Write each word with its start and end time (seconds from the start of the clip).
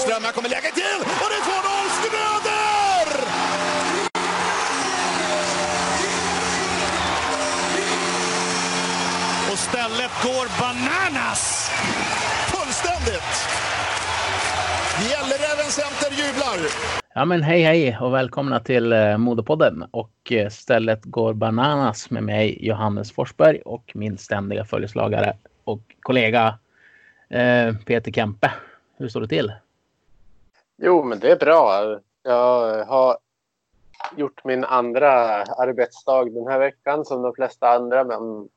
Söderström, 0.00 0.24
här 0.24 0.32
kommer 0.32 0.48
läget 0.48 0.74
till 0.74 1.00
och 1.22 1.28
det 1.30 1.38
är 1.40 1.44
2-0 1.46 1.88
Schröder! 1.96 3.08
Och 9.52 9.58
stället 9.58 10.10
går 10.24 10.46
bananas! 10.60 11.70
Fullständigt! 12.52 13.32
Gälleräven 15.10 15.70
Center 15.70 16.10
jublar! 16.10 16.70
Ja 17.14 17.24
men 17.24 17.42
hej 17.42 17.62
hej 17.62 17.98
och 18.00 18.14
välkomna 18.14 18.60
till 18.60 18.92
eh, 18.92 19.18
Modepodden 19.18 19.84
och 19.90 20.32
eh, 20.32 20.48
stället 20.48 21.04
går 21.04 21.34
bananas 21.34 22.10
med 22.10 22.22
mig 22.22 22.66
Johannes 22.66 23.12
Forsberg 23.12 23.60
och 23.64 23.92
min 23.94 24.18
ständiga 24.18 24.64
följeslagare 24.64 25.36
och 25.64 25.82
kollega 26.00 26.58
eh, 27.30 27.74
Peter 27.86 28.12
Kempe. 28.12 28.50
Hur 28.98 29.08
står 29.08 29.20
det 29.20 29.28
till? 29.28 29.52
Jo, 30.82 31.02
men 31.02 31.18
det 31.18 31.30
är 31.30 31.36
bra. 31.36 31.98
Jag 32.22 32.84
har 32.84 33.18
gjort 34.16 34.44
min 34.44 34.64
andra 34.64 35.10
arbetsdag 35.42 36.24
den 36.24 36.46
här 36.46 36.58
veckan 36.58 37.04
som 37.04 37.22
de 37.22 37.34
flesta 37.34 37.68
andra. 37.68 38.04
Men 38.04 38.48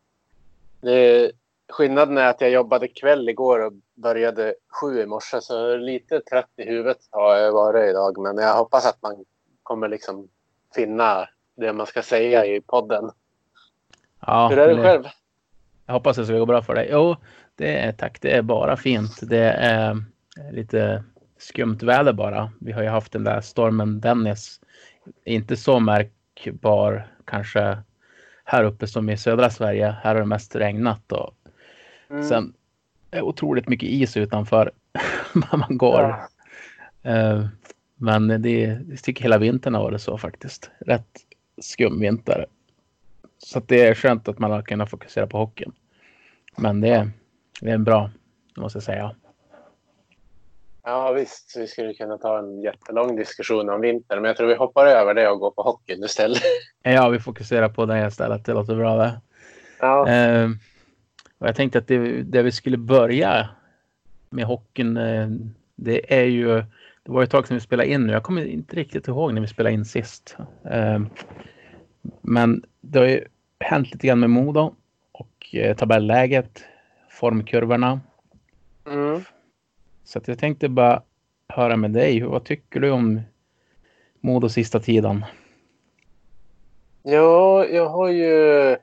det, 0.81 1.31
skillnaden 1.71 2.17
är 2.17 2.27
att 2.29 2.41
jag 2.41 2.49
jobbade 2.49 2.87
kväll 2.87 3.29
igår 3.29 3.65
och 3.65 3.73
började 3.93 4.55
sju 4.81 5.01
i 5.01 5.05
morse. 5.05 5.41
Så 5.41 5.75
lite 5.77 6.19
trött 6.19 6.49
i 6.55 6.63
huvudet 6.63 6.97
har 7.11 7.35
jag 7.35 7.51
varit 7.51 7.89
idag. 7.89 8.17
Men 8.17 8.37
jag 8.37 8.53
hoppas 8.53 8.85
att 8.85 9.01
man 9.01 9.25
kommer 9.63 9.87
liksom 9.87 10.27
finna 10.75 11.29
det 11.55 11.73
man 11.73 11.85
ska 11.87 12.01
säga 12.01 12.45
i 12.45 12.61
podden. 12.61 13.11
Ja, 14.27 14.47
Hur 14.47 14.59
är 14.59 14.67
det 14.67 14.75
det- 14.75 14.83
själv? 14.83 15.03
Jag 15.85 15.93
hoppas 15.93 16.17
det 16.17 16.25
ska 16.25 16.37
gå 16.37 16.45
bra 16.45 16.61
för 16.61 16.75
dig. 16.75 16.87
Jo, 16.91 17.15
det 17.55 17.77
är 17.79 17.91
tack. 17.91 18.21
Det 18.21 18.31
är 18.37 18.41
bara 18.41 18.77
fint. 18.77 19.19
Det 19.21 19.49
är 19.51 19.95
lite 20.51 21.03
skumt 21.43 21.77
väder 21.83 22.13
bara. 22.13 22.51
Vi 22.59 22.71
har 22.71 22.81
ju 22.83 22.89
haft 22.89 23.11
den 23.11 23.23
där 23.23 23.41
stormen 23.41 23.99
Dennis. 24.01 24.59
Inte 25.25 25.55
så 25.57 25.79
märkbar 25.79 27.07
kanske 27.25 27.77
här 28.45 28.63
uppe 28.63 28.87
som 28.87 29.09
i 29.09 29.17
södra 29.17 29.49
Sverige. 29.49 29.95
Här 30.03 30.15
har 30.15 30.21
det 30.21 30.27
mest 30.27 30.55
regnat 30.55 31.11
och 31.11 31.35
Mm. 32.09 32.23
sen 32.23 32.53
är 33.11 33.21
otroligt 33.21 33.67
mycket 33.67 33.89
is 33.89 34.17
utanför 34.17 34.71
när 35.33 35.57
man 35.57 35.77
går. 35.77 36.27
Ja. 37.01 37.11
Eh, 37.11 37.45
Men 37.95 38.41
det, 38.41 38.79
jag 38.89 39.03
tycker 39.03 39.23
hela 39.23 39.37
vintern 39.37 39.73
har 39.73 39.83
varit 39.83 40.01
så 40.01 40.17
faktiskt. 40.17 40.71
Rätt 40.79 41.07
skum 41.61 41.99
vinter. 41.99 42.45
Så 43.37 43.59
det 43.59 43.81
är 43.87 43.95
skönt 43.95 44.27
att 44.27 44.39
man 44.39 44.51
har 44.51 44.61
kunnat 44.61 44.89
fokusera 44.89 45.27
på 45.27 45.37
hockeyn. 45.37 45.71
Men 46.57 46.81
det, 46.81 46.89
är- 46.89 47.11
det 47.61 47.71
är 47.71 47.77
bra, 47.77 48.11
måste 48.57 48.77
jag 48.77 48.83
säga. 48.83 49.15
Ja 50.85 51.11
visst, 51.11 51.53
vi 51.57 51.67
skulle 51.67 51.93
kunna 51.93 52.17
ta 52.17 52.39
en 52.39 52.61
jättelång 52.61 53.15
diskussion 53.15 53.69
om 53.69 53.81
vintern. 53.81 54.21
Men 54.21 54.29
jag 54.29 54.37
tror 54.37 54.47
vi 54.47 54.55
hoppar 54.55 54.85
över 54.85 55.13
det 55.13 55.29
och 55.29 55.39
går 55.39 55.51
på 55.51 55.61
hockeyn 55.61 56.03
istället. 56.03 56.41
Ja, 56.83 57.09
vi 57.09 57.19
fokuserar 57.19 57.69
på 57.69 57.85
det 57.85 58.07
istället. 58.07 58.45
Det 58.45 58.53
låter 58.53 58.75
bra 58.75 58.97
det. 58.97 59.21
Ja. 59.79 60.09
Eh, 60.09 60.49
och 61.37 61.47
jag 61.47 61.55
tänkte 61.55 61.79
att 61.79 61.87
det, 61.87 62.23
det 62.23 62.41
vi 62.41 62.51
skulle 62.51 62.77
börja 62.77 63.49
med 64.29 64.45
hockeyn, 64.45 64.97
eh, 64.97 65.27
det 65.75 66.19
är 66.19 66.25
ju... 66.25 66.63
Det 67.03 67.11
var 67.11 67.23
ett 67.23 67.31
tag 67.31 67.47
sedan 67.47 67.57
vi 67.57 67.61
spelade 67.61 67.89
in 67.89 68.07
nu. 68.07 68.13
Jag 68.13 68.23
kommer 68.23 68.45
inte 68.45 68.75
riktigt 68.75 69.07
ihåg 69.07 69.33
när 69.33 69.41
vi 69.41 69.47
spelade 69.47 69.73
in 69.73 69.85
sist. 69.85 70.37
Eh, 70.71 70.99
men 72.21 72.63
det 72.81 72.99
har 72.99 73.05
ju 73.05 73.25
hänt 73.59 73.91
lite 73.91 74.07
grann 74.07 74.19
med 74.19 74.29
Modo 74.29 74.75
och 75.11 75.55
eh, 75.55 75.75
tabelläget, 75.75 76.63
formkurvorna. 77.09 78.01
Mm. 78.87 79.23
Så 80.13 80.19
att 80.19 80.27
jag 80.27 80.39
tänkte 80.39 80.69
bara 80.69 81.01
höra 81.47 81.75
med 81.75 81.91
dig. 81.91 82.21
Vad 82.21 82.45
tycker 82.45 82.79
du 82.79 82.91
om 82.91 83.21
Modo 84.19 84.49
sista 84.49 84.79
tiden? 84.79 85.25
Ja, 87.03 87.65
jag 87.65 87.89
har 87.89 88.09
ju 88.09 88.77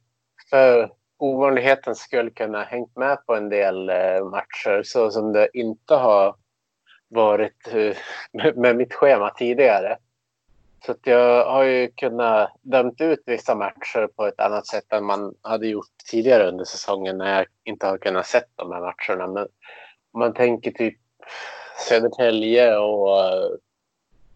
för 0.51 0.93
ovanlighetens 1.19 1.99
skull 1.99 2.31
kunnat 2.31 2.67
hängt 2.67 2.97
med 2.97 3.27
på 3.27 3.35
en 3.35 3.49
del 3.49 3.89
eh, 3.89 4.25
matcher 4.31 4.83
så 4.85 5.11
som 5.11 5.33
det 5.33 5.49
inte 5.53 5.95
har 5.95 6.35
varit 7.09 7.69
eh, 7.73 7.97
med, 8.33 8.57
med 8.57 8.77
mitt 8.77 8.95
schema 8.95 9.31
tidigare. 9.31 9.97
Så 10.87 10.93
att 10.93 11.07
jag 11.07 11.45
har 11.45 11.63
ju 11.65 11.91
kunnat 11.91 12.51
dömt 12.63 13.01
ut 13.01 13.23
vissa 13.27 13.55
matcher 13.55 14.09
på 14.17 14.27
ett 14.27 14.41
annat 14.41 14.67
sätt 14.67 14.93
än 14.93 15.05
man 15.05 15.35
hade 15.43 15.67
gjort 15.67 15.87
tidigare 16.11 16.49
under 16.49 16.65
säsongen 16.65 17.19
när 17.19 17.39
jag 17.39 17.47
inte 17.65 17.87
har 17.87 17.99
kunnat 17.99 18.27
sett 18.27 18.49
de 18.57 18.73
här 18.73 18.81
matcherna. 18.81 19.27
Men 19.27 19.49
om 20.13 20.21
man 20.21 20.35
tänker 20.35 20.71
typ 20.71 21.00
Södertälje 21.89 22.77
och, 22.77 23.25
eh, 23.25 23.51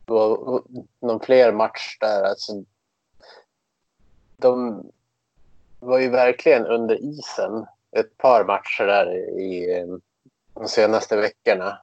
och, 0.06 0.48
och 0.48 0.66
någon 1.00 1.20
fler 1.20 1.52
match 1.52 1.96
där. 2.00 2.22
Alltså, 2.22 2.52
de 4.36 4.82
var 5.80 5.98
ju 5.98 6.08
verkligen 6.08 6.66
under 6.66 7.04
isen 7.04 7.66
ett 7.96 8.16
par 8.16 8.44
matcher 8.44 8.86
där 8.86 9.38
i 9.40 9.84
de 10.54 10.68
senaste 10.68 11.16
veckorna. 11.16 11.78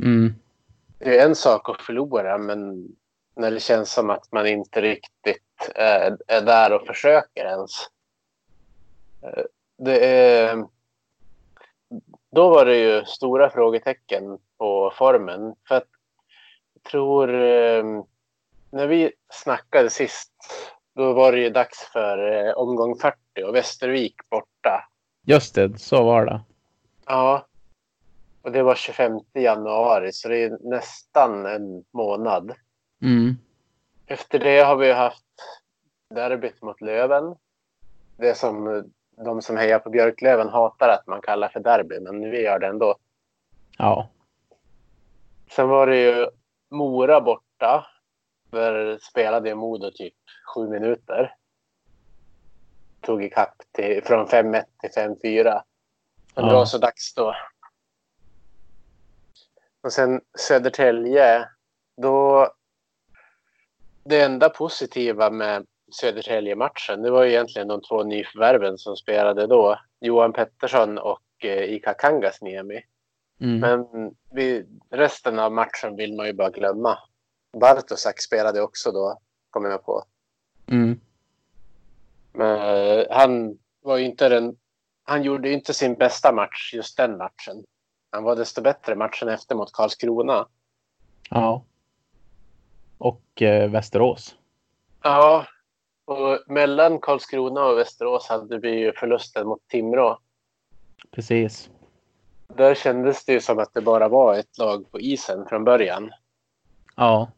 Mm. 0.00 0.34
Det 0.98 1.18
är 1.18 1.26
en 1.26 1.34
sak 1.34 1.68
att 1.68 1.82
förlora, 1.82 2.38
men 2.38 2.88
när 3.34 3.50
det 3.50 3.60
känns 3.60 3.92
som 3.92 4.10
att 4.10 4.32
man 4.32 4.46
inte 4.46 4.80
riktigt 4.80 5.70
är, 5.74 6.18
är 6.26 6.40
där 6.40 6.72
och 6.72 6.86
försöker 6.86 7.44
ens. 7.44 7.70
Eh, 9.22 9.44
Det 9.76 10.06
är, 10.06 10.66
då 12.30 12.50
var 12.50 12.64
det 12.64 12.76
ju 12.76 13.04
stora 13.04 13.50
frågetecken 13.50 14.38
på 14.58 14.92
formen. 14.98 15.54
För 15.68 15.74
att 15.74 15.88
jag 16.74 16.82
tror, 16.82 17.34
eh, 17.34 17.84
när 18.70 18.86
vi 18.86 19.12
snackade 19.32 19.90
sist, 19.90 20.32
då 20.94 21.12
var 21.12 21.32
det 21.32 21.38
ju 21.38 21.50
dags 21.50 21.78
för 21.92 22.46
eh, 22.46 22.52
omgång 22.52 22.98
40 22.98 23.16
och 23.46 23.54
Västervik 23.54 24.14
borta. 24.30 24.88
Just 25.26 25.54
det, 25.54 25.78
så 25.78 26.04
var 26.04 26.26
det. 26.26 26.40
Ja. 27.06 27.46
Och 28.42 28.52
det 28.52 28.62
var 28.62 28.74
25 28.74 29.20
januari, 29.34 30.12
så 30.12 30.28
det 30.28 30.44
är 30.44 30.58
nästan 30.60 31.46
en 31.46 31.84
månad. 31.90 32.52
Mm. 33.02 33.36
Efter 34.06 34.38
det 34.38 34.60
har 34.60 34.76
vi 34.76 34.92
haft 34.92 35.24
derbyt 36.14 36.62
mot 36.62 36.80
Löven. 36.80 37.36
Det 38.16 38.34
som 38.34 38.84
de 39.24 39.42
som 39.42 39.56
hejar 39.56 39.78
på 39.78 39.90
Björklöven 39.90 40.48
hatar 40.48 40.88
att 40.88 41.06
man 41.06 41.20
kallar 41.20 41.48
för 41.48 41.60
derby, 41.60 42.00
men 42.00 42.30
vi 42.30 42.42
gör 42.42 42.58
det 42.58 42.66
ändå. 42.66 42.96
Ja. 43.78 44.10
Sen 45.50 45.68
var 45.68 45.86
det 45.86 45.96
ju 45.96 46.26
Mora 46.70 47.20
borta. 47.20 47.86
Där 48.50 48.98
spelade 48.98 49.54
Modo 49.54 49.90
typ 49.90 50.14
sju 50.54 50.68
minuter. 50.68 51.34
Tog 53.00 53.24
ikapp 53.24 53.62
till, 53.72 54.04
från 54.04 54.26
5-1 54.26 54.64
till 54.80 54.90
5-4. 54.90 55.62
Men 56.34 56.48
det 56.48 56.54
var 56.54 56.64
så 56.64 56.78
dags 56.78 57.14
då. 57.14 57.34
Och 59.82 59.92
sen 59.92 60.20
Södertälje. 60.38 61.48
Då... 61.96 62.48
Det 64.04 64.20
enda 64.20 64.48
positiva 64.48 65.30
med 65.30 65.66
Södertälje-matchen, 65.90 67.02
det 67.02 67.10
var 67.10 67.24
ju 67.24 67.30
egentligen 67.30 67.68
de 67.68 67.82
två 67.82 68.02
nyförvärven 68.02 68.78
som 68.78 68.96
spelade 68.96 69.46
då. 69.46 69.78
Johan 70.00 70.32
Pettersson 70.32 70.98
och 70.98 71.44
eh, 71.44 71.62
Ika 71.64 71.94
Kangasniemi. 71.94 72.82
Mm. 73.40 73.60
Men 73.60 74.10
vid 74.30 74.80
resten 74.90 75.38
av 75.38 75.52
matchen 75.52 75.96
vill 75.96 76.16
man 76.16 76.26
ju 76.26 76.32
bara 76.32 76.50
glömma. 76.50 76.98
Bartosak 77.60 78.20
spelade 78.20 78.62
också 78.62 78.92
då, 78.92 79.18
kommer 79.50 79.70
jag 79.70 79.84
på. 79.84 80.04
Mm. 80.66 81.00
Men 82.32 82.56
eh, 82.56 83.06
han 83.10 83.58
var 83.82 83.96
ju 83.96 84.04
inte 84.04 84.28
den... 84.28 84.56
Han 85.02 85.22
gjorde 85.22 85.52
inte 85.52 85.74
sin 85.74 85.94
bästa 85.94 86.32
match 86.32 86.74
just 86.74 86.96
den 86.96 87.16
matchen. 87.16 87.64
Han 88.10 88.24
var 88.24 88.36
desto 88.36 88.62
bättre 88.62 88.94
matchen 88.94 89.28
efter 89.28 89.54
mot 89.54 89.72
Karlskrona. 89.72 90.48
Ja. 91.30 91.64
Och 92.98 93.42
eh, 93.42 93.70
Västerås. 93.70 94.36
Ja, 95.02 95.46
och 96.10 96.38
mellan 96.46 96.98
Karlskrona 96.98 97.64
och 97.66 97.78
Västerås 97.78 98.28
hade 98.28 98.58
vi 98.58 98.70
ju 98.70 98.92
förlusten 98.92 99.46
mot 99.46 99.68
Timrå. 99.68 100.18
Precis. 101.10 101.70
Där 102.56 102.74
kändes 102.74 103.24
det 103.24 103.32
ju 103.32 103.40
som 103.40 103.58
att 103.58 103.74
det 103.74 103.80
bara 103.80 104.08
var 104.08 104.34
ett 104.34 104.58
lag 104.58 104.90
på 104.90 105.00
isen 105.00 105.46
från 105.46 105.64
början. 105.64 106.10
Ja. 106.96 107.30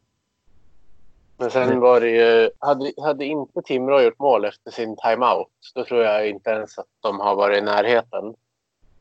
Men 1.37 1.51
sen 1.51 1.79
var 1.79 2.01
det 2.01 2.09
ju, 2.09 2.49
hade, 2.59 2.93
hade 3.03 3.25
inte 3.25 3.61
Timrå 3.61 4.01
gjort 4.01 4.19
mål 4.19 4.45
efter 4.45 4.71
sin 4.71 4.95
timeout, 4.97 5.47
då 5.75 5.85
tror 5.85 6.03
jag 6.03 6.29
inte 6.29 6.49
ens 6.49 6.77
att 6.77 6.87
de 6.99 7.19
har 7.19 7.35
varit 7.35 7.57
i 7.57 7.61
närheten. 7.61 8.35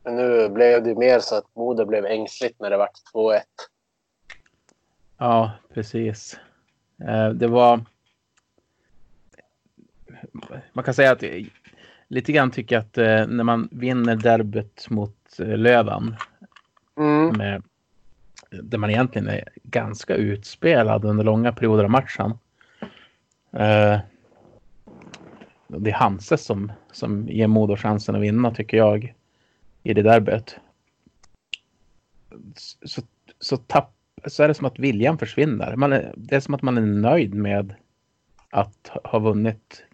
Men 0.05 0.17
nu 0.17 0.49
blev 0.49 0.85
det 0.85 0.95
mer 0.95 1.19
så 1.19 1.35
att 1.35 1.57
Modo 1.57 1.85
blev 1.85 2.07
ängsligt 2.07 2.61
när 2.61 2.71
det 2.71 2.77
var 2.77 2.89
2-1. 3.15 3.41
Ja, 5.19 5.51
precis. 5.75 6.39
Eh, 7.09 7.29
det 7.29 7.47
var... 7.47 7.81
Man 10.73 10.85
kan 10.85 10.95
säga 10.95 11.13
att 11.13 11.25
lite 12.09 12.33
grann 12.33 12.51
tycker 12.51 12.79
att 12.79 12.99
eh, 12.99 13.27
när 13.27 13.45
man 13.45 13.69
vinner 13.73 14.17
derbyt 14.17 14.91
mot 14.91 15.39
eh, 15.39 15.57
Löven 15.57 16.17
Mm. 16.97 17.37
med 17.39 17.63
där 18.51 18.79
man 18.79 18.91
egentligen 18.91 19.29
är 19.29 19.49
ganska 19.63 20.15
utspelad 20.15 21.05
under 21.05 21.25
långa 21.25 21.53
perioder 21.53 21.85
av 21.85 21.91
matchen. 21.91 22.31
Eh, 23.53 24.01
det 25.69 25.91
är 25.91 25.95
Hanse 25.95 26.39
som, 26.39 26.73
som 26.93 27.29
ger 27.29 27.47
Modo 27.47 27.77
chansen 27.77 28.15
att 28.15 28.21
vinna 28.21 28.55
tycker 28.55 28.77
jag 28.77 29.15
i 29.83 29.95
det 29.95 30.03
derbyt. 30.03 30.57
Så, 32.83 33.03
så, 33.39 33.57
tapp, 33.57 33.95
så 34.27 34.43
är 34.43 34.49
det 34.49 34.55
som 34.55 34.67
att 34.67 34.79
viljan 34.79 35.19
försvinner. 35.19 35.77
Man 35.77 35.93
är, 35.93 36.15
det 36.17 36.37
är 36.37 36.41
som 36.41 36.55
att 36.55 36.63
man 36.63 36.79
är 36.79 36.83
nöjd 36.83 37.35
med 37.35 37.75
att 38.51 38.91
ha 39.05 39.19
vunnit 39.19 39.85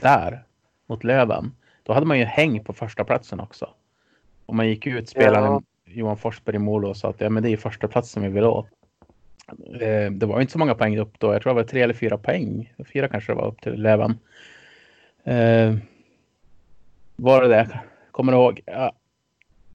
där 0.00 0.44
mot 0.86 1.04
Löven. 1.04 1.52
Då 1.82 1.92
hade 1.92 2.06
man 2.06 2.18
ju 2.18 2.24
häng 2.24 2.64
på 2.64 2.72
första 2.72 3.04
platsen 3.04 3.40
också. 3.40 3.70
Och 4.46 4.54
man 4.54 4.68
gick 4.68 4.86
ut, 4.86 5.08
spelaren 5.08 5.52
ja. 5.52 5.62
Johan 5.84 6.16
Forsberg 6.16 6.56
i 6.56 6.58
mål 6.58 6.84
och 6.84 6.96
sa 6.96 7.08
att 7.08 7.20
ja, 7.20 7.30
men 7.30 7.42
det 7.42 7.50
är 7.50 7.56
första 7.56 7.88
platsen 7.88 8.22
vi 8.22 8.28
vill 8.28 8.44
åt. 8.44 8.66
Eh, 9.80 10.10
det 10.10 10.26
var 10.26 10.40
inte 10.40 10.52
så 10.52 10.58
många 10.58 10.74
poäng 10.74 10.98
upp 10.98 11.18
då. 11.18 11.32
Jag 11.32 11.42
tror 11.42 11.54
det 11.54 11.62
var 11.62 11.68
tre 11.68 11.82
eller 11.82 11.94
fyra 11.94 12.18
poäng. 12.18 12.74
Fyra 12.92 13.08
kanske 13.08 13.32
det 13.32 13.36
var 13.36 13.46
upp 13.46 13.60
till 13.60 13.82
Löven. 13.82 14.18
Eh, 15.24 15.76
var 17.16 17.42
det 17.42 17.48
det? 17.48 17.80
Kommer 18.10 18.32
du 18.32 18.38
ihåg? 18.38 18.60
Ja, 18.66 18.92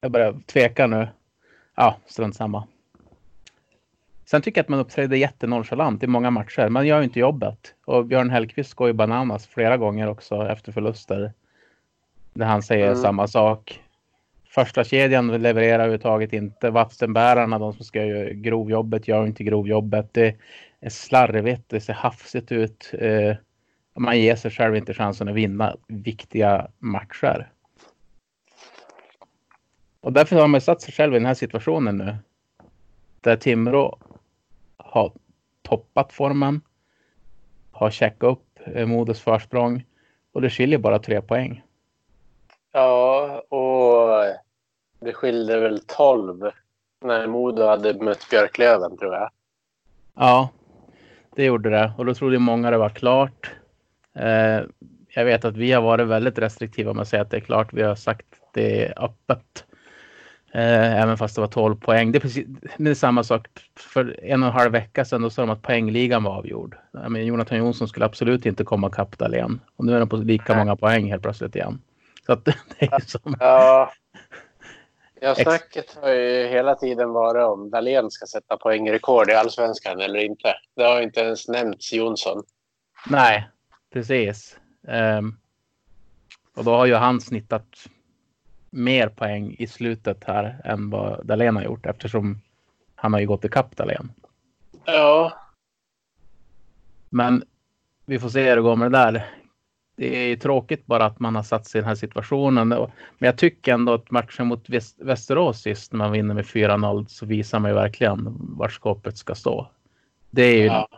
jag 0.02 0.12
börjar 0.12 0.40
tveka 0.46 0.88
nu. 0.88 1.08
Ja, 1.76 1.98
strunt 2.06 2.36
samma. 2.36 2.68
Sen 4.26 4.42
tycker 4.42 4.60
jag 4.60 4.64
att 4.64 4.70
man 4.70 4.80
uppträder 4.80 5.18
jättenonchalant 5.18 6.04
i 6.04 6.08
många 6.08 6.32
matcher. 6.32 6.70
Man 6.70 6.88
gör 6.88 6.98
ju 6.98 7.04
inte 7.04 7.20
jobbet. 7.20 7.76
Och 7.86 8.06
Björn 8.06 8.30
Hellkvist 8.30 8.74
går 8.74 8.88
ju 8.88 8.94
bananas 8.94 9.48
flera 9.48 9.78
gånger 9.78 10.08
också 10.08 10.48
efter 10.48 10.72
förluster. 10.72 11.34
Där 12.34 12.46
han 12.46 12.64
säger 12.64 12.88
mm. 12.88 13.02
samma 13.02 13.28
sak. 13.28 13.82
Första 14.48 14.84
kedjan 14.84 15.28
levererar 15.28 15.80
överhuvudtaget 15.80 16.34
inte. 16.34 16.70
Vattenbärarna, 16.70 17.60
de 17.60 17.74
som 17.74 17.86
ska 17.86 18.06
göra 18.06 18.30
grovjobbet, 18.30 19.08
gör 19.08 19.26
inte 19.26 19.44
grovjobbet. 19.44 20.14
Det 20.14 20.36
är 20.82 20.90
slarvigt, 20.90 21.70
det 21.70 21.80
ser 21.80 21.94
hafsigt 21.94 22.52
ut. 22.52 22.92
Eh, 23.00 23.36
man 24.00 24.20
ger 24.20 24.36
sig 24.36 24.52
själv 24.52 24.76
inte 24.76 24.94
chansen 24.94 25.28
att 25.28 25.36
vinna 25.36 25.76
viktiga 25.88 26.68
matcher. 26.80 27.52
Och 30.02 30.14
därför 30.14 30.36
har 30.36 30.48
man 30.48 30.62
satt 30.62 30.82
sig 30.82 30.94
själv 30.94 31.14
i 31.14 31.18
den 31.20 31.26
här 31.26 31.34
situationen 31.34 31.98
nu. 31.98 32.16
Där 33.22 33.36
Timrå 33.36 33.98
har 34.96 35.12
toppat 35.62 36.14
formen. 36.14 36.62
Har 37.72 37.92
checkat 37.92 38.30
upp 38.30 38.60
eh, 38.66 38.86
Modos 38.86 39.22
försprång. 39.22 39.84
Och 40.32 40.42
det 40.42 40.50
skiljer 40.50 40.80
bara 40.80 41.00
tre 41.00 41.22
poäng. 41.22 41.64
Ja, 42.72 43.44
och 43.50 44.26
det 45.00 45.14
skilde 45.14 45.60
väl 45.60 45.80
tolv 45.80 46.52
när 47.02 47.28
Modo 47.28 47.64
hade 47.64 47.94
mött 47.94 48.30
Björklöven 48.30 48.98
tror 48.98 49.14
jag. 49.14 49.30
Ja, 50.16 50.50
det 51.36 51.46
gjorde 51.46 51.70
det. 51.70 51.94
Och 51.98 52.06
då 52.06 52.14
trodde 52.14 52.40
många 52.40 52.72
det 52.72 52.78
var 52.78 52.90
klart. 52.90 53.52
Eh, 54.14 54.62
jag 55.10 55.26
vet 55.26 55.46
att 55.46 55.58
vi 55.58 55.72
har 55.72 55.82
varit 55.82 56.08
väldigt 56.08 56.40
restriktiva 56.40 56.94
med 56.94 57.02
att 57.02 57.08
säga 57.08 57.22
att 57.22 57.32
det 57.32 57.38
är 57.38 57.42
klart. 57.42 57.74
Vi 57.74 57.82
har 57.82 57.96
sagt 57.96 58.26
det 58.54 58.86
är 58.86 59.04
öppet. 59.04 59.66
Eh, 60.56 61.02
även 61.02 61.18
fast 61.18 61.36
det 61.36 61.42
var 61.42 61.48
12 61.48 61.76
poäng. 61.76 62.12
Det 62.12 62.18
är, 62.18 62.20
precis, 62.20 62.48
är 62.78 62.94
samma 62.94 63.24
sak. 63.24 63.48
För 63.80 64.20
en 64.24 64.44
och 64.44 64.50
en 64.50 64.56
halv 64.56 64.72
vecka 64.72 65.06
sedan 65.06 65.22
då 65.22 65.30
sa 65.30 65.42
de 65.42 65.50
att 65.50 65.62
poängligan 65.62 66.24
var 66.24 66.32
avgjord. 66.32 66.78
Menar, 66.92 67.20
Jonathan 67.20 67.58
Jonsson 67.58 67.88
skulle 67.88 68.06
absolut 68.06 68.46
inte 68.46 68.64
komma 68.64 68.90
kapp 68.90 69.22
igen. 69.22 69.60
Och 69.76 69.86
nu 69.86 69.96
är 69.96 70.00
de 70.00 70.10
på 70.10 70.18
lika 70.18 70.56
många 70.56 70.76
poäng 70.76 71.10
helt 71.12 71.24
plötsligt 71.24 71.56
igen. 71.56 71.82
Så 72.26 72.34
att 72.34 72.46
det 72.46 72.54
är 72.80 73.00
som... 73.00 73.36
Ja. 73.40 73.92
Ja, 75.22 75.36
snacket 75.36 75.98
har 76.02 76.10
ju 76.10 76.48
hela 76.48 76.76
tiden 76.76 77.12
varit 77.12 77.44
om 77.44 77.70
Dahlén 77.70 78.12
ska 78.12 78.26
sätta 78.26 78.58
poängrekord 78.58 79.30
i 79.30 79.34
allsvenskan 79.34 80.02
eller 80.02 80.20
inte. 80.20 80.54
Det 80.76 80.84
har 80.84 81.02
inte 81.02 81.20
ens 81.20 81.48
nämnts 81.48 81.94
Jonsson. 81.94 82.44
Nej, 83.08 83.50
precis. 83.94 84.58
Um, 84.88 85.38
och 86.56 86.64
då 86.64 86.72
har 86.72 86.86
ju 86.86 86.94
han 86.94 87.22
snittat 87.22 87.66
mer 88.76 89.10
poäng 89.10 89.56
i 89.60 89.68
slutet 89.68 90.24
här 90.24 90.62
än 90.64 90.90
vad 90.90 91.26
Dahlén 91.26 91.56
har 91.56 91.64
gjort 91.64 91.86
eftersom 91.86 92.42
han 92.96 93.14
har 93.14 93.20
ju 93.20 93.28
gått 93.28 93.46
ikapp 93.46 93.76
Dahlén. 93.76 94.12
Ja. 94.86 95.34
Men 97.10 97.44
vi 98.06 98.20
får 98.20 98.30
se 98.30 98.50
hur 98.50 98.56
det 98.56 98.62
går 98.62 98.76
med 98.76 98.92
det 98.92 98.98
där. 98.98 99.30
Det 99.96 100.18
är 100.18 100.28
ju 100.28 100.36
tråkigt 100.36 100.86
bara 100.86 101.06
att 101.06 101.20
man 101.20 101.36
har 101.36 101.44
satt 101.44 101.68
sig 101.68 101.80
i 101.80 101.82
den 101.82 101.88
här 101.88 101.96
situationen. 101.96 102.68
Men 102.68 102.90
jag 103.18 103.38
tycker 103.38 103.74
ändå 103.74 103.94
att 103.94 104.12
matchen 104.12 104.48
mot 104.48 104.70
Västerås 104.98 105.62
sist 105.62 105.92
när 105.92 105.98
man 105.98 106.12
vinner 106.12 106.34
med 106.34 106.46
4-0 106.46 107.06
så 107.06 107.26
visar 107.26 107.60
man 107.60 107.72
ju 107.72 107.76
verkligen 107.76 108.38
var 108.40 108.70
skåpet 108.70 109.18
ska 109.18 109.36
stå. 109.36 109.72
Det 110.30 110.44
är 110.44 110.58
ju 110.58 110.66
ja. 110.66 110.90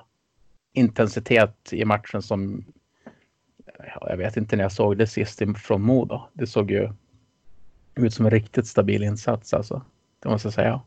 intensitet 0.73 1.73
i 1.73 1.85
matchen 1.85 2.21
som 2.21 2.65
jag 4.01 4.17
vet 4.17 4.37
inte 4.37 4.55
när 4.55 4.63
jag 4.63 4.71
såg 4.71 4.97
det 4.97 5.07
sist 5.07 5.41
från 5.57 5.81
Modo. 5.81 6.21
Det 6.33 6.47
såg 6.47 6.71
ju 6.71 6.89
ut 8.05 8.13
som 8.13 8.25
en 8.25 8.31
riktigt 8.31 8.67
stabil 8.67 9.03
insats 9.03 9.53
alltså. 9.53 9.81
Det 10.19 10.29
måste 10.29 10.45
jag 10.45 10.53
säga. 10.53 10.81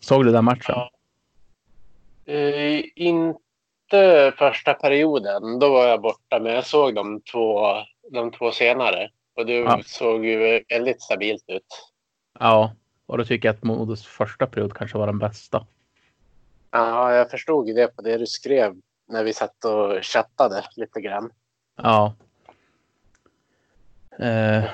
Såg 0.00 0.24
du 0.24 0.32
den 0.32 0.44
matchen? 0.44 0.74
Ja. 0.74 0.90
Uh, 2.28 2.82
inte 2.96 4.32
första 4.38 4.74
perioden. 4.74 5.58
Då 5.58 5.72
var 5.72 5.86
jag 5.86 6.00
borta. 6.02 6.38
Men 6.40 6.52
jag 6.52 6.66
såg 6.66 6.94
de 6.94 7.20
två, 7.20 7.74
de 8.10 8.30
två 8.30 8.52
senare. 8.52 9.10
Och 9.36 9.46
det 9.46 9.56
ja. 9.56 9.80
såg 9.86 10.24
ju 10.24 10.64
väldigt 10.68 11.02
stabilt 11.02 11.44
ut. 11.46 11.92
Ja, 12.38 12.74
och 13.06 13.18
då 13.18 13.24
tycker 13.24 13.48
jag 13.48 13.54
att 13.54 13.62
Modos 13.62 14.06
första 14.06 14.46
period 14.46 14.74
kanske 14.74 14.98
var 14.98 15.06
den 15.06 15.18
bästa. 15.18 15.66
Ja, 16.70 17.14
jag 17.14 17.30
förstod 17.30 17.68
ju 17.68 17.74
det 17.74 17.96
på 17.96 18.02
det 18.02 18.18
du 18.18 18.26
skrev 18.26 18.74
när 19.08 19.24
vi 19.24 19.32
satt 19.32 19.64
och 19.64 20.04
chattade 20.04 20.64
lite 20.76 21.00
grann. 21.00 21.30
Ja. 21.76 22.14
Uh, 24.20 24.64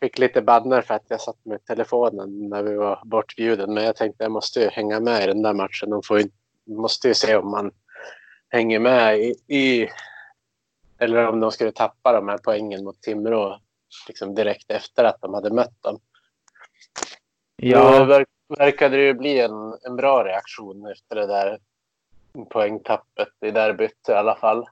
fick 0.00 0.18
lite 0.18 0.42
banner 0.42 0.82
för 0.82 0.94
att 0.94 1.04
jag 1.08 1.20
satt 1.20 1.44
med 1.44 1.64
telefonen 1.64 2.48
när 2.48 2.62
vi 2.62 2.74
var 2.74 3.02
bortbjuden. 3.04 3.74
Men 3.74 3.84
jag 3.84 3.96
tänkte 3.96 4.24
jag 4.24 4.32
måste 4.32 4.60
ju 4.60 4.68
hänga 4.68 5.00
med 5.00 5.24
i 5.24 5.26
den 5.26 5.42
där 5.42 5.54
matchen. 5.54 5.90
De 5.90 6.02
får 6.02 6.20
ju, 6.20 6.28
måste 6.66 7.08
ju 7.08 7.14
se 7.14 7.36
om 7.36 7.50
man 7.50 7.72
hänger 8.48 8.78
med 8.78 9.18
i, 9.18 9.34
i 9.48 9.88
eller 10.98 11.28
om 11.28 11.40
de 11.40 11.52
skulle 11.52 11.72
tappa 11.72 12.12
de 12.12 12.28
här 12.28 12.38
poängen 12.38 12.84
mot 12.84 13.02
Timrå 13.02 13.60
liksom 14.08 14.34
direkt 14.34 14.70
efter 14.70 15.04
att 15.04 15.20
de 15.20 15.34
hade 15.34 15.50
mött 15.50 15.82
dem. 15.82 16.00
Ja. 17.56 17.98
Då 17.98 18.04
verk, 18.04 18.28
verkade 18.58 18.96
det 18.96 19.02
ju 19.02 19.14
bli 19.14 19.40
en, 19.40 19.78
en 19.82 19.96
bra 19.96 20.24
reaktion 20.24 20.86
efter 20.86 21.16
det 21.16 21.26
där 21.26 21.58
poängtappet 22.50 23.28
i 23.46 23.50
derbyt 23.50 24.08
i 24.08 24.12
alla 24.12 24.36
fall. 24.36 24.66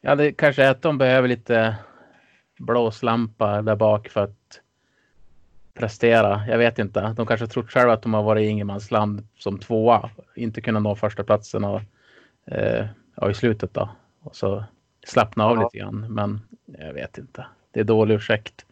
Ja, 0.00 0.14
det 0.14 0.32
kanske 0.32 0.64
är 0.64 0.70
att 0.70 0.82
de 0.82 0.98
behöver 0.98 1.28
lite 1.28 1.76
blåslampa 2.58 3.62
där 3.62 3.76
bak 3.76 4.08
för 4.08 4.24
att 4.24 4.60
prestera. 5.74 6.42
Jag 6.48 6.58
vet 6.58 6.78
inte. 6.78 7.14
De 7.16 7.26
kanske 7.26 7.46
trott 7.46 7.70
själva 7.70 7.92
att 7.92 8.02
de 8.02 8.14
har 8.14 8.22
varit 8.22 8.42
i 8.42 8.46
ingenmansland 8.46 9.28
som 9.38 9.58
tvåa. 9.58 10.10
Inte 10.36 10.60
kunnat 10.60 10.82
nå 10.82 10.94
första 10.94 11.24
platsen 11.24 11.64
och, 11.64 11.80
eh, 12.46 12.86
ja, 13.14 13.30
i 13.30 13.34
slutet 13.34 13.74
då. 13.74 13.88
Och 14.22 14.36
så 14.36 14.64
slappna 15.06 15.44
av 15.44 15.56
ja. 15.56 15.62
lite 15.62 15.78
grann. 15.78 16.06
Men 16.14 16.40
jag 16.78 16.92
vet 16.92 17.18
inte. 17.18 17.46
Det 17.70 17.80
är 17.80 17.84
dålig 17.84 18.14
ursäkt. 18.14 18.66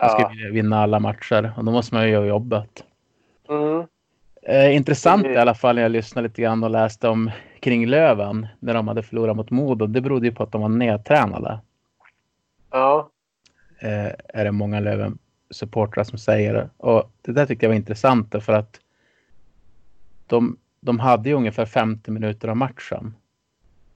Man 0.00 0.10
ska 0.10 0.28
vilja 0.28 0.50
vinna 0.50 0.82
alla 0.82 1.00
matcher 1.00 1.52
och 1.56 1.64
då 1.64 1.72
måste 1.72 1.94
man 1.94 2.04
ju 2.04 2.10
göra 2.10 2.26
jobbet. 2.26 2.84
Mm. 3.48 3.86
Eh, 4.42 4.76
intressant 4.76 5.26
i 5.26 5.36
alla 5.36 5.54
fall 5.54 5.74
när 5.74 5.82
jag 5.82 5.90
lyssnade 5.90 6.28
lite 6.28 6.42
grann 6.42 6.64
och 6.64 6.70
läste 6.70 7.08
om 7.08 7.30
kring 7.60 7.86
Löven 7.86 8.46
när 8.58 8.74
de 8.74 8.88
hade 8.88 9.02
förlorat 9.02 9.36
mot 9.36 9.50
Modo. 9.50 9.86
Det 9.86 10.00
berodde 10.00 10.26
ju 10.26 10.32
på 10.32 10.42
att 10.42 10.52
de 10.52 10.60
var 10.60 10.68
nedtränade. 10.68 11.58
Ja. 12.74 13.10
Eh, 13.78 14.12
är 14.28 14.44
det 14.44 14.52
många 14.52 14.80
Löven-supportrar 14.80 16.04
som 16.04 16.18
säger. 16.18 16.70
Och 16.76 17.12
det 17.22 17.32
där 17.32 17.46
tyckte 17.46 17.66
jag 17.66 17.70
var 17.70 17.76
intressant 17.76 18.34
för 18.44 18.52
att 18.52 18.80
de, 20.26 20.58
de 20.80 20.98
hade 20.98 21.28
ju 21.28 21.34
ungefär 21.34 21.66
50 21.66 22.10
minuter 22.10 22.48
av 22.48 22.56
matchen. 22.56 23.14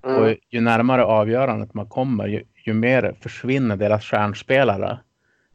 Mm. 0.05 0.23
Och 0.23 0.35
ju 0.51 0.61
närmare 0.61 1.05
avgörandet 1.05 1.75
man 1.75 1.87
kommer, 1.87 2.27
ju, 2.27 2.45
ju 2.65 2.75
mer 2.75 3.15
försvinner 3.21 3.77
deras 3.77 4.05
stjärnspelare. 4.05 4.99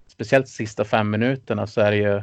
Speciellt 0.07 0.45
de 0.45 0.51
sista 0.51 0.85
fem 0.85 1.09
minuterna 1.09 1.67
så 1.67 1.81
är 1.81 1.91
det 1.91 1.97
ju 1.97 2.21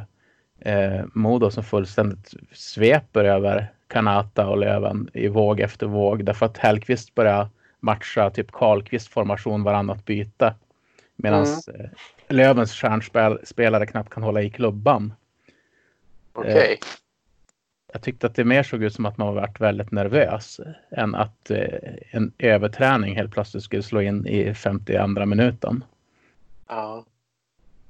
eh, 0.71 1.05
Modo 1.13 1.51
som 1.51 1.63
fullständigt 1.63 2.33
sveper 2.51 3.23
över 3.23 3.73
Kanata 3.87 4.47
och 4.47 4.57
Löven 4.57 5.09
i 5.13 5.27
våg 5.27 5.59
efter 5.59 5.87
våg. 5.87 6.25
Därför 6.25 6.45
att 6.45 6.57
Hellqvist 6.57 7.15
börjar 7.15 7.49
matcha 7.79 8.29
typ 8.29 8.51
Karlqvist 8.51 9.07
formation 9.07 9.63
varannat 9.63 10.05
byte. 10.05 10.55
Medan 11.23 11.45
mm. 11.45 11.81
Eh, 11.81 11.89
Lövens 12.27 12.73
stjärnspelare 12.73 13.85
knappt 13.85 14.09
kan 14.09 14.23
hålla 14.23 14.41
i 14.41 14.49
klubban. 14.49 15.13
Okej. 16.33 16.53
Okay. 16.53 16.71
Eh, 16.73 16.77
jag 17.93 18.01
tyckte 18.01 18.27
att 18.27 18.35
det 18.35 18.45
mer 18.45 18.63
såg 18.63 18.83
ut 18.83 18.93
som 18.93 19.05
att 19.05 19.17
man 19.17 19.35
varit 19.35 19.61
väldigt 19.61 19.91
nervös 19.91 20.59
än 20.91 21.15
att 21.15 21.51
eh, 21.51 21.93
en 22.11 22.33
överträning 22.37 23.15
helt 23.15 23.33
plötsligt 23.33 23.63
skulle 23.63 23.83
slå 23.83 24.01
in 24.01 24.27
i 24.27 24.53
52 24.53 25.25
minuten. 25.25 25.83
Ja. 26.67 27.05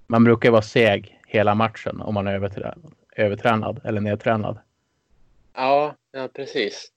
Man 0.07 0.23
brukar 0.23 0.51
vara 0.51 0.61
seg 0.61 1.19
hela 1.27 1.55
matchen 1.55 2.01
om 2.01 2.13
man 2.13 2.27
är 2.27 2.33
övertränad, 2.33 2.93
övertränad 3.15 3.81
eller 3.83 4.01
nedtränad. 4.01 4.59
ja, 6.11 6.29
precis. 6.33 6.91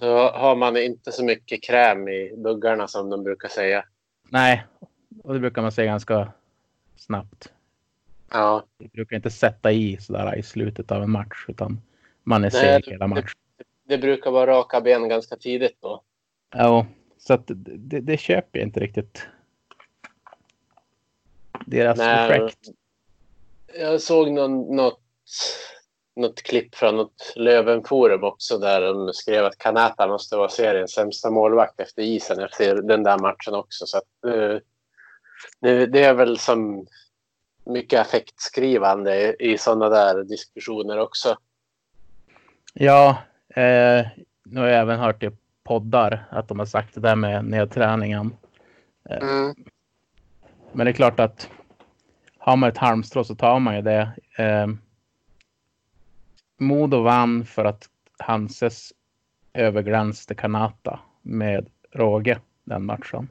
Då 0.00 0.18
har 0.18 0.56
man 0.56 0.76
inte 0.76 1.12
så 1.12 1.24
mycket 1.24 1.62
kräm 1.62 2.08
i 2.08 2.36
buggarna 2.36 2.88
som 2.88 3.10
de 3.10 3.24
brukar 3.24 3.48
säga. 3.48 3.84
Nej, 4.32 4.66
och 5.22 5.34
det 5.34 5.40
brukar 5.40 5.62
man 5.62 5.72
säga 5.72 5.86
ganska 5.86 6.32
snabbt. 6.96 7.52
Ja, 8.30 8.64
Det 8.78 8.92
brukar 8.92 9.16
inte 9.16 9.30
sätta 9.30 9.72
i 9.72 9.96
sådär 10.00 10.36
i 10.36 10.42
slutet 10.42 10.90
av 10.90 11.02
en 11.02 11.10
match 11.10 11.44
utan 11.48 11.80
man 12.22 12.44
är 12.44 12.50
seg 12.50 12.86
hela 12.86 13.06
matchen. 13.06 13.28
det 13.84 13.98
brukar 13.98 14.30
vara 14.30 14.50
raka 14.50 14.80
ben 14.80 15.08
ganska 15.08 15.36
tidigt 15.36 15.76
då. 15.80 16.02
Ja, 16.50 16.86
så 17.18 17.34
att 17.34 17.42
det, 17.46 18.00
det 18.00 18.16
köper 18.16 18.58
jag 18.58 18.68
inte 18.68 18.80
riktigt. 18.80 19.26
Deras 21.66 21.98
Nej, 21.98 22.28
projekt. 22.28 22.68
Jag 23.78 24.00
såg 24.00 24.30
någon, 24.30 24.76
något, 24.76 25.00
något 26.16 26.42
klipp 26.42 26.74
från 26.74 26.96
något 26.96 27.32
Lövenforum 27.36 28.24
också 28.24 28.58
där 28.58 28.80
de 28.80 29.12
skrev 29.12 29.44
att 29.44 29.58
Kanata 29.58 30.06
måste 30.06 30.36
vara 30.36 30.48
seriens 30.48 30.92
sämsta 30.92 31.30
målvakt 31.30 31.80
efter 31.80 32.02
isen 32.02 32.40
efter 32.40 32.74
den 32.82 33.02
där 33.02 33.18
matchen 33.18 33.54
också. 33.54 33.86
Så 33.86 33.98
att, 33.98 34.34
eh, 34.34 34.58
nu, 35.60 35.86
det 35.86 36.04
är 36.04 36.14
väl 36.14 36.38
som 36.38 36.86
mycket 37.64 38.00
affektskrivande 38.00 39.16
i, 39.16 39.52
i 39.52 39.58
sådana 39.58 39.88
där 39.88 40.24
diskussioner 40.24 40.98
också. 40.98 41.36
Ja, 42.74 43.22
eh, 43.48 44.06
nu 44.44 44.60
har 44.60 44.66
jag 44.66 44.80
även 44.80 44.98
hört 44.98 45.22
i 45.22 45.30
poddar 45.64 46.24
att 46.30 46.48
de 46.48 46.58
har 46.58 46.66
sagt 46.66 46.94
det 46.94 47.00
där 47.00 47.16
med 47.16 47.44
nedträningen. 47.44 48.36
Mm. 49.10 49.54
Men 50.72 50.86
det 50.86 50.90
är 50.90 50.94
klart 50.94 51.20
att 51.20 51.48
har 52.38 52.56
man 52.56 52.68
ett 52.68 52.78
halmstrå 52.78 53.24
så 53.24 53.34
tar 53.34 53.58
man 53.58 53.76
ju 53.76 53.82
det. 53.82 54.12
Eh, 54.36 54.66
Modo 56.62 57.02
vann 57.02 57.44
för 57.44 57.64
att 57.64 57.88
Hanses 58.18 58.92
överglänste 59.52 60.34
Kanata 60.34 61.00
med 61.22 61.68
råge 61.90 62.40
den 62.64 62.84
matchen. 62.86 63.28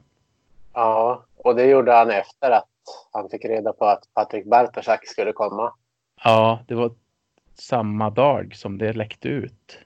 Ja, 0.72 1.24
och 1.36 1.54
det 1.54 1.64
gjorde 1.64 1.92
han 1.92 2.10
efter 2.10 2.50
att 2.50 2.68
han 3.12 3.28
fick 3.28 3.44
reda 3.44 3.72
på 3.72 3.84
att 3.84 4.08
Patrik 4.14 4.46
Bartoszak 4.46 5.06
skulle 5.06 5.32
komma. 5.32 5.74
Ja, 6.24 6.64
det 6.68 6.74
var 6.74 6.94
samma 7.54 8.10
dag 8.10 8.56
som 8.56 8.78
det 8.78 8.92
läckte 8.92 9.28
ut. 9.28 9.78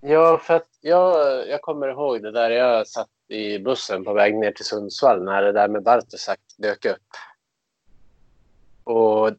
Ja, 0.00 0.38
för 0.42 0.54
att 0.54 0.68
jag, 0.80 1.48
jag 1.48 1.62
kommer 1.62 1.88
ihåg 1.88 2.22
det 2.22 2.30
där. 2.30 2.50
Jag 2.50 2.86
satt 2.86 3.08
i 3.28 3.58
bussen 3.58 4.04
på 4.04 4.12
väg 4.12 4.34
ner 4.34 4.52
till 4.52 4.64
Sundsvall 4.64 5.24
när 5.24 5.42
det 5.42 5.52
där 5.52 5.68
med 5.68 5.82
Bartoszak 5.82 6.38
dök 6.56 6.84
upp. 6.84 7.08
Och 8.84 9.32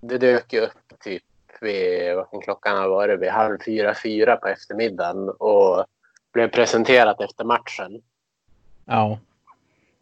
det 0.00 0.18
dök 0.18 0.52
ju 0.52 0.60
upp 0.60 1.00
typ 1.00 1.22
vid, 1.62 2.16
vad 2.16 2.30
kan 2.30 2.40
klockan 2.40 2.76
har 2.76 2.88
varit, 2.88 3.20
vid 3.20 3.28
halv 3.30 3.58
fyra, 3.66 3.94
fyra 4.02 4.36
på 4.36 4.48
eftermiddagen 4.48 5.28
och 5.28 5.84
blev 6.32 6.48
presenterat 6.48 7.20
efter 7.20 7.44
matchen. 7.44 8.02
Ja, 8.84 9.18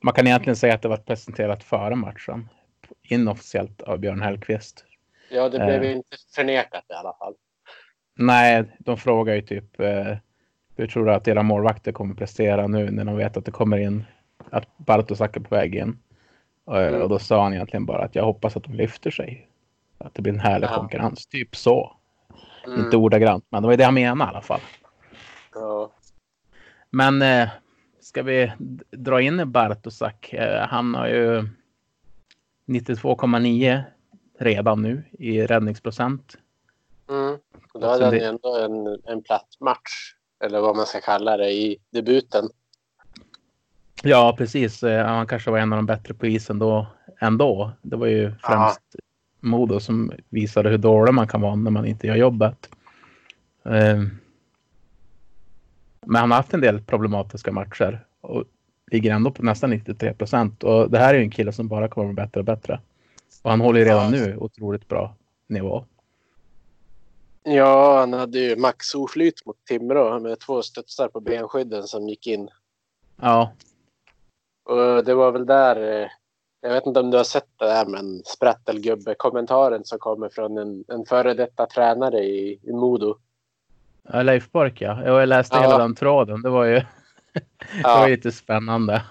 man 0.03 0.15
kan 0.15 0.27
egentligen 0.27 0.57
säga 0.57 0.75
att 0.75 0.83
det 0.83 0.89
var 0.89 0.97
presenterat 0.97 1.65
före 1.65 1.95
matchen. 1.95 2.49
Inofficiellt 3.03 3.83
av 3.83 3.99
Björn 3.99 4.23
Hellkvist. 4.23 4.85
Ja, 5.31 5.49
det 5.49 5.59
blev 5.59 5.83
Eh. 5.85 5.93
inte 5.97 6.17
förnekat 6.35 6.85
i 6.89 6.93
alla 6.93 7.13
fall. 7.19 7.35
Nej, 8.15 8.65
de 8.79 8.97
frågar 8.97 9.35
ju 9.35 9.43
typ 9.43 9.81
eh, 9.81 10.17
hur 10.77 10.87
tror 10.87 11.05
du 11.05 11.13
att 11.13 11.29
era 11.29 11.43
målvakter 11.43 11.93
kommer 11.93 12.15
prestera 12.15 12.67
nu 12.67 12.91
när 12.91 13.05
de 13.05 13.17
vet 13.17 13.37
att 13.37 13.45
det 13.45 13.51
kommer 13.51 13.79
in 13.79 14.05
att 14.51 14.65
Bartoszak 14.77 15.37
är 15.37 15.41
på 15.41 15.55
väg 15.55 15.75
in? 15.75 15.99
Och, 16.65 16.81
Mm. 16.83 17.03
och 17.03 17.09
då 17.09 17.19
sa 17.19 17.43
han 17.43 17.55
egentligen 17.55 17.87
bara 17.87 18.05
att 18.05 18.15
jag 18.15 18.25
hoppas 18.25 18.57
att 18.57 18.65
de 18.65 18.73
lyfter 18.75 19.11
sig. 19.11 19.49
Att 19.99 20.15
det 20.15 20.23
blir 20.23 20.33
en 20.33 20.41
härlig 20.41 20.67
Ja. 20.69 20.75
konkurrens. 20.75 21.27
Typ 21.27 21.57
så. 21.57 21.97
Mm. 22.67 22.81
Inte 22.85 22.97
ordagrant, 22.97 23.45
men 23.49 23.63
det 23.63 23.67
var 23.67 23.73
ju 23.73 23.77
det 23.77 23.85
han 23.85 23.95
menade 23.95 24.29
i 24.31 24.35
alla 24.35 24.43
fall. 24.43 24.61
Ja. 25.55 25.93
Men 26.91 27.23
eh, 27.23 27.49
ska 28.01 28.23
vi 28.23 28.53
dra 28.91 29.21
in 29.21 29.53
Bartoszak? 29.53 30.33
Eh, 30.33 30.67
han 30.69 30.95
har 30.95 31.07
ju 31.09 31.49
92,9 32.67 33.83
redan 34.39 34.83
nu 34.83 35.03
i 35.19 35.47
räddningsprocent. 35.47 36.39
Mm. 37.11 37.39
Då 37.75 37.87
hade 37.87 38.05
han 38.05 38.15
det- 38.15 38.27
ändå 38.27 38.57
en, 38.57 39.03
en 39.13 39.23
platt 39.23 39.49
match, 39.61 40.15
eller 40.45 40.61
vad 40.61 40.77
man 40.77 40.87
ska 40.87 41.01
kalla 41.01 41.37
det, 41.37 41.51
i 41.53 41.77
debuten. 41.91 42.49
Ja, 44.03 44.35
precis. 44.39 44.83
Eh, 44.83 45.07
Han 45.07 45.27
kanske 45.27 45.51
var 45.51 45.59
en 45.59 45.73
av 45.73 45.77
de 45.77 45.87
bättre 45.87 46.15
på 46.15 46.27
isen 46.27 46.59
då 46.59 46.87
ändå. 47.21 47.73
Det 47.83 47.97
var 47.97 48.07
ju 48.07 48.33
främst 48.43 48.81
Modo 49.41 49.81
som 49.81 50.13
visade 50.29 50.71
hur 50.71 50.79
dålig 50.79 51.15
man 51.15 51.29
kan 51.29 51.41
vara 51.41 51.55
när 51.55 51.71
man 51.71 51.87
inte 51.87 52.07
gör 52.07 52.17
jobbet. 52.17 52.69
Eh, 53.65 54.03
Men 56.07 56.17
han 56.17 56.31
har 56.31 56.37
haft 56.37 56.55
en 56.55 56.61
del 56.61 56.81
problematiska 56.81 57.53
matcher 57.53 58.05
och 58.21 58.45
ligger 58.91 59.15
ändå 59.15 59.31
på 59.31 59.43
nästan 59.43 59.71
93 59.71 60.15
procent. 60.15 60.65
Och 60.65 60.91
det 60.91 60.99
här 60.99 61.15
är 61.15 61.19
ju 61.19 61.25
en 61.25 61.31
kille 61.31 61.53
som 61.53 61.69
bara 61.69 61.89
kommer 61.89 62.07
bli 62.13 62.15
bättre 62.15 62.41
och 62.41 62.45
bättre. 62.47 62.81
Och 63.43 63.51
han 63.51 63.61
håller 63.61 63.81
ju 63.81 63.87
redan 63.87 64.11
nu 64.11 64.37
otroligt 64.37 64.89
bra 64.89 65.15
nivå. 65.47 65.85
Ja, 67.43 68.01
han 68.01 68.13
hade 68.13 68.39
ju 68.39 68.57
max 68.57 68.95
oflyt 68.95 69.47
mot 69.47 69.65
Timrå 69.65 70.21
med 70.21 70.41
två 70.41 70.63
studsar 70.63 71.09
på 71.09 71.21
benskydden 71.21 71.83
som 71.83 72.09
gick 72.09 72.27
in. 72.27 72.49
Ja, 73.21 73.53
Och 74.65 75.05
det 75.05 75.15
var 75.15 75.33
väl 75.33 75.47
där, 75.47 76.03
eh, 76.03 76.09
jag 76.69 76.75
vet 76.75 76.87
inte 76.87 77.01
om 77.01 77.11
du 77.11 77.17
har 77.17 77.25
sett 77.25 77.49
det 77.59 77.65
där, 77.67 77.87
men 77.87 78.23
sprattelgubbe-kommentaren 78.25 79.85
som 79.85 79.99
kommer 79.99 80.29
från 80.29 80.59
en, 80.59 80.85
en 80.89 81.05
före 81.05 81.35
detta 81.35 81.67
tränare 81.67 82.19
i, 82.19 82.61
i 82.63 82.73
Modo. 82.73 83.17
Ja, 84.13 84.23
Leif 84.23 84.51
Bork 84.53 84.81
ja. 84.81 85.03
Ja, 85.05 85.21
Jag 85.21 85.29
läste 85.29 85.57
Ja. 85.57 85.63
hela 85.63 85.79
den 85.79 85.95
tråden. 85.95 86.43
Det 86.43 86.51
var 86.51 86.65
ju, 86.65 86.75
det 87.77 87.83
var 87.85 88.09
ju 88.09 88.17
lite 88.17 88.33
spännande. 88.33 89.03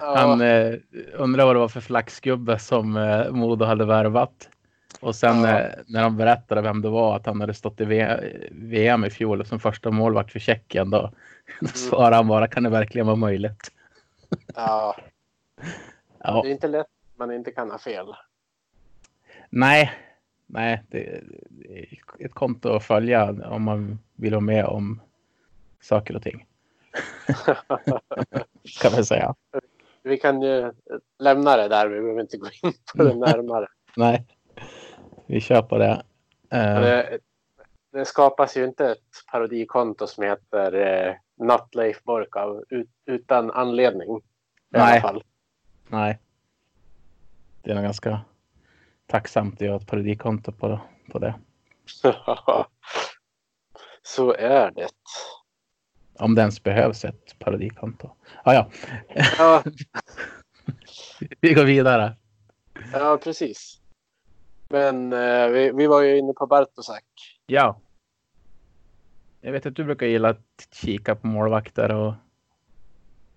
Han 0.00 0.40
eh, 0.40 0.74
undrar 1.14 1.44
vad 1.44 1.54
det 1.54 1.60
var 1.60 1.68
för 1.68 1.80
flaxgubbe 1.80 2.58
som 2.58 2.96
eh, 2.96 3.30
Modo 3.30 3.64
hade 3.64 3.84
värvat. 3.84 4.48
Och 5.00 5.14
sen 5.14 5.42
Ja. 5.44 5.58
eh, 5.60 5.70
när 5.86 6.02
de 6.02 6.16
berättade 6.16 6.60
vem 6.60 6.82
det 6.82 6.88
var, 6.88 7.16
att 7.16 7.26
han 7.26 7.40
hade 7.40 7.54
stått 7.54 7.80
i 7.80 7.84
v- 7.84 8.20
VM 8.50 9.04
i 9.04 9.10
fjol 9.10 9.46
som 9.46 9.60
första 9.60 9.90
målvakt 9.90 10.32
för 10.32 10.38
Tjeckien. 10.38 10.90
Då, 10.90 11.10
då 11.60 11.66
svarade 11.68 12.16
han 12.16 12.28
bara, 12.28 12.48
kan 12.48 12.62
det 12.62 12.70
verkligen 12.70 13.06
vara 13.06 13.16
möjligt? 13.16 13.70
ja, 14.54 14.96
Ja, 16.24 16.42
det 16.42 16.48
är 16.48 16.52
inte 16.52 16.68
lätt 16.68 16.86
man 17.16 17.32
inte 17.32 17.50
kan 17.50 17.70
ha 17.70 17.78
fel. 17.78 18.06
nej, 19.50 19.90
nej, 20.46 20.82
det 20.88 21.06
är 21.06 21.24
ett 22.18 22.34
konto 22.34 22.68
att 22.68 22.84
följa 22.84 23.30
om 23.48 23.62
man 23.62 23.98
vill 24.16 24.32
vara 24.32 24.40
med 24.40 24.64
om 24.64 25.00
saker 25.80 26.16
och 26.16 26.22
ting. 26.22 26.46
Kan 28.82 28.92
man 28.92 29.04
säga. 29.04 29.34
Vi 30.02 30.16
kan 30.16 30.42
ju 30.42 30.72
lämna 31.18 31.56
det 31.56 31.68
där, 31.68 31.88
vi 31.88 32.00
behöver 32.00 32.20
inte 32.20 32.36
gå 32.36 32.46
in 32.62 32.72
på 32.96 33.02
det 33.04 33.14
närmare. 33.14 33.66
Nej, 33.96 34.26
vi 35.26 35.40
kör 35.40 35.62
på 35.62 35.78
det. 35.78 36.02
Eh, 36.50 36.80
Det, 36.80 37.18
det 37.92 38.04
skapas 38.04 38.56
ju 38.56 38.64
inte 38.64 38.90
ett 38.90 38.98
parodikonto 39.32 40.06
som 40.06 40.24
heter 40.24 40.72
eh, 40.74 41.14
Not 41.46 41.74
Leif 41.74 42.02
Bork 42.02 42.36
av, 42.36 42.64
ut, 42.68 42.90
utan 43.06 43.50
anledning. 43.50 44.16
I 44.16 44.20
Nej. 44.68 44.82
alla 44.92 45.00
fall. 45.00 45.22
Nej. 45.88 46.18
Det 47.62 47.70
är 47.70 47.74
nog 47.74 47.84
ganska 47.84 48.20
tacksamt 49.06 49.54
att 49.54 49.60
göra 49.60 49.76
ett 49.76 49.86
parodikonto 49.86 50.52
på, 50.52 50.80
på 51.12 51.18
det. 51.18 51.34
Så 54.02 54.34
är 54.34 54.70
det. 54.70 54.88
Om 56.18 56.34
det 56.34 56.40
ens 56.40 56.62
behövs 56.62 57.04
ett 57.04 57.38
parodikonto. 57.38 58.10
Ah, 58.44 58.52
ja, 58.54 58.70
Ja, 59.38 59.62
vi 61.40 61.54
går 61.54 61.64
vidare. 61.64 62.16
ja 62.92 63.18
precis. 63.22 63.80
Men 64.68 65.12
eh, 65.12 65.48
vi, 65.48 65.70
vi 65.74 65.86
var 65.86 66.02
ju 66.02 66.18
inne 66.18 66.32
på 66.32 66.46
Bartoszak. 66.46 67.04
Ja. 67.46 67.80
Jag 69.40 69.52
vet 69.52 69.66
att 69.66 69.76
du 69.76 69.84
brukar 69.84 70.06
gilla 70.06 70.28
att 70.28 70.68
kika 70.72 71.14
på 71.14 71.26
målvakter 71.26 71.92
och 71.92 72.14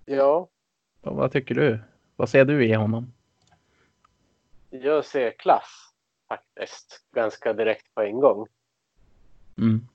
Ja, 0.05 0.47
och 1.01 1.15
vad 1.15 1.31
tycker 1.31 1.55
du? 1.55 1.79
Vad 2.17 2.29
ser 2.29 2.45
du 2.45 2.65
i 2.65 2.73
honom? 2.73 3.11
jag 4.69 5.05
ser 5.05 5.31
klass 5.31 5.93
faktiskt 6.27 7.01
ganska 7.11 7.53
direkt 7.53 7.95
på 7.95 8.01
en 8.01 8.19
gång. 8.19 8.47
Mm. 9.57 9.87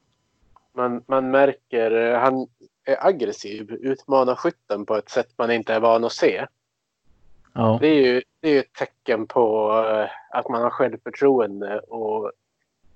Man, 0.73 1.05
man 1.07 1.31
märker, 1.31 1.91
eh, 1.91 2.21
han 2.21 2.49
är 2.85 3.07
aggressiv, 3.07 3.73
utmanar 3.73 4.35
skytten 4.35 4.87
på 4.87 4.97
ett 4.97 5.09
sätt 5.09 5.29
man 5.37 5.51
inte 5.51 5.75
är 5.75 5.81
van 5.81 6.05
att 6.05 6.13
se. 6.13 6.47
Ja. 7.53 7.79
Det 7.81 7.89
är 7.89 8.07
ju, 8.07 8.23
det 8.41 8.49
är 8.49 8.53
ju 8.53 8.61
ett 8.61 8.73
tecken 8.73 9.27
på 9.27 9.73
eh, 9.89 10.39
att 10.39 10.49
man 10.49 10.63
har 10.63 10.71
självförtroende 10.71 11.79
och 11.79 12.33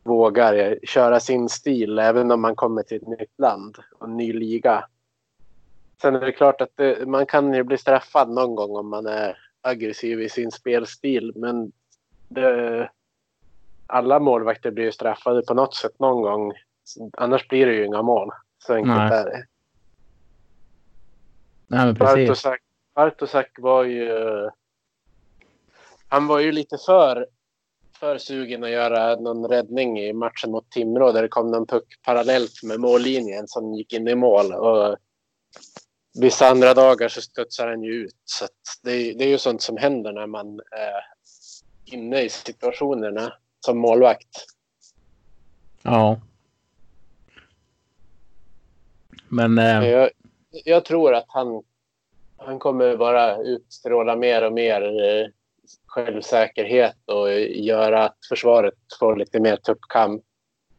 vågar 0.02 0.78
köra 0.82 1.20
sin 1.20 1.48
stil 1.48 1.98
även 1.98 2.30
om 2.30 2.40
man 2.40 2.56
kommer 2.56 2.82
till 2.82 2.96
ett 2.96 3.08
nytt 3.08 3.38
land 3.38 3.76
och 3.98 4.06
en 4.06 4.16
ny 4.16 4.32
liga. 4.32 4.88
Sen 6.02 6.14
är 6.14 6.20
det 6.20 6.32
klart 6.32 6.60
att 6.60 6.70
det, 6.74 7.08
man 7.08 7.26
kan 7.26 7.54
ju 7.54 7.62
bli 7.62 7.78
straffad 7.78 8.30
någon 8.30 8.54
gång 8.54 8.76
om 8.76 8.88
man 8.88 9.06
är 9.06 9.38
aggressiv 9.60 10.20
i 10.20 10.28
sin 10.28 10.50
spelstil. 10.50 11.32
Men 11.36 11.72
det, 12.28 12.90
alla 13.86 14.18
målvakter 14.18 14.70
blir 14.70 14.84
ju 14.84 14.92
straffade 14.92 15.42
på 15.42 15.54
något 15.54 15.74
sätt 15.74 15.98
någon 15.98 16.22
gång 16.22 16.52
Annars 17.12 17.48
blir 17.48 17.66
det 17.66 17.74
ju 17.74 17.86
inga 17.86 18.02
mål. 18.02 18.30
Så 18.58 18.74
enkelt 18.74 18.96
Nej. 18.96 19.12
är 19.12 19.24
det. 19.24 19.46
Nej, 21.66 21.86
men 21.86 21.94
precis. 21.94 22.28
Bartosak, 22.28 22.60
Bartosak 22.94 23.50
var 23.58 23.84
ju... 23.84 24.10
Han 26.08 26.26
var 26.26 26.38
ju 26.38 26.52
lite 26.52 26.78
för, 26.86 27.26
för 27.98 28.18
sugen 28.18 28.64
att 28.64 28.70
göra 28.70 29.16
någon 29.16 29.48
räddning 29.48 29.98
i 29.98 30.12
matchen 30.12 30.50
mot 30.50 30.70
Timrå 30.70 31.12
där 31.12 31.22
det 31.22 31.28
kom 31.28 31.50
någon 31.50 31.66
puck 31.66 31.84
parallellt 32.02 32.62
med 32.62 32.80
mållinjen 32.80 33.48
som 33.48 33.74
gick 33.74 33.92
in 33.92 34.08
i 34.08 34.14
mål. 34.14 34.52
Och 34.52 34.96
vissa 36.20 36.48
andra 36.48 36.74
dagar 36.74 37.08
så 37.08 37.20
studsar 37.20 37.68
han 37.68 37.82
ju 37.82 37.92
ut. 37.92 38.14
Så 38.24 38.46
det, 38.82 38.90
är- 38.92 39.14
det 39.14 39.24
är 39.24 39.28
ju 39.28 39.38
sånt 39.38 39.62
som 39.62 39.76
händer 39.76 40.12
när 40.12 40.26
man 40.26 40.60
är 40.70 41.04
inne 41.96 42.20
i 42.22 42.28
situationerna 42.28 43.32
som 43.66 43.78
målvakt. 43.78 44.46
Ja. 45.82 46.20
Men 49.28 49.58
eh, 49.58 49.88
Jag, 49.88 50.10
jag 50.64 50.84
tror 50.84 51.14
att 51.14 51.24
han, 51.28 51.62
han 52.36 52.58
kommer 52.58 52.96
bara 52.96 53.36
utstråla 53.36 54.16
mer 54.16 54.44
och 54.46 54.52
mer 54.52 54.82
eh, 54.82 55.26
självsäkerhet 55.86 56.96
och 57.04 57.32
göra 57.42 58.04
att 58.04 58.16
försvaret 58.28 58.74
får 59.00 59.16
lite 59.16 59.40
mer 59.40 59.56
tuppkam. 59.56 60.20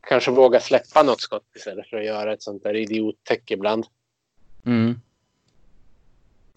Kanske 0.02 0.32
våga 0.32 0.60
släppa 0.60 1.04
något 1.04 1.22
skott 1.22 1.46
istället 1.56 1.88
för 1.90 1.98
att 1.98 2.06
göra 2.06 2.34
ett 2.34 2.44
sånt 2.44 2.64
där 2.64 2.76
idiottäck 2.76 3.52
ibland. 3.52 3.86
mm, 4.66 5.02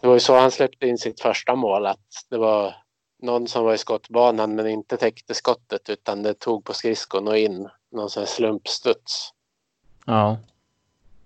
Det 0.01 0.07
var 0.07 0.15
ju 0.15 0.21
så 0.21 0.39
han 0.39 0.51
släppte 0.51 0.87
in 0.87 0.99
sitt 0.99 1.21
första 1.21 1.55
mål. 1.55 1.87
Att 1.87 2.27
det 2.31 2.39
var 2.39 2.75
någon 3.23 3.49
som 3.49 3.65
var 3.65 3.75
i 3.75 3.79
skottbanan 3.79 4.55
men 4.55 4.67
inte 4.67 4.97
täckte 4.97 5.35
skottet 5.35 5.91
utan 5.91 6.23
det 6.23 6.35
tog 6.35 6.65
på 6.65 6.73
skridskon 6.73 7.29
och 7.29 7.39
in. 7.39 7.69
Någon 7.93 8.11
sån 8.11 8.21
här 8.21 8.29
slumpstuds. 8.29 9.31
ja. 10.07 10.39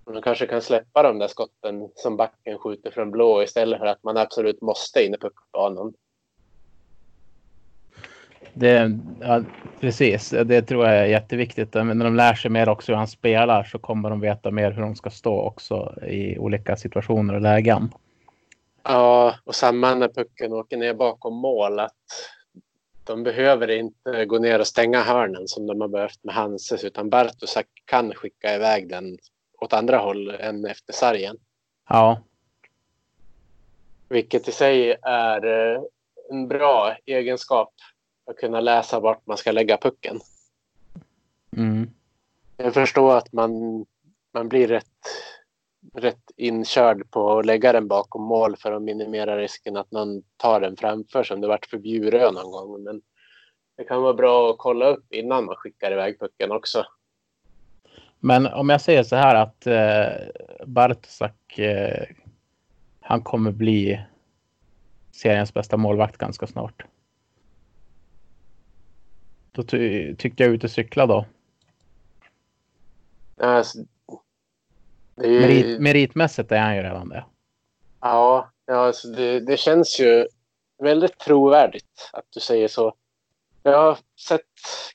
Man 0.07 0.23
kanske 0.23 0.47
kan 0.47 0.63
släppa 0.63 1.03
de 1.03 1.19
där 1.19 1.29
skotten 1.29 1.89
som 1.95 2.17
backen 2.17 2.59
skjuter 2.59 2.91
från 2.91 3.11
blå 3.11 3.43
istället 3.43 3.79
för 3.79 3.87
att 3.87 4.03
man 4.03 4.17
absolut 4.17 4.63
måste 4.63 5.05
in 5.05 5.15
i 5.15 5.19
puckbanan. 5.19 5.93
Det, 8.55 8.99
ja, 9.21 9.43
precis, 9.81 10.31
det 10.31 10.63
tror 10.63 10.87
jag 10.87 10.97
är 10.97 11.05
jätteviktigt. 11.05 11.75
Men 11.75 11.99
när 11.99 12.05
de 12.05 12.17
lär 12.17 12.35
sig 12.35 12.51
mer 12.51 12.69
också 12.69 12.93
hur 12.93 12.97
han 12.97 13.09
spelar 13.09 13.65
så 13.65 13.79
kommer 13.79 14.11
de 14.11 14.21
veta 14.21 14.51
mer 14.51 14.71
hur 14.71 14.83
de 14.83 14.95
ska 14.97 15.11
stå 15.11 15.41
också 15.41 15.95
i 16.07 16.39
olika 16.39 16.77
situationer 16.77 17.35
och 17.35 17.41
lägen. 17.41 17.93
Ja, 18.85 19.35
och 19.45 19.55
samma 19.55 19.95
när 19.95 20.09
pucken 20.09 20.53
åker 20.53 20.77
ner 20.77 20.95
bakom 20.95 21.35
mål. 21.35 21.81
Att 21.81 21.95
de 23.05 23.23
behöver 23.23 23.71
inte 23.71 24.25
gå 24.25 24.39
ner 24.39 24.59
och 24.59 24.67
stänga 24.67 25.03
hörnen 25.03 25.49
som 25.49 25.67
de 25.67 25.81
har 25.81 25.89
behövt 25.89 26.25
med 26.25 26.35
Hanses 26.35 26.85
utan 26.85 27.11
Bartosak 27.11 27.67
kan 27.85 28.15
skicka 28.15 28.55
iväg 28.55 28.89
den 28.89 29.19
åt 29.61 29.73
andra 29.73 29.99
håll 29.99 30.31
än 30.31 30.65
efter 30.65 30.93
sargen. 30.93 31.37
Ja, 31.89 32.23
Vilket 34.09 34.49
i 34.49 34.53
sig 34.53 34.97
är 35.03 35.47
eh, 35.47 35.83
en 36.31 36.49
bra 36.49 36.97
egenskap 37.07 37.75
att 38.31 38.37
kunna 38.37 38.61
läsa 38.61 39.01
vart 39.01 39.27
man 39.27 39.37
ska 39.37 39.53
lägga 39.53 39.77
pucken. 39.77 40.21
mm, 41.57 41.91
Jag 42.57 42.75
förstår 42.75 43.17
att 43.17 43.33
man, 43.33 43.51
man 44.35 44.49
blir 44.49 44.69
rätt, 44.69 44.87
rätt 45.95 46.31
inkörd 46.37 47.11
på 47.11 47.39
att 47.39 47.47
lägga 47.47 47.73
den 47.73 47.89
bakom 47.89 48.23
mål 48.23 48.57
för 48.57 48.73
att 48.73 48.83
minimera 48.83 49.39
risken 49.39 49.77
att 49.77 49.91
någon 49.91 50.23
tar 50.37 50.61
den 50.61 50.77
framför 50.77 51.25
som 51.25 51.41
det 51.41 51.49
varit 51.49 51.67
för 51.67 51.79
Bjurö 51.79 52.31
någon 52.31 52.51
gång. 52.51 52.83
Men 52.83 53.03
det 53.77 53.85
kan 53.85 54.03
vara 54.03 54.15
bra 54.15 54.51
att 54.51 54.59
kolla 54.59 54.87
upp 54.87 55.13
innan 55.13 55.45
man 55.45 55.57
skickar 55.57 55.93
iväg 55.93 56.21
pucken 56.21 56.53
också. 56.53 56.87
Men 58.21 58.47
om 58.47 58.69
jag 58.69 58.81
säger 58.81 59.03
så 59.03 59.17
här 59.17 59.35
att 59.35 59.67
eh, 59.67 60.67
Bartosak, 60.67 61.59
eh, 61.59 62.07
han 63.01 63.23
kommer 63.23 63.51
bli 63.53 64.01
seriens 65.13 65.55
bästa 65.55 65.77
målvakt 65.77 66.17
ganska 66.17 66.47
snart. 66.47 66.85
Då 69.53 69.63
ty 69.63 70.15
tyckte 70.15 70.43
jag 70.43 70.53
ut 70.53 70.65
och 70.65 70.71
cykla 70.71 71.07
då. 71.07 71.27
Alltså, 73.37 73.79
ju- 75.17 75.41
Merit, 75.41 75.81
meritmässigt 75.81 76.53
är 76.53 76.59
han 76.61 76.77
ju 76.77 76.83
redan 76.83 77.09
det. 77.09 77.25
Ja, 78.01 78.51
ja 78.67 78.75
alltså 78.87 79.09
det, 79.09 79.41
det 79.41 79.57
känns 79.57 80.01
ju 80.01 80.27
väldigt 80.83 81.19
trovärdigt 81.19 82.11
att 82.13 82.25
du 82.31 82.41
säger 82.41 82.69
så. 82.69 82.95
Jag 83.63 83.79
har 83.79 83.99
sett 84.29 84.41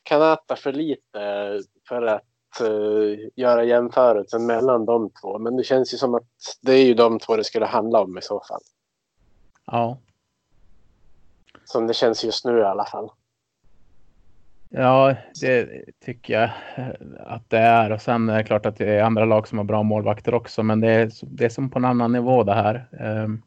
Kanata 0.04 0.56
för 0.56 0.74
lite 0.74 1.60
för 1.88 2.02
att 2.02 2.62
eh, 2.62 3.30
göra 3.36 3.64
jämförelsen 3.64 4.46
mellan 4.46 4.86
de 4.86 5.10
två. 5.22 5.40
Men 5.40 5.58
det 5.58 5.64
känns 5.64 5.94
ju 5.94 5.98
som 5.98 6.16
att 6.16 6.58
det 6.62 6.74
är 6.74 6.86
ju 6.86 6.94
de 6.94 7.20
två 7.20 7.36
det 7.36 7.44
skulle 7.44 7.66
handla 7.66 8.02
om 8.02 8.18
i 8.18 8.22
så 8.22 8.40
fall. 8.48 8.62
Ja, 9.66 9.98
Som 11.66 11.88
det 11.88 11.94
känns 11.94 12.24
just 12.24 12.46
nu 12.46 12.60
i 12.60 12.64
alla 12.64 12.86
fall. 12.86 13.10
Ja 14.70 15.16
det 15.42 15.84
tycker 16.06 16.34
jag 16.34 16.50
att 17.20 17.50
det 17.50 17.58
är. 17.58 17.92
Och 17.92 18.02
sen 18.02 18.30
är 18.30 18.38
det 18.38 18.44
klart 18.44 18.66
att 18.66 18.78
det 18.78 18.96
är 18.96 19.04
andra 19.04 19.26
lag 19.26 19.48
som 19.48 19.58
har 19.58 19.66
bra 19.66 19.84
målvakter 19.84 20.34
också. 20.34 20.64
Men 20.64 20.80
det 20.80 20.92
är, 20.92 21.12
det 21.22 21.46
är 21.46 21.50
som 21.50 21.70
på 21.70 21.80
en 21.80 21.86
annan 21.86 22.12
nivå 22.12 22.44
det 22.44 22.54
här. 22.54 22.90
Ehm, 23.00 23.42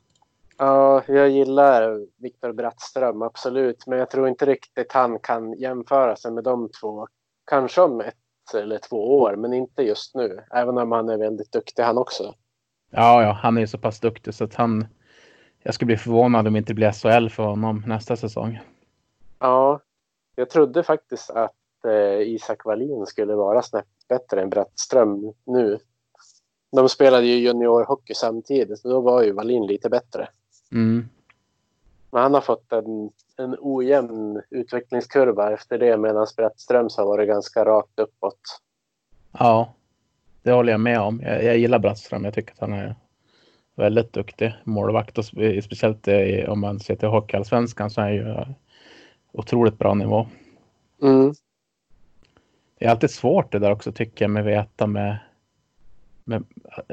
Ja, 0.63 1.03
jag 1.07 1.31
gillar 1.31 2.07
Viktor 2.17 2.53
Brattström, 2.53 3.23
absolut. 3.23 3.87
Men 3.87 3.99
jag 3.99 4.11
tror 4.11 4.29
inte 4.29 4.47
riktigt 4.47 4.93
han 4.93 5.19
kan 5.19 5.53
jämföra 5.53 6.17
sig 6.17 6.33
med 6.33 6.45
de 6.45 6.69
två. 6.81 7.07
Kanske 7.47 7.81
om 7.81 8.01
ett 8.01 8.15
eller 8.55 8.79
två 8.79 9.19
år, 9.19 9.37
men 9.37 9.53
inte 9.53 9.83
just 9.83 10.15
nu. 10.15 10.45
Även 10.51 10.79
om 10.79 10.93
han 10.93 11.09
är 11.09 11.19
väldigt 11.19 11.53
duktig 11.53 11.83
han 11.83 11.99
också. 11.99 12.35
Ja, 12.91 13.23
ja, 13.23 13.33
han 13.43 13.57
är 13.57 13.61
ju 13.61 13.67
så 13.67 13.79
pass 13.79 14.01
duktig 14.01 14.35
så 14.35 14.45
att 14.45 14.55
han... 14.55 14.87
Jag 15.63 15.75
skulle 15.75 15.87
bli 15.87 15.97
förvånad 15.97 16.47
om 16.47 16.53
det 16.53 16.59
inte 16.59 16.75
blir 16.75 16.93
SHL 16.93 17.29
för 17.29 17.43
honom 17.43 17.83
nästa 17.87 18.17
säsong. 18.17 18.61
Ja, 19.39 19.81
jag 20.37 20.51
trodde 20.51 20.83
faktiskt 20.83 21.31
att 21.31 21.85
eh, 21.87 22.21
Isak 22.29 22.64
Wallin 22.64 23.07
skulle 23.07 23.35
vara 23.35 23.62
snäppet 23.62 24.09
bättre 24.09 24.42
än 24.42 24.51
Brattström 24.51 25.33
nu. 25.45 25.79
De 26.73 26.88
spelade 26.88 27.27
ju 27.27 27.35
juniorhockey 27.35 28.14
samtidigt, 28.14 28.79
så 28.79 28.88
då 28.88 29.01
var 29.01 29.23
ju 29.23 29.33
Wallin 29.33 29.66
lite 29.66 29.88
bättre. 29.88 30.29
Mm. 30.73 31.09
Men 32.11 32.23
han 32.23 32.35
har 32.35 32.40
fått 32.40 32.73
en, 32.73 33.11
en 33.37 33.57
ojämn 33.61 34.42
utvecklingskurva 34.51 35.53
efter 35.53 35.79
det 35.79 35.97
medan 35.97 36.27
Brattströms 36.37 36.97
har 36.97 37.07
varit 37.07 37.29
ganska 37.29 37.64
rakt 37.64 37.99
uppåt. 37.99 38.40
Ja, 39.38 39.75
det 40.42 40.53
håller 40.53 40.73
jag 40.73 40.81
med 40.81 41.01
om. 41.01 41.21
Jag, 41.21 41.45
jag 41.45 41.59
gillar 41.59 41.79
Brattström. 41.79 42.25
Jag 42.25 42.35
tycker 42.35 42.53
att 42.53 42.61
han 42.61 42.73
är 42.73 42.95
väldigt 43.75 44.12
duktig 44.12 44.55
målvakt 44.64 45.18
och 45.18 45.25
spe- 45.25 45.61
speciellt 45.61 46.09
om 46.49 46.61
man 46.61 46.81
ser 46.81 46.97
till 46.97 47.09
Hockeyallsvenskan 47.09 47.90
så 47.90 48.01
är 48.01 48.05
han 48.05 48.14
ju 48.14 48.55
otroligt 49.33 49.79
bra 49.79 49.95
nivå. 49.95 50.27
Mm. 51.03 51.33
Det 52.79 52.85
är 52.87 52.90
alltid 52.90 53.11
svårt 53.11 53.53
det 53.53 53.59
där 53.59 53.71
också 53.73 53.92
tycker 53.92 54.25
jag 54.25 54.31
med 54.31 54.45
veta 54.45 54.87
med, 54.87 55.18
med 56.25 56.45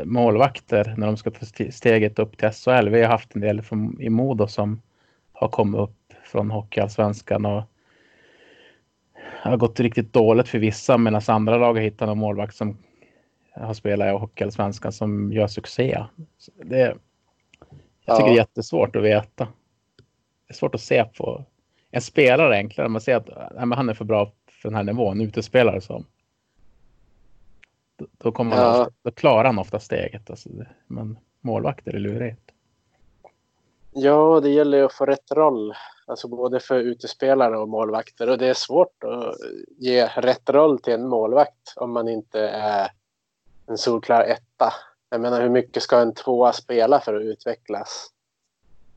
målvakter 0.06 0.94
när 0.98 1.08
de 1.08 1.18
ska 1.18 1.32
ta 1.32 1.40
st- 1.42 1.72
steget 1.72 2.20
upp 2.20 2.38
till 2.38 2.50
SHL. 2.52 2.90
Vi 2.90 3.02
har 3.02 3.10
haft 3.10 3.36
en 3.36 3.42
del 3.42 3.62
från, 3.62 4.02
i 4.02 4.10
Modo 4.10 4.48
som 4.48 4.82
har 5.34 5.48
kommit 5.48 5.80
upp 5.82 6.14
från 6.24 6.52
Hockeyallsvenskan 6.52 7.46
och 7.46 7.64
har 9.42 9.58
gått 9.58 9.80
riktigt 9.80 10.14
dåligt 10.14 10.48
för 10.48 10.60
vissa 10.60 10.98
medan 10.98 11.22
andra 11.28 11.58
lag 11.58 11.74
har 11.74 11.82
hittat 11.82 12.08
någon 12.08 12.18
målvakt 12.18 12.56
som 12.56 12.78
har 13.54 13.74
spelat 13.74 14.08
i 14.08 14.12
Hockeyallsvenskan 14.20 14.92
som 14.92 15.34
gör 15.34 15.48
succé. 15.48 16.04
Det, 16.64 16.80
jag 18.06 18.18
tycker 18.18 18.22
Ja. 18.22 18.26
det 18.26 18.32
är 18.32 18.36
jättesvårt 18.36 18.96
att 18.96 19.04
veta. 19.04 19.48
Det 20.48 20.52
är 20.52 20.54
svårt 20.54 20.76
att 20.76 20.82
se 20.82 21.04
på 21.04 21.46
en 21.92 22.02
spelare 22.02 22.56
enklare. 22.56 22.88
Man 22.90 23.02
ser 23.02 23.16
att 23.16 23.28
nej, 23.56 23.66
men 23.66 23.72
han 23.72 23.90
är 23.90 23.94
för 23.94 24.06
bra 24.06 24.32
för 24.62 24.70
den 24.70 24.76
här 24.76 24.84
nivån, 24.84 25.22
utespelare 25.22 25.82
som. 25.82 26.06
Då, 27.96 28.06
då, 28.18 28.32
kommer 28.32 28.56
man 28.56 28.60
Ja. 28.60 28.82
ofta, 28.82 28.94
då 29.02 29.12
klarar 29.12 29.46
han 29.46 29.60
ofta 29.60 29.80
steget. 29.80 30.30
Alltså, 30.30 30.50
men 30.88 31.20
målvakter 31.42 31.94
är 31.94 32.00
lurigt. 32.00 32.52
Ja, 33.92 34.40
det 34.40 34.50
gäller 34.50 34.78
ju 34.78 34.86
att 34.86 34.94
få 34.94 35.06
rätt 35.06 35.32
roll. 35.32 35.74
Alltså 36.08 36.28
både 36.28 36.60
för 36.60 36.80
utespelare 36.80 37.58
och 37.58 37.70
målvakter. 37.70 38.30
Och 38.30 38.38
det 38.38 38.48
är 38.48 38.54
svårt 38.54 39.04
att 39.04 39.36
ge 39.78 40.08
rätt 40.08 40.50
roll 40.50 40.80
till 40.80 40.94
en 40.94 41.08
målvakt 41.08 41.74
om 41.76 41.94
man 41.94 42.08
inte 42.08 42.40
är 42.50 42.92
en 43.68 43.78
solklar 43.78 44.24
etta. 44.24 44.74
Jag 45.10 45.22
menar, 45.22 45.42
hur 45.42 45.50
mycket 45.50 45.84
ska 45.84 46.00
en 46.00 46.14
tvåa 46.14 46.54
spela 46.54 47.00
för 47.00 47.16
att 47.16 47.22
utvecklas? 47.22 48.08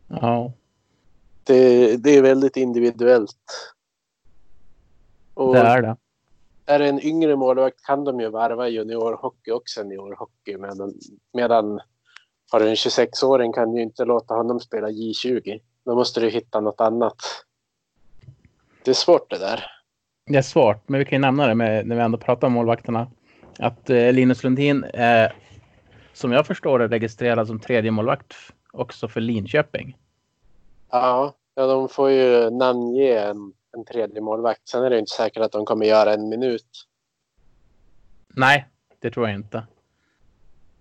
Ja, 0.08 0.52
Det, 1.44 1.96
det 1.96 2.10
är 2.10 2.22
väldigt 2.22 2.56
individuellt. 2.56 3.74
Och 5.34 5.54
det 5.54 5.60
är 5.60 5.82
det. 5.82 5.96
är 6.66 6.78
det 6.78 6.88
en 6.88 7.00
yngre 7.00 7.36
målvakt 7.36 7.84
kan 7.84 8.04
de 8.04 8.20
ju 8.20 8.28
varva 8.28 8.68
juniorhockey 8.68 9.50
och 9.50 9.68
seniorhockey. 9.68 10.56
Medan, 10.56 10.94
medan 11.32 11.80
har 12.52 12.60
du 12.60 12.68
en 12.68 12.74
26-åring 12.74 13.52
kan 13.52 13.72
du 13.72 13.82
inte 13.82 14.04
låta 14.04 14.34
honom 14.34 14.60
spela 14.60 14.88
J20. 14.88 15.60
Då 15.84 15.94
måste 15.94 16.20
du 16.20 16.28
hitta 16.28 16.60
något 16.60 16.80
annat. 16.80 17.16
Det 18.84 18.90
är 18.90 18.94
svårt 18.94 19.30
det 19.30 19.38
där. 19.38 19.64
Det 20.26 20.38
är 20.38 20.42
svårt, 20.42 20.88
men 20.88 20.98
vi 20.98 21.04
kan 21.04 21.16
ju 21.16 21.20
nämna 21.20 21.46
det 21.46 21.54
med, 21.54 21.86
när 21.86 21.96
vi 21.96 22.02
ändå 22.02 22.18
pratar 22.18 22.46
om 22.46 22.52
målvakterna. 22.52 23.10
att 23.58 23.90
eh, 23.90 24.12
Linus 24.12 24.44
Lundin 24.44 24.84
är, 24.94 25.36
som 26.12 26.32
jag 26.32 26.46
förstår 26.46 26.78
det, 26.78 26.88
registrerad 26.88 27.46
som 27.46 27.60
tredje 27.60 27.90
målvakt 27.90 28.34
också 28.72 29.08
för 29.08 29.20
Linköping. 29.20 29.96
Ja, 30.92 31.34
ja 31.54 31.66
de 31.66 31.88
får 31.88 32.10
ju 32.10 32.50
namnge 32.50 33.18
en, 33.18 33.52
en 33.76 33.84
tredje 33.84 34.20
målvakt. 34.20 34.68
Sen 34.68 34.84
är 34.84 34.90
det 34.90 34.98
inte 34.98 35.12
säkert 35.12 35.42
att 35.42 35.52
de 35.52 35.64
kommer 35.64 35.86
göra 35.86 36.14
en 36.14 36.28
minut. 36.28 36.86
Nej, 38.28 38.68
det 38.98 39.10
tror 39.10 39.28
jag 39.28 39.36
inte. 39.36 39.66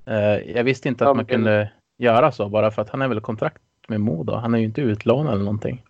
Uh, 0.07 0.51
jag 0.55 0.63
visste 0.63 0.87
inte 0.87 1.03
att 1.03 1.07
ja, 1.09 1.13
man 1.13 1.25
kunde 1.25 1.71
göra 1.97 2.31
så 2.31 2.49
bara 2.49 2.71
för 2.71 2.81
att 2.81 2.89
han 2.89 3.01
är 3.01 3.07
väl 3.07 3.21
kontrakt 3.21 3.61
med 3.87 4.01
Modo. 4.01 4.33
Han 4.33 4.53
är 4.53 4.59
ju 4.59 4.65
inte 4.65 4.81
utlånad 4.81 5.33
eller 5.33 5.43
någonting. 5.43 5.85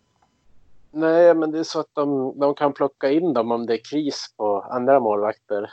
Nej, 0.92 1.34
men 1.34 1.52
det 1.52 1.60
är 1.60 1.64
så 1.64 1.80
att 1.80 1.90
de, 1.94 2.40
de 2.40 2.56
kan 2.56 2.74
plocka 2.74 3.12
in 3.12 3.34
dem 3.34 3.52
om 3.52 3.66
det 3.66 3.74
är 3.74 3.84
kris 3.92 4.34
på 4.38 4.62
andra 4.62 5.00
målvakter. 5.00 5.70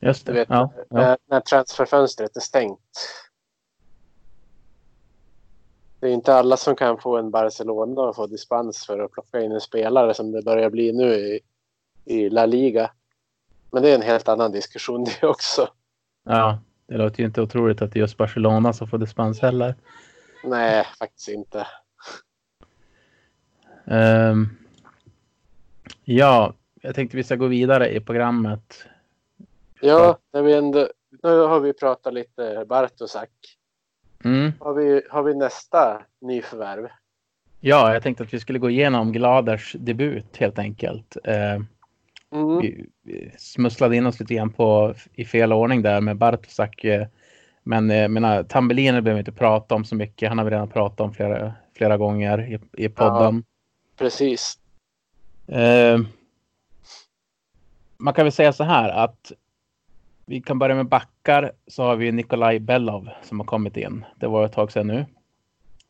Just 0.00 0.26
det. 0.26 0.32
Vet, 0.32 0.48
ja, 0.50 0.72
ja. 0.76 0.84
När, 0.90 1.18
när 1.26 1.40
transferfönstret 1.40 2.36
är 2.36 2.40
stängt. 2.40 2.80
Det 6.00 6.08
är 6.08 6.12
inte 6.12 6.34
alla 6.34 6.56
som 6.56 6.76
kan 6.76 6.98
få 6.98 7.16
en 7.16 7.30
Barcelona 7.30 8.02
och 8.02 8.16
få 8.16 8.26
dispens 8.26 8.86
för 8.86 8.98
att 8.98 9.10
plocka 9.10 9.40
in 9.40 9.52
en 9.52 9.60
spelare 9.60 10.14
som 10.14 10.32
det 10.32 10.42
börjar 10.42 10.70
bli 10.70 10.92
nu 10.92 11.14
i, 11.14 11.40
i 12.04 12.30
La 12.30 12.46
Liga. 12.46 12.90
Men 13.70 13.82
det 13.82 13.90
är 13.90 13.94
en 13.94 14.02
helt 14.02 14.28
annan 14.28 14.52
diskussion 14.52 15.04
det 15.04 15.26
också. 15.26 15.68
Ja, 16.24 16.58
det 16.86 16.96
låter 16.96 17.20
ju 17.20 17.26
inte 17.26 17.42
otroligt 17.42 17.82
att 17.82 17.92
det 17.92 17.98
är 17.98 18.00
just 18.00 18.16
Barcelona 18.16 18.72
som 18.72 18.88
får 18.88 18.98
dispens 18.98 19.40
heller. 19.40 19.74
Nej, 20.44 20.86
faktiskt 20.98 21.28
inte. 21.28 21.66
Um, 23.84 24.56
ja, 26.04 26.54
jag 26.80 26.94
tänkte 26.94 27.16
vi 27.16 27.24
ska 27.24 27.36
gå 27.36 27.46
vidare 27.46 27.94
i 27.94 28.00
programmet. 28.00 28.84
Ja, 29.80 30.18
när 30.32 30.42
vi 30.42 30.54
ändå, 30.54 30.88
nu 31.22 31.38
har 31.38 31.60
vi 31.60 31.72
pratat 31.72 32.14
lite 32.14 32.64
Bartosak. 32.68 33.30
Mm. 34.24 34.52
Har, 34.60 34.74
vi, 34.74 35.02
har 35.10 35.22
vi 35.22 35.34
nästa 35.34 36.02
nyförvärv? 36.20 36.88
Ja, 37.60 37.92
jag 37.92 38.02
tänkte 38.02 38.24
att 38.24 38.34
vi 38.34 38.40
skulle 38.40 38.58
gå 38.58 38.70
igenom 38.70 39.12
Gladers 39.12 39.76
debut 39.78 40.36
helt 40.36 40.58
enkelt. 40.58 41.16
Uh, 41.28 41.64
mm. 42.40 42.60
vi, 42.60 42.86
vi, 43.02 43.32
smusslade 43.38 43.96
in 43.96 44.06
oss 44.06 44.20
lite 44.20 44.34
grann 44.34 44.52
på, 44.52 44.94
i 45.12 45.24
fel 45.24 45.52
ordning 45.52 45.82
där 45.82 46.00
med 46.00 46.16
Bartosak. 46.16 46.84
Uh, 46.84 47.06
men 47.62 47.90
jag 47.90 48.10
menar, 48.10 48.42
Tambellini 48.42 49.00
behöver 49.00 49.12
vi 49.12 49.18
inte 49.18 49.32
prata 49.32 49.74
om 49.74 49.84
så 49.84 49.94
mycket. 49.94 50.28
Han 50.28 50.38
har 50.38 50.44
vi 50.44 50.50
redan 50.50 50.68
pratat 50.68 51.00
om 51.00 51.14
flera, 51.14 51.52
flera 51.76 51.96
gånger 51.96 52.52
i, 52.52 52.84
i 52.84 52.88
podden. 52.88 53.36
Ja, 53.36 53.42
precis. 53.96 54.58
Uh, 55.48 56.06
man 57.96 58.14
kan 58.14 58.24
väl 58.24 58.32
säga 58.32 58.52
så 58.52 58.64
här 58.64 58.88
att 58.88 59.32
vi 60.30 60.40
kan 60.40 60.58
börja 60.58 60.74
med 60.74 60.86
backar 60.86 61.52
så 61.66 61.82
har 61.82 61.96
vi 61.96 62.12
Nikolaj 62.12 62.58
Bellov 62.58 63.08
som 63.22 63.40
har 63.40 63.46
kommit 63.46 63.76
in. 63.76 64.04
Det 64.16 64.26
var 64.26 64.44
ett 64.44 64.52
tag 64.52 64.72
sedan 64.72 64.86
nu. 64.86 65.06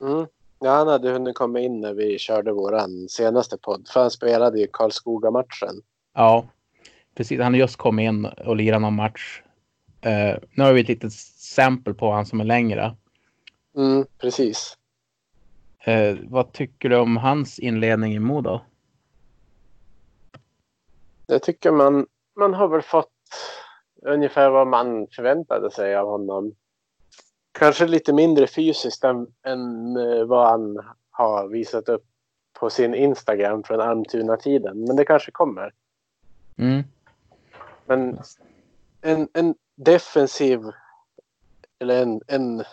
Mm. 0.00 0.26
Ja, 0.58 0.70
han 0.70 0.88
hade 0.88 1.10
hunnit 1.10 1.34
komma 1.34 1.60
in 1.60 1.80
när 1.80 1.94
vi 1.94 2.18
körde 2.18 2.52
våran 2.52 3.08
senaste 3.08 3.56
podd. 3.58 3.88
För 3.92 4.00
han 4.00 4.10
spelade 4.10 4.60
ju 4.60 4.66
Karlskoga-matchen. 4.72 5.82
Ja, 6.14 6.46
precis. 7.14 7.40
Han 7.40 7.52
har 7.52 7.58
just 7.58 7.76
kommit 7.76 8.04
in 8.04 8.24
och 8.24 8.56
lirat 8.56 8.80
någon 8.80 8.94
match. 8.94 9.42
Uh, 10.06 10.38
nu 10.54 10.64
har 10.64 10.72
vi 10.72 10.80
ett 10.80 10.88
litet 10.88 11.12
exempel 11.12 11.94
på 11.94 12.12
han 12.12 12.26
som 12.26 12.40
är 12.40 12.44
längre. 12.44 12.96
Mm, 13.76 14.06
precis. 14.18 14.76
Uh, 15.88 16.18
vad 16.28 16.52
tycker 16.52 16.88
du 16.88 16.96
om 16.96 17.16
hans 17.16 17.58
inledning 17.58 18.14
i 18.14 18.18
Modo? 18.18 18.60
Jag 21.26 21.42
tycker 21.42 21.72
man, 21.72 22.06
man 22.36 22.54
har 22.54 22.68
väl 22.68 22.82
fått 22.82 23.08
ungefär 24.02 24.50
vad 24.50 24.66
man 24.66 25.06
förväntade 25.06 25.70
sig 25.70 25.96
av 25.96 26.08
honom. 26.08 26.54
Kanske 27.52 27.86
lite 27.86 28.12
mindre 28.12 28.46
fysiskt 28.46 29.04
än, 29.04 29.26
än 29.42 29.96
eh, 29.96 30.24
vad 30.24 30.48
han 30.48 30.80
har 31.10 31.48
visat 31.48 31.88
upp 31.88 32.04
på 32.52 32.70
sin 32.70 32.94
Instagram 32.94 33.62
från 33.62 33.80
Almtuna-tiden. 33.80 34.84
Men 34.84 34.96
det 34.96 35.04
kanske 35.04 35.30
kommer. 35.30 35.72
Mm. 36.56 36.82
Men 37.86 38.18
en, 39.00 39.28
en 39.32 39.54
defensiv 39.74 40.60
eller 41.78 42.02
en, 42.02 42.20
en 42.26 42.64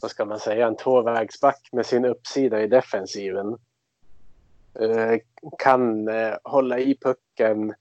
vad 0.00 0.10
ska 0.10 0.24
man 0.24 0.40
säga, 0.40 0.66
en 0.66 0.76
tvåvägsback 0.76 1.68
med 1.72 1.86
sin 1.86 2.04
uppsida 2.04 2.62
i 2.62 2.66
defensiven. 2.66 3.58
Eh, 4.80 5.20
kan 5.58 6.08
eh, 6.08 6.34
hålla 6.44 6.78
i 6.78 6.98
pucken, 7.00 7.74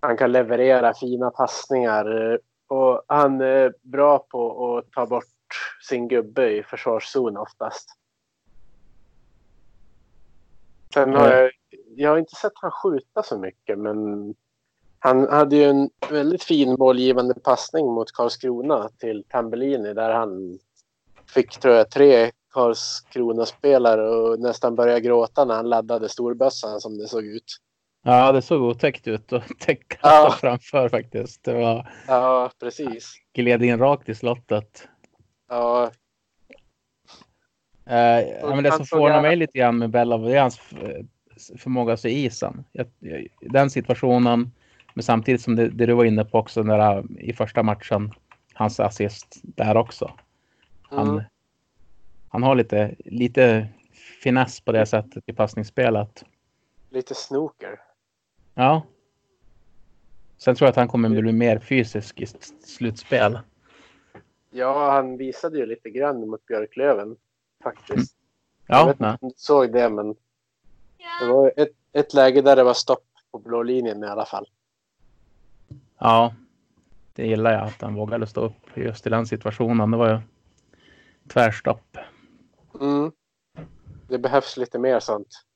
han 0.00 0.16
kan 0.16 0.32
leverera 0.32 0.94
fina 0.94 1.30
passningar 1.30 2.38
och 2.68 3.02
han 3.06 3.40
är 3.40 3.74
bra 3.82 4.18
på 4.18 4.76
att 4.78 4.92
ta 4.92 5.06
bort 5.06 5.24
sin 5.88 6.08
gubbe 6.08 6.50
i 6.50 6.62
försvarszon 6.62 7.36
oftast. 7.36 7.88
Sen 10.94 11.14
har 11.14 11.28
jag, 11.28 11.50
jag 11.96 12.10
har 12.10 12.18
inte 12.18 12.34
sett 12.34 12.52
han 12.54 12.70
skjuta 12.70 13.22
så 13.22 13.38
mycket 13.38 13.78
men 13.78 14.34
han 14.98 15.28
hade 15.28 15.56
ju 15.56 15.64
en 15.64 15.90
väldigt 16.10 16.42
fin 16.42 16.76
målgivande 16.78 17.34
passning 17.34 17.86
mot 17.86 18.12
Karlskrona 18.12 18.88
till 18.98 19.24
Tambellini 19.28 19.94
där 19.94 20.10
han 20.10 20.58
fick 21.26 21.58
tror 21.58 21.74
jag 21.74 21.90
tre 21.90 22.30
Karlskrona-spelare 22.50 24.08
och 24.08 24.40
nästan 24.40 24.74
började 24.74 25.00
gråta 25.00 25.44
när 25.44 25.54
han 25.54 25.68
laddade 25.68 26.08
storbössan 26.08 26.80
som 26.80 26.98
det 26.98 27.08
såg 27.08 27.24
ut. 27.24 27.56
Ja, 28.02 28.32
det 28.32 28.42
såg 28.42 28.62
otäckt 28.62 29.08
ut 29.08 29.32
att 29.32 29.48
täcka 29.58 29.98
ja. 30.02 30.36
framför 30.40 30.88
faktiskt. 30.88 31.44
Det 31.44 31.54
var... 31.54 31.92
Ja, 32.06 32.50
precis. 32.60 33.14
Gled 33.32 33.62
in 33.62 33.78
rakt 33.78 34.08
i 34.08 34.14
slottet. 34.14 34.88
Ja. 35.48 35.90
Eh, 37.86 38.50
men 38.54 38.62
det 38.62 38.72
som 38.72 38.86
förvånar 38.86 39.22
mig 39.22 39.36
lite 39.36 39.58
grann 39.58 39.78
med 39.78 39.90
Bella 39.90 40.18
det 40.18 40.36
är 40.36 40.40
hans 40.40 40.60
förmåga 41.58 41.92
att 41.92 42.00
se 42.00 42.10
isen. 42.10 42.64
Den 43.40 43.70
situationen, 43.70 44.52
men 44.94 45.02
samtidigt 45.02 45.40
som 45.40 45.56
det, 45.56 45.68
det 45.68 45.86
du 45.86 45.92
var 45.92 46.04
inne 46.04 46.24
på 46.24 46.38
också 46.38 46.62
när, 46.62 47.20
i 47.20 47.32
första 47.32 47.62
matchen, 47.62 48.12
hans 48.54 48.80
assist 48.80 49.40
där 49.42 49.76
också. 49.76 50.12
Han, 50.82 51.08
mm. 51.08 51.22
han 52.28 52.42
har 52.42 52.54
lite, 52.54 52.94
lite 52.98 53.68
finess 54.22 54.60
på 54.60 54.72
det 54.72 54.86
sättet 54.86 55.24
i 55.26 55.32
passningsspelet. 55.32 56.24
Lite 56.90 57.14
snooker. 57.14 57.87
Ja. 58.58 58.82
Sen 60.38 60.54
tror 60.54 60.66
jag 60.66 60.70
att 60.70 60.76
han 60.76 60.88
kommer 60.88 61.08
bli 61.08 61.32
mer 61.32 61.58
fysisk 61.58 62.20
i 62.20 62.26
slutspel. 62.60 63.38
Ja, 64.50 64.90
han 64.90 65.16
visade 65.16 65.58
ju 65.58 65.66
lite 65.66 65.90
grann 65.90 66.28
mot 66.28 66.46
Björklöven 66.46 67.16
faktiskt. 67.62 67.90
Mm. 67.92 68.06
Ja, 68.66 68.78
jag 68.78 68.86
vet 68.86 68.94
inte 68.94 69.18
om 69.20 69.28
du 69.28 69.34
såg 69.36 69.72
det, 69.72 69.88
men 69.88 70.16
det 71.20 71.26
var 71.26 71.52
ett, 71.56 71.72
ett 71.92 72.14
läge 72.14 72.42
där 72.42 72.56
det 72.56 72.62
var 72.62 72.74
stopp 72.74 73.04
på 73.30 73.38
blå 73.38 73.62
linjen 73.62 74.04
i 74.04 74.06
alla 74.06 74.26
fall. 74.26 74.48
Ja, 75.98 76.34
det 77.14 77.26
gillar 77.26 77.52
jag 77.52 77.62
att 77.62 77.80
han 77.80 77.94
vågade 77.94 78.26
stå 78.26 78.40
upp 78.40 78.76
just 78.76 79.06
i 79.06 79.10
den 79.10 79.26
situationen. 79.26 79.90
Det 79.90 79.96
var 79.96 80.10
ju 80.10 80.20
tvärstopp. 81.28 81.96
Mm. 82.80 83.12
Det 84.08 84.18
behövs 84.18 84.56
lite 84.56 84.78
mer 84.78 85.00
sånt. 85.00 85.47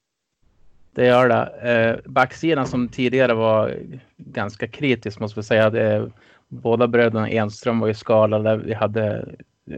Det 0.94 1.06
gör 1.06 1.28
det. 1.28 1.70
Eh, 1.72 2.10
backsidan 2.10 2.66
som 2.66 2.88
tidigare 2.88 3.34
var 3.34 3.78
ganska 4.16 4.68
kritisk 4.68 5.20
måste 5.20 5.40
vi 5.40 5.44
säga. 5.44 5.70
Det, 5.70 6.10
båda 6.48 6.86
bröderna 6.86 7.28
Enström 7.28 7.80
var 7.80 7.88
ju 7.88 7.94
skadade. 7.94 8.56
Vi 8.56 8.74
hade 8.74 9.28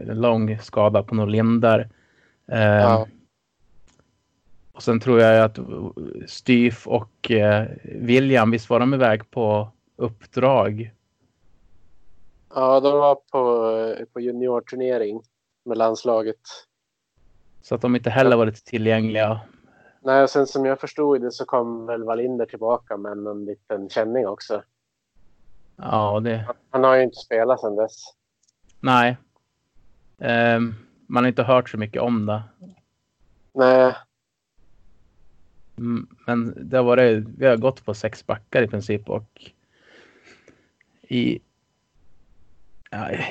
lång 0.07 0.59
skada 0.59 1.03
på 1.03 1.15
Norlinder. 1.15 1.89
Eh, 2.51 2.59
ja. 2.59 3.07
Och 4.73 4.83
sen 4.83 4.99
tror 4.99 5.19
jag 5.19 5.43
att 5.43 5.59
Styf 6.27 6.87
och 6.87 7.31
eh, 7.31 7.67
William, 7.83 8.51
visst 8.51 8.69
var 8.69 8.79
de 8.79 8.93
iväg 8.93 9.31
på 9.31 9.69
uppdrag? 9.95 10.91
Ja, 12.55 12.79
de 12.79 12.91
var 12.93 13.15
på, 13.15 14.05
på 14.13 14.19
juniorturnering 14.19 15.21
med 15.65 15.77
landslaget. 15.77 16.39
Så 17.61 17.75
att 17.75 17.81
de 17.81 17.95
inte 17.95 18.09
heller 18.09 18.35
varit 18.35 18.65
tillgängliga 18.65 19.41
Nej, 20.05 20.23
och 20.23 20.29
sen 20.29 20.47
som 20.47 20.65
jag 20.65 20.79
förstod 20.79 21.21
det 21.21 21.31
så 21.31 21.45
kom 21.45 21.85
väl 21.85 22.03
Wallinder 22.03 22.45
tillbaka 22.45 22.97
med 22.97 23.11
en 23.11 23.45
liten 23.45 23.89
känning 23.89 24.27
också. 24.27 24.63
Ja, 25.75 26.19
det... 26.19 26.47
Han 26.69 26.83
har 26.83 26.95
ju 26.95 27.03
inte 27.03 27.15
spelat 27.15 27.61
sedan 27.61 27.75
dess. 27.75 28.13
Nej. 28.79 29.17
Um, 30.17 30.75
man 31.07 31.23
har 31.23 31.27
inte 31.27 31.43
hört 31.43 31.69
så 31.69 31.77
mycket 31.77 32.01
om 32.01 32.25
det. 32.25 32.43
Nej. 33.53 33.95
Mm, 35.77 36.07
men 36.27 36.69
det 36.69 36.77
har 36.77 36.83
varit, 36.83 37.25
vi 37.37 37.45
har 37.45 37.57
gått 37.57 37.85
på 37.85 37.93
sex 37.93 38.25
backar 38.25 38.61
i 38.61 38.67
princip 38.67 39.09
och 39.09 39.51
i 41.01 41.39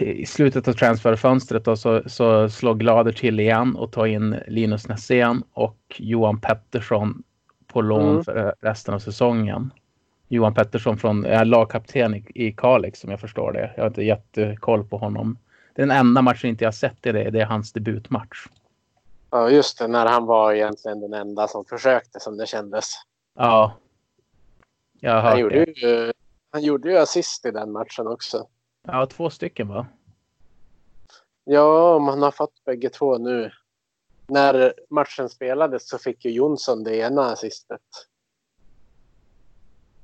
i 0.01 0.27
slutet 0.27 0.69
av 0.69 0.73
transferfönstret 0.73 1.65
då, 1.65 1.77
så, 1.77 2.03
så 2.07 2.49
slår 2.49 2.75
Glader 2.75 3.13
till 3.13 3.41
igen 3.41 3.77
och 3.77 3.93
tar 3.93 4.07
in 4.07 4.37
Linus 4.47 4.89
Nässén 4.89 5.43
och 5.53 5.79
Johan 5.97 6.41
Pettersson 6.41 7.23
på 7.67 7.81
lån 7.83 8.11
mm. 8.11 8.25
för 8.25 8.55
resten 8.61 8.95
av 8.95 8.99
säsongen. 8.99 9.71
Johan 10.29 10.55
Pettersson 10.55 10.99
från 10.99 11.25
är 11.25 11.45
lagkapten 11.45 12.15
i, 12.15 12.25
i 12.35 12.53
Kalix 12.53 13.01
som 13.01 13.11
jag 13.11 13.21
förstår 13.21 13.53
det. 13.53 13.73
Jag 13.77 13.83
har 13.83 13.89
inte 13.89 14.03
jättekoll 14.03 14.85
på 14.85 14.99
honom. 14.99 15.39
Den 15.75 15.91
enda 15.91 16.23
matchen 16.23 16.51
inte 16.51 16.65
jag 16.65 16.75
sett 16.75 17.07
i 17.07 17.13
det. 17.13 17.31
Det 17.31 17.41
är 17.41 17.47
hans 17.47 17.73
debutmatch. 17.73 18.47
Ja, 19.31 19.51
just 19.51 19.79
det. 19.79 19.89
När 19.89 20.07
han 20.07 20.27
var 20.27 20.53
egentligen 20.53 21.01
den 21.01 21.13
enda 21.13 21.49
som 21.49 21.65
försökte 21.65 22.21
som 22.21 22.37
det 22.37 22.47
kändes. 22.47 22.85
Ja. 23.39 23.77
Jag 25.01 25.13
har 25.13 25.21
Han 25.21 25.39
gjorde, 25.39 25.65
det. 25.65 25.81
ju, 25.81 26.13
han 26.51 26.63
gjorde 26.63 26.91
ju 26.91 26.99
assist 26.99 27.47
i 27.47 27.51
den 27.51 27.73
matchen 27.73 28.07
också. 28.07 28.47
Ja, 28.87 29.07
två 29.07 29.31
stycken 29.31 29.69
va? 29.69 29.87
Ja, 31.45 31.95
om 31.95 32.09
han 32.09 32.23
har 32.23 32.31
fått 32.31 32.65
bägge 32.65 32.89
två 32.89 33.19
nu. 33.19 33.51
När 34.29 34.75
matchen 34.91 35.29
spelades 35.29 35.89
så 35.89 35.99
fick 35.99 36.25
ju 36.25 36.31
Jonsson 36.31 36.85
det 36.85 36.97
ena 36.97 37.23
assistet. 37.23 37.81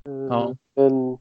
Mm, 0.04 0.26
Ja. 0.26 0.56
Men... 0.74 1.18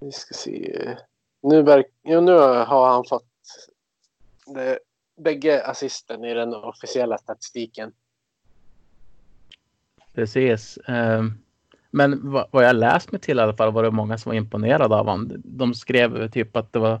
Vi 0.00 0.12
ska 0.12 0.34
se. 0.34 0.96
Nu, 1.42 1.62
verk... 1.62 1.86
jo, 2.02 2.20
nu 2.20 2.32
har 2.38 2.88
han 2.90 3.04
fått 3.04 3.28
det, 4.46 4.78
bägge 5.16 5.66
assisten 5.66 6.24
i 6.24 6.34
den 6.34 6.54
officiella 6.54 7.18
statistiken. 7.18 7.92
Precis. 10.14 10.78
Ehm, 10.86 11.38
men 11.90 12.30
vad 12.30 12.46
vad 12.50 12.64
jag 12.64 12.76
läst 12.76 13.12
mig 13.12 13.20
till 13.20 13.38
i 13.38 13.42
alla 13.42 13.56
fall 13.56 13.72
var 13.72 13.82
det 13.82 13.90
många 13.90 14.18
som 14.18 14.30
var 14.30 14.36
imponerade 14.36 14.96
av 14.96 15.06
honom. 15.06 15.32
De 15.44 15.74
skrev 15.74 16.30
typ 16.30 16.56
att 16.56 16.72
det 16.72 16.78
var 16.78 17.00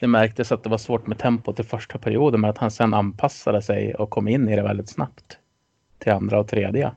det 0.00 0.06
märktes 0.06 0.52
att 0.52 0.62
det 0.62 0.68
var 0.68 0.78
svårt 0.78 1.06
med 1.06 1.18
tempot 1.18 1.60
i 1.60 1.62
första 1.62 1.98
perioden 1.98 2.40
men 2.40 2.50
att 2.50 2.58
han 2.58 2.70
sen 2.70 2.94
anpassade 2.94 3.62
sig 3.62 3.94
och 3.94 4.10
kom 4.10 4.28
in 4.28 4.48
i 4.48 4.56
det 4.56 4.62
väldigt 4.62 4.88
snabbt. 4.88 5.38
Till 5.98 6.12
andra 6.12 6.40
och 6.40 6.48
tredje. 6.48 6.94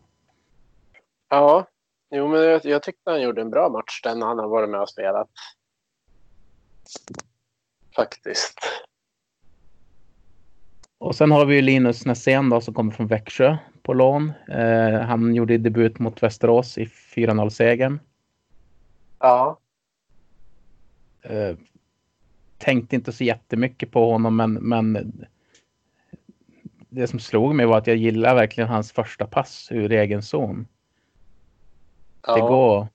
Ja, 1.29 1.67
jo, 2.11 2.27
men 2.27 2.41
jag, 2.41 2.65
jag 2.65 2.83
tyckte 2.83 3.11
han 3.11 3.21
gjorde 3.21 3.41
en 3.41 3.49
bra 3.49 3.69
match 3.69 4.01
den 4.03 4.21
han 4.21 4.39
har 4.39 4.47
varit 4.47 4.69
med 4.69 4.81
och 4.81 4.89
spelat. 4.89 5.29
Faktiskt. 7.95 8.59
Och 10.97 11.15
sen 11.15 11.31
har 11.31 11.45
vi 11.45 11.55
ju 11.55 11.61
Linus 11.61 12.05
Nässén 12.05 12.49
då 12.49 12.61
som 12.61 12.73
kommer 12.73 12.91
från 12.91 13.07
Växjö 13.07 13.57
på 13.81 13.93
lån. 13.93 14.33
Eh, 14.47 14.99
han 14.99 15.35
gjorde 15.35 15.57
debut 15.57 15.99
mot 15.99 16.23
Västerås 16.23 16.77
i 16.77 16.85
4-0-segern. 16.85 17.99
Ja, 19.19 19.59
Eh, 21.29 21.55
tänkte 22.57 22.95
inte 22.95 23.11
så 23.11 23.23
jättemycket 23.23 23.91
på 23.91 24.11
honom 24.11 24.35
men, 24.35 24.53
men 24.53 25.13
det 26.89 27.07
som 27.07 27.19
slog 27.19 27.55
mig 27.55 27.65
var 27.65 27.77
att 27.77 27.87
jag 27.87 27.95
gillar 27.95 28.35
verkligen 28.35 28.69
hans 28.69 28.91
första 28.91 29.25
pass 29.25 29.67
ur 29.71 29.91
egen 29.91 30.21
zon. 30.21 30.67
ja. 32.27 32.35
Det 32.35 32.41
går. 32.41 32.87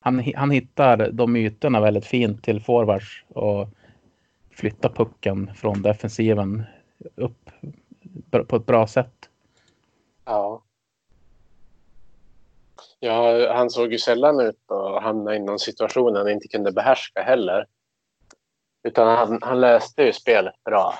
Han, 0.00 0.32
han 0.36 0.50
hittar 0.50 1.10
de 1.10 1.36
ytorna 1.36 1.80
väldigt 1.80 2.06
fint 2.06 2.44
till 2.44 2.60
forwards 2.60 3.24
och 3.28 3.68
flyttar 4.58 4.88
pucken 4.88 5.54
från 5.54 5.82
defensiven 5.82 6.64
upp 7.14 7.50
på 8.46 8.56
ett 8.56 8.66
bra 8.66 8.86
sätt. 8.86 9.28
Ja. 10.24 10.62
Ja, 13.00 13.52
han 13.54 13.70
såg 13.70 13.92
ju 13.92 13.98
sällan 13.98 14.40
ut 14.40 14.70
att 14.70 15.02
hamna 15.02 15.36
i 15.36 15.38
någon 15.38 15.58
situation 15.58 16.16
han 16.16 16.28
inte 16.28 16.48
kunde 16.48 16.72
behärska 16.72 17.22
heller. 17.22 17.66
Utan 18.82 19.16
han, 19.16 19.38
han 19.42 19.60
löste 19.60 20.02
ju 20.02 20.12
spelet 20.12 20.64
bra. 20.64 20.94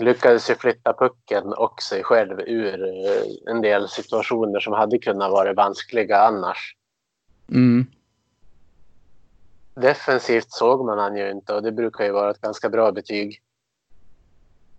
Lyckades 0.00 0.50
ju 0.50 0.54
flytta 0.54 0.92
pucken 0.92 1.52
och 1.52 1.82
sig 1.82 2.02
själv 2.02 2.40
ur 2.40 2.84
eh, 2.84 3.52
en 3.54 3.60
del 3.60 3.88
situationer 3.88 4.60
som 4.60 4.72
hade 4.72 4.98
kunnat 4.98 5.30
vara 5.30 5.52
vanskliga 5.52 6.18
annars. 6.18 6.76
Mm. 7.48 7.86
Defensivt 9.74 10.50
såg 10.50 10.86
man 10.86 10.98
han 10.98 11.16
ju 11.16 11.30
inte 11.30 11.54
och 11.54 11.62
det 11.62 11.72
brukar 11.72 12.04
ju 12.04 12.12
vara 12.12 12.30
ett 12.30 12.40
ganska 12.40 12.68
bra 12.68 12.92
betyg. 12.92 13.42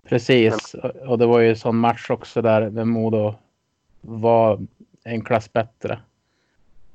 Precis. 0.08 0.76
Och 1.08 1.18
det 1.18 1.26
var 1.26 1.40
ju 1.40 1.50
en 1.50 1.56
sån 1.56 1.78
match 1.78 2.10
också 2.10 2.42
där, 2.42 2.62
där 2.62 2.86
Modo 2.86 3.36
var 4.02 4.60
en 5.04 5.24
klass 5.24 5.54
bättre 5.54 6.00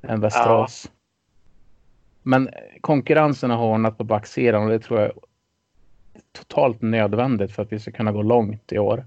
än 0.01 0.21
Västerås. 0.21 0.91
Men 2.23 2.49
konkurrensen 2.81 3.49
har 3.49 3.57
hårdnat 3.57 3.97
på 3.97 4.03
backsidan 4.03 4.63
och 4.63 4.69
det 4.69 4.79
tror 4.79 4.99
jag 4.99 5.09
är 5.09 5.13
totalt 6.31 6.81
nödvändigt 6.81 7.51
för 7.51 7.63
att 7.63 7.71
vi 7.71 7.79
ska 7.79 7.91
kunna 7.91 8.11
gå 8.11 8.21
långt 8.21 8.71
i 8.71 8.79
år. 8.79 9.05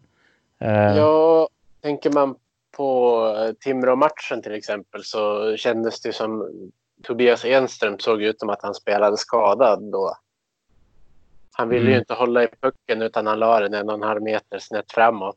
Eh, 0.58 0.96
Ja, 0.96 1.48
tänker 1.80 2.10
man 2.10 2.36
på 2.76 3.54
Timrå-matchen 3.60 4.42
till 4.42 4.54
exempel 4.54 5.04
så 5.04 5.56
kändes 5.56 6.00
det 6.00 6.12
som 6.12 6.48
Tobias 7.02 7.44
Enström 7.44 7.98
såg 7.98 8.22
ut 8.22 8.40
som 8.40 8.50
att 8.50 8.62
han 8.62 8.74
spelade 8.74 9.16
skadad 9.16 9.92
då. 9.92 10.16
Han 11.52 11.68
ville 11.68 11.84
ju 11.84 11.90
Mm. 11.90 11.98
inte 11.98 12.14
hålla 12.14 12.44
i 12.44 12.48
pucken 12.60 13.02
utan 13.02 13.26
han 13.26 13.38
la 13.38 13.60
den 13.60 13.74
en 13.74 13.88
och 13.88 13.94
en 13.94 14.02
halv 14.02 14.22
meter 14.22 14.58
snett 14.58 14.92
framåt. 14.92 15.36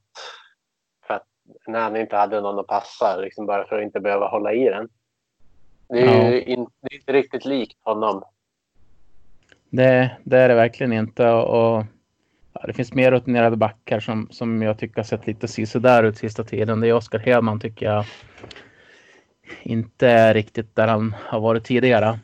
För 1.07 1.13
att 1.13 1.25
när 1.67 1.79
han 1.79 1.95
inte 1.95 2.15
hade 2.15 2.41
någon 2.41 2.59
att 2.59 2.67
passa, 2.67 3.17
liksom 3.17 3.45
bara 3.45 3.67
för 3.67 3.77
att 3.77 3.83
inte 3.83 3.99
behöva 3.99 4.27
hålla 4.27 4.53
i 4.53 4.69
den. 4.69 4.89
Det 5.89 5.99
är 6.01 6.31
ju 6.31 6.41
in, 6.41 6.67
det 6.81 6.95
är 6.95 6.99
inte 6.99 7.13
riktigt 7.13 7.45
likt 7.45 7.77
honom. 7.81 8.23
Det, 9.69 10.17
det 10.23 10.37
är 10.37 10.49
det 10.49 10.55
verkligen 10.55 10.93
inte. 10.93 11.29
Och, 11.29 11.83
ja, 12.53 12.67
det 12.67 12.73
finns 12.73 12.93
mer 12.93 13.11
rutinerade 13.11 13.57
backar 13.57 13.99
som, 13.99 14.27
som 14.31 14.61
jag 14.61 14.79
tycker 14.79 14.95
har 14.95 15.03
sett 15.03 15.27
lite 15.27 15.79
där 15.79 16.03
ut 16.03 16.17
sista 16.17 16.43
tiden. 16.43 16.79
Det 16.79 16.87
är 16.87 16.93
Oskar 16.93 17.19
Hedman 17.19 17.59
tycker 17.59 17.85
jag 17.85 18.05
inte 19.63 20.07
är 20.07 20.33
riktigt 20.33 20.75
där 20.75 20.87
han 20.87 21.15
har 21.19 21.39
varit 21.39 21.65
tidigare. 21.65 22.19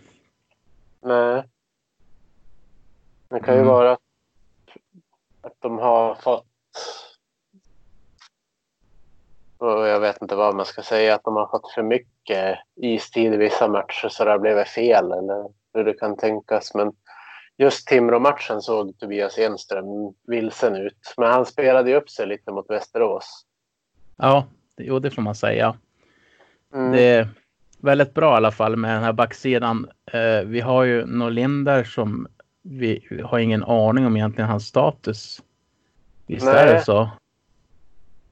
Nej. 1.01 1.43
Det 3.29 3.39
kan 3.39 3.53
ju 3.53 3.59
Mm. 3.61 3.73
vara 3.73 3.91
att, 3.91 3.99
att 5.41 5.55
de 5.59 5.79
har 5.79 6.15
fått... 6.15 6.45
Jag 9.59 9.99
vet 9.99 10.21
inte 10.21 10.35
vad 10.35 10.55
man 10.55 10.65
ska 10.65 10.81
säga. 10.81 11.15
Att 11.15 11.23
de 11.23 11.35
har 11.35 11.47
fått 11.47 11.71
för 11.71 11.83
mycket 11.83 12.57
istid 12.75 13.33
i 13.33 13.37
vissa 13.37 13.67
matcher 13.67 14.07
så 14.09 14.25
det 14.25 14.31
har 14.31 14.39
blivit 14.39 14.67
fel 14.67 15.11
eller 15.11 15.49
hur 15.73 15.83
det 15.83 15.93
kan 15.93 16.17
tänkas. 16.17 16.73
Men 16.73 16.93
just 17.57 17.87
Timrå-matchen 17.87 18.61
såg 18.61 18.99
Tobias 18.99 19.37
Enström 19.37 19.85
vilsen 20.27 20.75
ut. 20.75 21.13
Men 21.17 21.31
han 21.31 21.45
spelade 21.45 21.89
ju 21.89 21.95
upp 21.95 22.09
sig 22.09 22.27
lite 22.27 22.51
mot 22.51 22.69
Västerås. 22.69 23.45
Ja, 24.17 24.45
jo, 24.77 24.99
det 24.99 25.11
får 25.11 25.21
man 25.21 25.35
säga. 25.35 25.77
Mm. 26.73 26.91
Det 26.91 27.01
är 27.01 27.27
väldigt 27.77 28.13
bra 28.13 28.33
i 28.33 28.37
alla 28.37 28.51
fall 28.51 28.75
med 28.75 28.95
den 28.95 29.03
här 29.03 29.13
backsidan. 29.13 29.89
Eh, 30.11 30.41
vi 30.45 30.59
har 30.59 30.83
ju 30.83 31.05
Norlinder 31.05 31.83
som 31.83 32.27
vi 32.61 33.21
har 33.25 33.39
ingen 33.39 33.63
aning 33.63 34.05
om 34.05 34.17
egentligen 34.17 34.49
hans 34.49 34.67
status. 34.67 35.41
Visst 36.25 36.47
är 36.47 36.65
Nej. 36.65 36.73
det 36.73 36.81
så? 36.81 37.09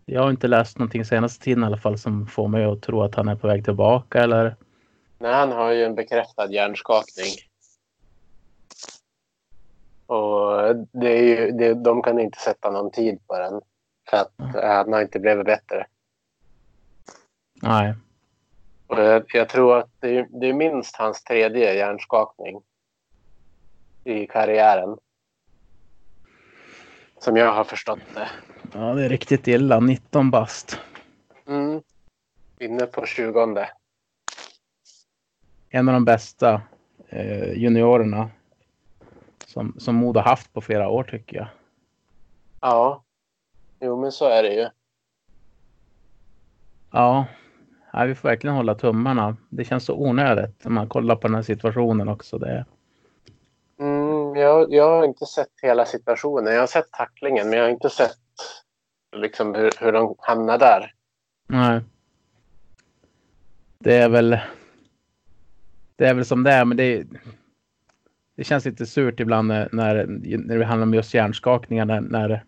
Jag 0.06 0.22
har 0.22 0.30
inte 0.30 0.48
läst 0.48 0.78
någonting 0.78 1.06
senaste 1.06 1.44
tiden 1.44 1.64
i 1.64 1.66
alla 1.66 1.78
fall 1.78 1.98
som 1.98 2.28
får 2.28 2.48
mig 2.48 2.64
att 2.64 2.82
tro 2.82 3.02
att 3.02 3.16
han 3.16 3.28
är 3.28 3.36
på 3.36 3.48
väg 3.48 3.66
tillbaka 3.66 4.24
eller 4.24 4.56
Nej, 5.18 5.34
han 5.34 5.52
har 5.52 5.72
ju 5.72 5.84
en 5.84 5.96
bekräftad 5.96 6.52
hjärnskakning. 6.52 7.32
Och 10.06 10.76
det 10.92 11.12
är 11.18 11.24
ju, 11.24 11.52
det, 11.52 11.74
de 11.74 12.02
kan 12.02 12.20
inte 12.20 12.40
sätta 12.40 12.72
någon 12.72 12.92
tid 12.92 13.20
på 13.28 13.40
den. 13.40 13.62
För 14.10 14.18
att 14.18 14.32
han 14.64 14.94
har 14.94 15.02
inte 15.02 15.20
blivit 15.20 15.46
bättre. 15.46 15.86
nej. 17.62 17.96
Jag 19.34 19.50
tror 19.50 19.78
att 19.78 19.90
det, 20.00 20.18
är- 20.18 20.28
det 20.40 20.48
är 20.50 20.54
minst 20.54 20.96
hans 20.96 21.24
tredje 21.24 21.74
hjärnskakning 21.74 22.62
i 24.04 24.28
karriären. 24.28 24.98
Som 27.20 27.38
jag 27.38 27.52
har 27.54 27.64
förstått 27.64 28.00
det. 28.14 28.30
Ja, 28.74 28.94
det 28.94 29.06
är 29.06 29.10
riktigt 29.10 29.48
illa. 29.48 29.80
19 29.80 30.32
bast. 30.32 30.80
Mm. 31.48 31.82
Inne 32.60 32.86
på 32.86 33.06
20. 33.06 33.68
En 35.70 35.90
av 35.90 35.94
de 35.94 36.06
bästa 36.06 36.62
eh, 37.10 37.52
juniorerna 37.54 38.30
som, 39.46 39.76
som 39.80 39.96
Modo 39.96 40.20
haft 40.20 40.54
på 40.54 40.62
flera 40.62 40.90
år 40.90 41.04
tycker 41.04 41.38
jag. 41.38 41.48
Ja. 42.62 43.04
Jo, 43.80 44.02
men 44.02 44.12
så 44.12 44.26
är 44.30 44.44
det 44.44 44.54
ju. 44.54 44.68
Ja, 46.92 47.26
nej, 47.94 48.08
vi 48.08 48.16
får 48.16 48.30
verkligen 48.30 48.56
hålla 48.56 48.76
tummarna. 48.76 49.38
Det 49.50 49.66
känns 49.66 49.86
så 49.86 49.96
onödigt 49.96 50.64
när 50.64 50.72
man 50.72 50.88
kollar 50.90 51.16
på 51.16 51.28
den 51.28 51.36
här 51.36 51.42
situationen 51.42 52.10
också. 52.10 52.38
Det, 52.38 52.66
Mm, 53.80 54.36
jag, 54.36 54.74
jag 54.74 54.90
har 54.90 55.06
inte 55.06 55.26
sett 55.26 55.52
hela 55.62 55.86
situationen. 55.86 56.54
Jag 56.54 56.60
har 56.60 56.68
sett 56.68 56.92
tacklingen, 56.92 57.50
men 57.50 57.58
jag 57.60 57.66
har 57.66 57.72
inte 57.72 57.90
sett 57.90 58.18
liksom, 59.16 59.56
hur, 59.56 59.72
hur 59.80 59.92
de 59.92 60.16
hamnar 60.20 60.58
där. 60.58 60.94
nej. 61.48 61.82
Det 63.80 63.96
är 63.96 64.10
väl. 64.10 64.40
Det 65.96 66.06
är 66.08 66.14
väl 66.14 66.26
som 66.26 66.44
det 66.44 66.52
är, 66.52 66.66
men 66.66 66.78
det, 66.78 67.04
det 68.36 68.44
känns 68.44 68.66
lite 68.66 68.86
surt 68.86 69.20
ibland 69.20 69.48
när, 69.48 69.70
när, 69.72 70.06
när 70.38 70.58
det 70.58 70.66
handlar 70.66 70.88
om 70.88 70.94
just 70.94 71.14
hjärnskakningar. 71.14 71.86
När, 71.86 72.02
när, 72.02 72.44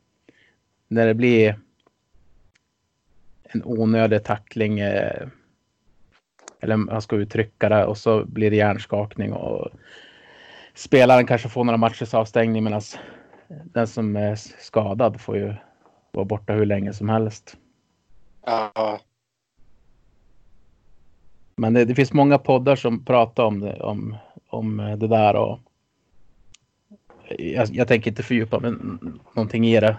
när 0.88 1.08
det 1.08 1.14
blir 1.14 1.60
en 3.52 3.62
onödig 3.66 4.24
tackling. 4.24 4.80
Eh, 4.80 5.28
eller 6.62 6.92
han 6.92 7.02
ska 7.02 7.16
uttrycka 7.16 7.70
det 7.70 7.86
och 7.86 7.98
så 7.98 8.26
blir 8.26 8.52
det 8.52 8.56
hjärnskakning 8.56 9.34
och 9.34 9.70
spelaren 10.74 11.28
kanske 11.28 11.50
får 11.50 11.64
några 11.64 11.78
matchers 11.78 12.14
avstängning 12.14 12.64
medan 12.64 12.82
den 13.48 13.88
som 13.88 14.16
är 14.16 14.36
skadad 14.36 15.22
får 15.22 15.38
ju 15.38 15.54
vara 16.12 16.26
borta 16.26 16.54
hur 16.54 16.66
länge 16.66 16.94
som 16.94 17.10
helst. 17.10 17.58
Ja. 18.46 19.00
Men 21.56 21.74
det, 21.74 21.86
det 21.86 21.96
finns 21.96 22.14
många 22.14 22.38
poddar 22.38 22.76
som 22.76 23.06
pratar 23.06 23.44
om 23.44 23.60
det, 23.60 23.80
om, 23.80 24.16
om 24.48 24.78
det 24.78 25.08
där 25.08 25.36
och 25.36 25.60
jag, 27.40 27.68
jag 27.72 27.88
tänker 27.88 28.12
inte 28.12 28.24
fördjupa 28.24 28.60
mig 28.60 28.74
någonting 29.36 29.68
i 29.68 29.80
det. 29.80 29.98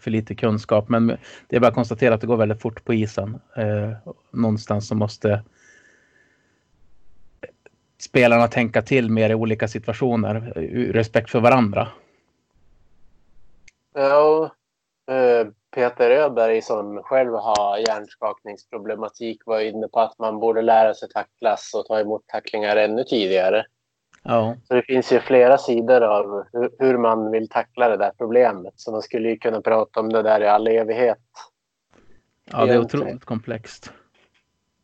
För 0.00 0.10
lite 0.10 0.34
kunskap, 0.34 0.88
men 0.88 1.06
det 1.48 1.56
är 1.56 1.60
bara 1.60 1.68
att 1.68 1.74
konstatera 1.74 2.14
att 2.14 2.20
det 2.20 2.26
går 2.26 2.36
väldigt 2.36 2.62
fort 2.62 2.84
på 2.84 2.94
isen. 2.94 3.40
Eh, 3.56 3.92
någonstans 4.30 4.88
så 4.88 4.94
måste 4.94 5.42
spelarna 7.98 8.48
tänka 8.48 8.82
till 8.82 9.10
mer 9.10 9.30
i 9.30 9.34
olika 9.34 9.68
situationer, 9.68 10.34
respekt 10.92 11.30
för 11.30 11.40
varandra. 11.40 11.88
Ja, 13.94 14.50
eh, 15.10 15.46
Peter 15.74 16.10
Öberg 16.10 16.62
som 16.62 17.02
själv 17.02 17.32
har 17.32 17.78
hjärnskakningsproblematik 17.78 19.42
var 19.46 19.60
inne 19.60 19.88
på 19.88 20.00
att 20.00 20.18
man 20.18 20.40
borde 20.40 20.62
lära 20.62 20.94
sig 20.94 21.08
tacklas 21.08 21.74
och 21.74 21.86
ta 21.86 22.00
emot 22.00 22.26
tacklingar 22.26 22.76
ännu 22.76 23.04
tidigare. 23.04 23.66
Ja. 24.28 24.56
Så 24.68 24.74
det 24.74 24.82
finns 24.82 25.12
ju 25.12 25.20
flera 25.20 25.58
sidor 25.58 26.00
av 26.00 26.44
hur 26.78 26.98
man 26.98 27.30
vill 27.30 27.48
tackla 27.48 27.88
det 27.88 27.96
där 27.96 28.12
problemet. 28.18 28.74
Så 28.76 28.92
man 28.92 29.02
skulle 29.02 29.28
ju 29.28 29.38
kunna 29.38 29.60
prata 29.60 30.00
om 30.00 30.08
det 30.08 30.22
där 30.22 30.40
i 30.40 30.46
all 30.46 30.68
evighet. 30.68 31.18
Ja, 32.44 32.66
det 32.66 32.72
är 32.72 32.78
otroligt 32.78 33.24
komplext. 33.24 33.92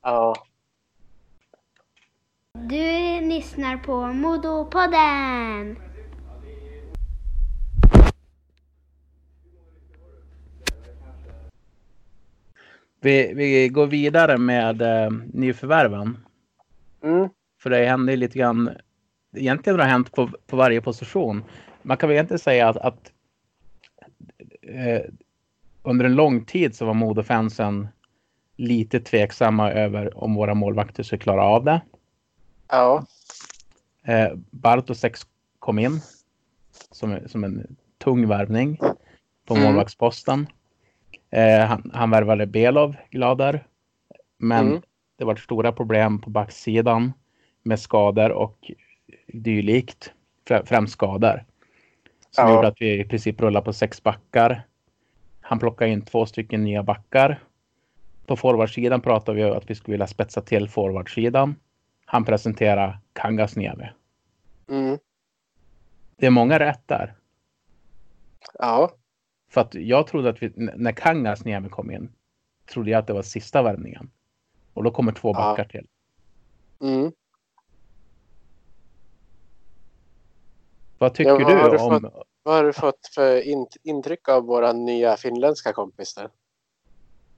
Ja. 0.02 0.34
Du 2.52 3.20
lyssnar 3.20 3.76
på 3.76 4.06
Modopodden. 4.06 5.76
Vi, 13.00 13.32
vi 13.34 13.68
går 13.68 13.86
vidare 13.86 14.38
med 14.38 14.82
eh, 14.82 15.10
nyförvärven. 15.32 16.18
Mm. 17.02 17.28
För 17.62 17.70
det 17.70 17.86
händer 17.86 18.16
lite 18.16 18.38
grann. 18.38 18.70
Egentligen 19.36 19.80
har 19.80 19.86
hänt 19.86 20.12
på, 20.12 20.30
på 20.46 20.56
varje 20.56 20.80
position. 20.80 21.44
Man 21.82 21.96
kan 21.96 22.08
väl 22.08 22.14
egentligen 22.14 22.38
säga 22.38 22.68
att, 22.68 22.76
att 22.76 23.12
eh, 24.62 25.02
under 25.82 26.04
en 26.04 26.14
lång 26.14 26.44
tid 26.44 26.74
så 26.76 26.86
var 26.86 26.94
Modofansen 26.94 27.88
lite 28.56 29.00
tveksamma 29.00 29.70
över 29.70 30.18
om 30.18 30.34
våra 30.34 30.54
målvakter 30.54 31.02
skulle 31.02 31.22
klara 31.22 31.42
av 31.42 31.64
det. 31.64 31.80
Ja. 32.68 33.06
Eh, 34.04 34.28
Bartosex 34.50 35.26
kom 35.58 35.78
in 35.78 36.00
som, 36.90 37.18
som 37.26 37.44
en 37.44 37.76
tung 37.98 38.28
värvning 38.28 38.78
på 39.46 39.54
Mm. 39.54 39.64
målvaktsposten. 39.64 40.46
Eh, 41.30 41.66
han, 41.66 41.90
han 41.94 42.10
värvade 42.10 42.46
Belov, 42.46 42.96
glad 43.10 43.60
Men 44.38 44.66
Mm. 44.68 44.82
det 45.16 45.24
var 45.24 45.36
stora 45.36 45.72
problem 45.72 46.20
på 46.20 46.30
backsidan 46.30 47.12
med 47.62 47.80
skador 47.80 48.30
och 48.30 48.70
dylikt. 49.26 50.12
Frä- 50.48 50.66
Främst 50.66 50.92
skador. 50.92 51.44
Som 52.30 52.48
Ja. 52.48 52.54
gjorde 52.54 52.68
att 52.68 52.80
vi 52.80 53.00
i 53.00 53.04
princip 53.04 53.40
rullade 53.40 53.64
på 53.64 53.72
sex 53.72 54.02
backar. 54.02 54.62
Han 55.40 55.58
plockade 55.58 55.90
in 55.90 56.02
två 56.02 56.26
stycken 56.26 56.64
nya 56.64 56.82
backar. 56.82 57.42
På 58.26 58.36
forwardsidan 58.36 59.00
pratade 59.00 59.36
vi 59.36 59.44
om 59.44 59.56
att 59.56 59.70
vi 59.70 59.74
skulle 59.74 59.92
vilja 59.92 60.06
spetsa 60.06 60.40
till 60.40 60.68
forwardsidan. 60.68 61.54
Han 62.04 62.24
presenterar 62.24 62.98
Kangasniemi. 63.12 63.88
Mm. 64.68 64.98
Det 66.16 66.26
är 66.26 66.30
många 66.30 66.58
rätt 66.58 66.88
där. 66.88 67.14
Ja. 68.58 68.90
För 69.50 69.60
att 69.60 69.74
jag 69.74 70.06
trodde 70.06 70.28
att 70.30 70.42
vi, 70.42 70.52
när 70.56 70.92
Kangasniemi 70.92 71.68
kom 71.68 71.90
in, 71.90 72.12
trodde 72.72 72.90
jag 72.90 72.98
att 72.98 73.06
det 73.06 73.12
var 73.12 73.22
sista 73.22 73.62
värvningen. 73.62 74.10
Och 74.74 74.84
då 74.84 74.90
kommer 74.90 75.12
två 75.12 75.28
Ja. 75.28 75.32
backar 75.34 75.64
till. 75.64 75.86
Mm. 76.80 77.12
Vad 81.02 81.14
tycker 81.14 81.30
Ja, 81.30 81.38
vad 81.38 81.72
du 81.72 81.76
du 81.76 81.82
om... 81.82 82.10
Vad 82.42 82.54
har 82.54 82.64
du 82.64 82.72
fått 82.72 83.06
för 83.14 83.40
int- 83.42 83.76
intryck 83.82 84.28
av 84.28 84.44
våra 84.44 84.72
nya 84.72 85.16
finländska 85.16 85.72
kompisar? 85.72 86.28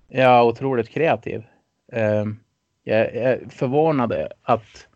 Ja, 0.09 0.42
otroligt 0.44 0.88
kreativ. 0.88 1.44
Ehm, 1.92 2.37
jag 2.83 2.98
är 3.00 3.48
förvånad 3.50 4.12
att 4.42 4.87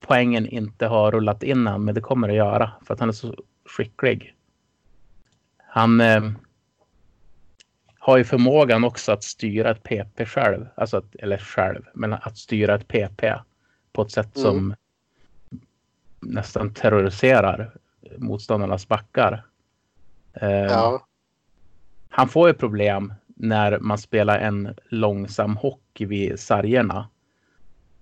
poängen 0.00 0.46
inte 0.46 0.86
har 0.86 1.12
rullat 1.12 1.42
in 1.42 1.66
än, 1.66 1.84
men 1.84 1.94
det 1.94 2.00
kommer 2.00 2.28
det 2.28 2.34
göra 2.34 2.72
för 2.86 2.94
att 2.94 3.00
han 3.00 3.08
är 3.08 3.12
så 3.12 3.34
skicklig. 3.64 4.34
Han 5.58 6.00
ehm, 6.00 6.38
har 7.98 8.16
ju 8.16 8.24
förmågan 8.24 8.84
också 8.84 9.12
att 9.12 9.24
styra 9.24 9.70
ett 9.70 9.82
PP 9.82 10.24
själv, 10.26 10.66
alltså 10.74 10.96
att, 10.96 11.14
eller 11.14 11.38
själv, 11.38 11.82
men 11.94 12.12
att 12.12 12.38
styra 12.38 12.74
ett 12.74 12.88
PP 12.88 13.34
på 13.92 14.02
ett 14.02 14.10
sätt 14.10 14.36
Mm. 14.36 14.44
som 14.44 14.74
nästan 16.20 16.74
terroriserar 16.74 17.76
motståndarnas 18.18 18.88
backar. 18.88 19.46
Ehm, 20.34 20.64
Ja. 20.64 21.06
han 22.08 22.28
får 22.28 22.48
ju 22.48 22.54
problem 22.54 23.14
när 23.26 23.78
man 23.78 23.98
spelar 23.98 24.38
en 24.38 24.76
långsam 24.88 25.56
hockey 25.56 26.06
vid 26.06 26.40
sargerna. 26.40 27.08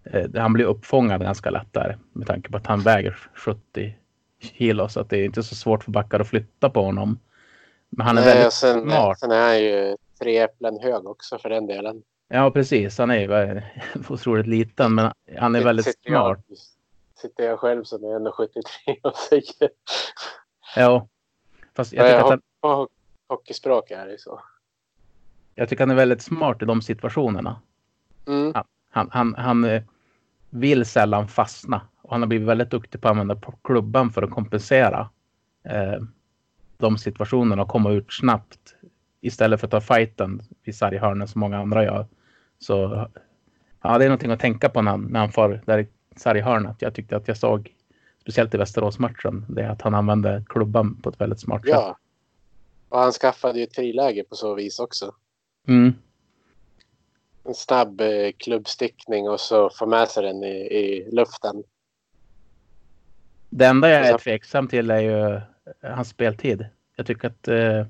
Eh, 0.05 0.27
Han 0.35 0.53
blir 0.53 0.65
uppfångad 0.65 1.21
ganska 1.23 1.51
lätt 1.51 1.73
där 1.73 1.99
med 2.13 2.27
tanke 2.27 2.51
på 2.51 2.57
att 2.57 2.67
han 2.67 2.81
väger 2.81 3.17
70 3.35 3.97
kilo 4.41 4.89
så 4.89 5.01
att 5.01 5.11
det 5.11 5.19
är 5.19 5.25
inte 5.25 5.43
så 5.43 5.55
svårt 5.55 5.85
för 5.85 5.91
backar 5.91 6.21
att 6.21 6.29
flytta 6.29 6.71
på 6.71 6.83
honom. 6.83 7.19
Men 7.91 8.07
han 8.07 8.19
är 8.19 8.23
Nej, 8.23 8.35
väldigt 8.35 8.53
sen, 8.53 8.83
smart. 8.83 9.19
sen 9.19 9.31
är 9.31 9.41
han 9.47 9.59
ju 9.61 9.97
tre 10.21 10.39
äpplen 10.39 10.79
hög 10.83 11.07
också 11.07 11.39
för 11.39 11.49
den 11.49 11.67
delen. 11.67 12.03
Ja, 12.29 12.51
precis. 12.51 12.99
Han 12.99 13.11
är 13.11 13.19
ju 13.21 13.61
otroligt 14.09 14.47
liten, 14.47 14.95
men 14.95 15.13
han 15.39 15.55
är 15.55 15.65
väldigt 15.65 15.99
smart. 16.07 16.39
Jag, 17.23 17.31
sitter 17.31 17.45
jag 17.45 17.61
själv 17.61 17.85
som 17.85 18.05
är 18.05 18.09
1,73 18.09 18.99
och 19.03 19.17
säger... 19.17 19.71
Ja. 20.77 21.09
Fast 21.75 21.93
jag 21.93 22.07
tycker, 22.07 22.33
att 22.35 22.41
han, 22.63 22.89
hockeyspråk 23.29 23.91
är 23.91 24.07
det 24.07 24.19
så. 24.19 24.41
jag 25.55 25.69
tycker 25.69 25.83
han 25.83 25.91
är 25.91 25.95
väldigt 25.95 26.23
smart 26.23 26.63
i 26.63 26.65
de 26.65 26.83
situationerna. 26.83 27.61
Mm. 28.27 28.53
Han, 28.91 29.09
han, 29.11 29.35
han 29.35 29.65
eh, 29.65 29.83
vill 30.51 30.85
sällan 30.85 31.29
fastna 31.29 31.81
och 32.03 32.11
han 32.11 32.23
har 32.23 32.27
blivit 32.27 32.49
väldigt 32.49 32.71
duktig 32.71 33.01
på 33.01 33.09
att 33.09 33.13
använda 33.13 33.41
klubban 33.65 34.11
för 34.11 34.23
att 34.23 34.31
kompensera 34.31 35.11
eh, 35.65 36.03
de 36.77 36.99
situationerna 36.99 37.63
och 37.63 37.69
komma 37.69 37.91
ut 37.91 38.13
snabbt 38.13 38.75
istället 39.21 39.61
för 39.61 39.67
att 39.67 39.71
ta 39.71 39.81
fighten 39.81 40.43
vid 40.65 40.77
sarghörnen 40.77 41.29
som 41.29 41.41
många 41.41 41.59
andra 41.59 41.85
gör. 41.85 42.07
Så 42.59 43.09
ja, 43.83 43.99
det 43.99 44.05
är 44.05 44.09
någonting 44.09 44.31
att 44.31 44.41
tänka 44.41 44.69
på 44.69 44.83
när 44.83 44.91
han, 44.91 45.03
när 45.03 45.21
han 45.21 45.33
får 45.33 45.61
där 45.67 45.87
sarghörnet. 46.17 46.77
Jag 46.79 46.95
tyckte 46.95 47.17
att 47.17 47.29
jag 47.29 47.37
såg, 47.37 47.75
speciellt 48.21 48.55
i 48.55 48.59
Västeråsmatchen, 48.59 49.47
det 49.49 49.63
är 49.63 49.69
att 49.69 49.83
han 49.83 49.95
använde 49.95 50.45
klubban 50.49 51.01
på 51.03 51.09
ett 51.09 51.21
väldigt 51.21 51.41
smart 51.41 51.61
sätt. 51.61 51.71
Ja. 51.71 51.99
Och 52.89 52.99
han 52.99 53.13
skaffade 53.13 53.59
ju 53.59 53.65
ett 53.65 53.75
friläge 53.75 54.25
på 54.25 54.35
så 54.35 54.55
vis 54.55 54.79
också. 54.79 55.15
Mm. 55.69 55.95
En 57.45 57.55
snabb 57.55 58.01
eh, 58.01 58.33
klubbstickning 58.37 59.29
och 59.29 59.41
så 59.41 59.71
få 59.71 59.87
med 59.87 60.09
sig 60.09 60.23
den 60.23 60.45
i, 60.45 60.57
i 60.57 61.11
luften. 61.13 61.63
Det 63.51 63.67
enda 63.67 63.91
jag 63.91 64.07
är 64.07 64.19
tveksam 64.19 64.69
till 64.69 64.91
är 64.91 65.01
ju 65.01 65.35
eh, 65.35 65.43
hans 65.83 66.09
speltid. 66.09 66.67
Jag 66.97 67.07
tycker 67.07 67.29
att 67.29 67.49
eh, 67.49 67.87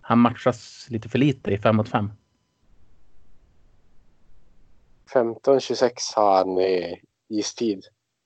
han 0.00 0.18
matchas 0.18 0.86
lite 0.90 1.08
för 1.08 1.18
lite 1.18 1.50
i 1.50 1.58
5 1.58 1.76
mot 1.76 1.88
5. 1.88 2.10
15-26 5.12 5.90
har 6.16 6.36
han 6.36 6.60
i 6.60 7.00
istid. 7.28 7.84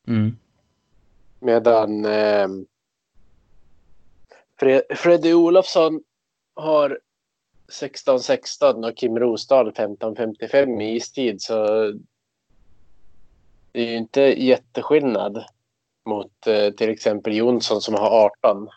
Mm. 0.09 0.37
Medan 1.41 2.05
eh, 2.05 2.49
Fre- 4.61 4.95
Freddy 4.95 5.33
Olofsson 5.33 6.03
har 6.55 6.99
16-16 7.81 8.89
och 8.91 8.97
Kim 8.97 9.19
Rosdahl 9.19 9.71
15-55 9.71 10.83
i 10.83 10.97
istid. 10.97 11.43
Så 11.43 11.67
det 13.73 13.81
är 13.81 13.91
ju 13.91 13.97
inte 13.97 14.21
jätteskillnad 14.21 15.45
mot 16.07 16.47
eh, 16.47 16.71
till 16.71 16.91
exempel 16.91 17.37
Jonsson 17.37 17.81
som 17.81 17.95
har 17.95 18.31
18. 18.45 18.69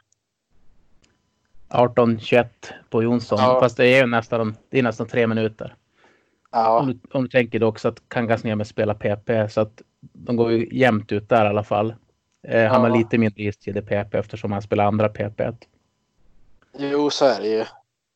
18-21 1.70 2.47
på 2.89 3.04
Jonsson. 3.04 3.39
Ja. 3.39 3.60
Fast 3.60 3.78
det 3.78 3.86
är 3.86 4.02
ju 4.02 4.08
nästan, 4.08 4.58
det 4.70 4.80
är 4.80 4.84
nästan 4.84 5.08
tre 5.08 5.28
minuter. 5.28 5.76
Ja, 6.52 6.80
Om, 6.80 6.88
du, 6.88 6.99
om 7.12 7.24
du 7.24 7.30
tänker 7.30 7.60
då 7.60 7.68
också 7.68 7.88
att 7.88 8.02
Kangasniemi 8.10 8.66
spelar 8.66 8.93
PP 8.93 9.49
så 9.54 9.62
att 9.62 9.82
de 9.99 10.36
går 10.36 10.52
ju 10.52 10.70
jämnt 10.72 11.12
ut 11.12 11.30
där 11.30 11.45
i 11.45 11.49
alla 11.49 11.64
fall. 11.64 11.95
Eh, 12.47 12.56
han 12.72 12.82
Ja. 12.84 12.89
har 12.89 12.97
lite 12.97 13.18
mindre 13.18 13.43
istid 13.43 13.78
i 13.78 13.82
PP 13.82 14.14
eftersom 14.18 14.52
han 14.52 14.62
spelar 14.62 14.86
andra 14.86 15.10
PP. 15.10 15.41
jo 16.80 17.10
så 17.10 17.26
är 17.26 17.41
det 17.41 17.47
ju. 17.47 17.66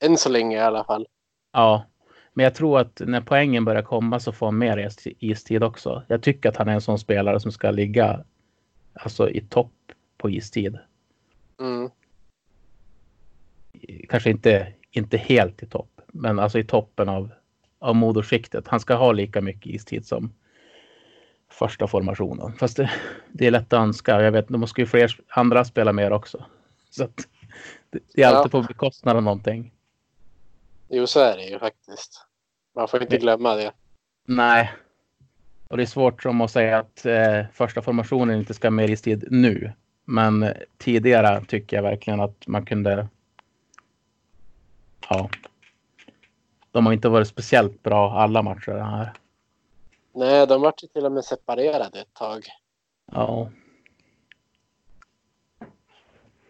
Än 0.05 0.17
så 0.17 0.29
länge 0.29 0.57
i 0.57 0.61
alla 0.61 0.83
fall. 0.83 1.07
Ja, 1.53 1.85
Men 2.33 2.43
jag 2.43 2.55
tror 2.55 2.79
att 2.79 3.01
när 3.05 3.21
poängen 3.21 3.65
börjar 3.65 3.81
komma 3.81 4.19
så 4.19 4.31
får 4.31 4.45
han 4.47 4.57
mer 4.57 4.77
is- 4.77 5.07
istid 5.19 5.63
också. 5.63 6.03
Jag 6.07 6.23
tycker 6.23 6.49
att 6.49 6.57
han 6.57 6.67
är 6.69 6.73
en 6.73 6.81
sån 6.81 6.99
spelare 6.99 7.39
som 7.39 7.51
ska 7.51 7.71
ligga 7.71 8.23
alltså, 8.93 9.29
i 9.29 9.41
topp 9.41 9.71
på 10.17 10.29
istid. 10.29 10.77
Mm. 11.59 11.89
Kanske 14.09 14.29
inte, 14.29 14.73
inte 14.91 15.17
helt 15.17 15.63
i 15.63 15.65
topp, 15.65 16.01
men 16.07 16.39
alltså 16.39 16.59
i 16.59 16.63
toppen 16.63 17.09
av, 17.09 17.31
av 17.85 17.95
moderskiktet. 17.95 18.67
Han 18.67 18.79
ska 18.79 18.95
ha 18.95 19.11
lika 19.11 19.41
mycket 19.41 19.65
istid 19.65 20.05
som 20.05 20.33
första 21.49 21.87
formationen. 21.87 22.53
Fast 22.53 22.77
det, 22.77 22.91
det 23.31 23.47
är 23.47 23.51
lätt 23.51 23.73
att 23.73 23.79
önska. 23.79 24.21
Jag 24.21 24.31
vet, 24.31 24.47
då 24.47 24.57
måste 24.57 24.81
ju 24.81 24.87
fler 24.87 25.19
andra 25.27 25.65
spela 25.65 25.93
mer 25.93 26.11
också. 26.11 26.45
Så 26.89 27.03
att, 27.03 27.27
det, 27.89 28.21
är 28.21 28.27
alltid 28.27 28.51
på 28.51 28.61
bekostnad 28.61 29.17
av 29.17 29.23
någonting. 29.23 29.71
Jo, 30.89 31.07
så 31.07 31.19
är 31.19 31.37
det 31.37 31.43
ju 31.43 31.59
faktiskt. 31.59 32.25
Man 32.75 32.87
får 32.87 33.01
inte 33.01 33.17
glömma 33.17 33.55
det. 33.55 33.71
Nej. 34.25 34.73
Och 35.67 35.77
det 35.77 35.83
är 35.83 35.87
svårt 35.87 36.23
som 36.23 36.41
att 36.41 36.51
säga 36.51 36.77
att 36.77 37.05
eh, 37.05 37.43
första 37.53 37.81
formationen 37.81 38.39
inte 38.39 38.53
ska 38.53 38.67
ha 38.67 38.71
mer 38.71 38.89
istid 38.89 39.27
nu. 39.31 39.71
Men 40.05 40.53
tidigare 40.77 41.45
tycker 41.45 41.77
jag 41.77 41.83
verkligen 41.83 42.19
att 42.19 42.47
man 42.47 42.65
kunde. 42.65 43.07
Ja. 45.09 45.29
De 46.75 46.85
har 46.85 46.93
inte 46.93 47.09
varit 47.09 47.27
speciellt 47.27 47.83
bra 47.83 48.11
alla 48.11 48.41
matcher 48.41 48.71
här. 48.71 49.13
Nej, 50.13 50.47
de 50.47 50.61
vart 50.61 50.83
ju 50.83 50.87
till 50.87 51.05
och 51.05 51.11
med 51.11 51.25
separerade 51.25 51.99
ett 51.99 52.13
tag. 52.13 52.45
Ja. 53.11 53.49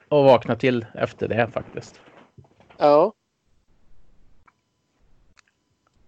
Och 0.07 0.23
vakna 0.23 0.55
till 0.55 0.86
efter 0.93 1.28
det 1.28 1.47
faktiskt. 1.51 2.01
Ja. 2.78 3.13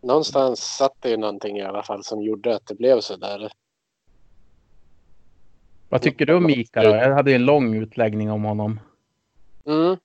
Någonstans 0.02 0.60
satt 0.60 1.02
det 1.02 1.10
ju 1.10 1.18
någonting 1.18 1.58
i 1.58 1.64
alla 1.64 1.84
fall 1.84 2.04
som 2.04 2.22
gjorde 2.22 2.56
att 2.56 2.66
det 2.66 2.76
blev 2.76 3.00
så 3.00 3.16
där. 3.16 3.52
Vad 5.90 6.02
tycker 6.02 6.26
du 6.26 6.34
om 6.34 6.46
Mika 6.46 6.84
då? 6.84 6.90
Jag 6.90 7.16
hade 7.16 7.32
ju 7.32 7.36
en 7.36 7.46
lång 7.46 7.76
utläggning 7.76 8.32
om 8.32 8.44
honom. 8.44 8.80
Mm. 9.66 9.98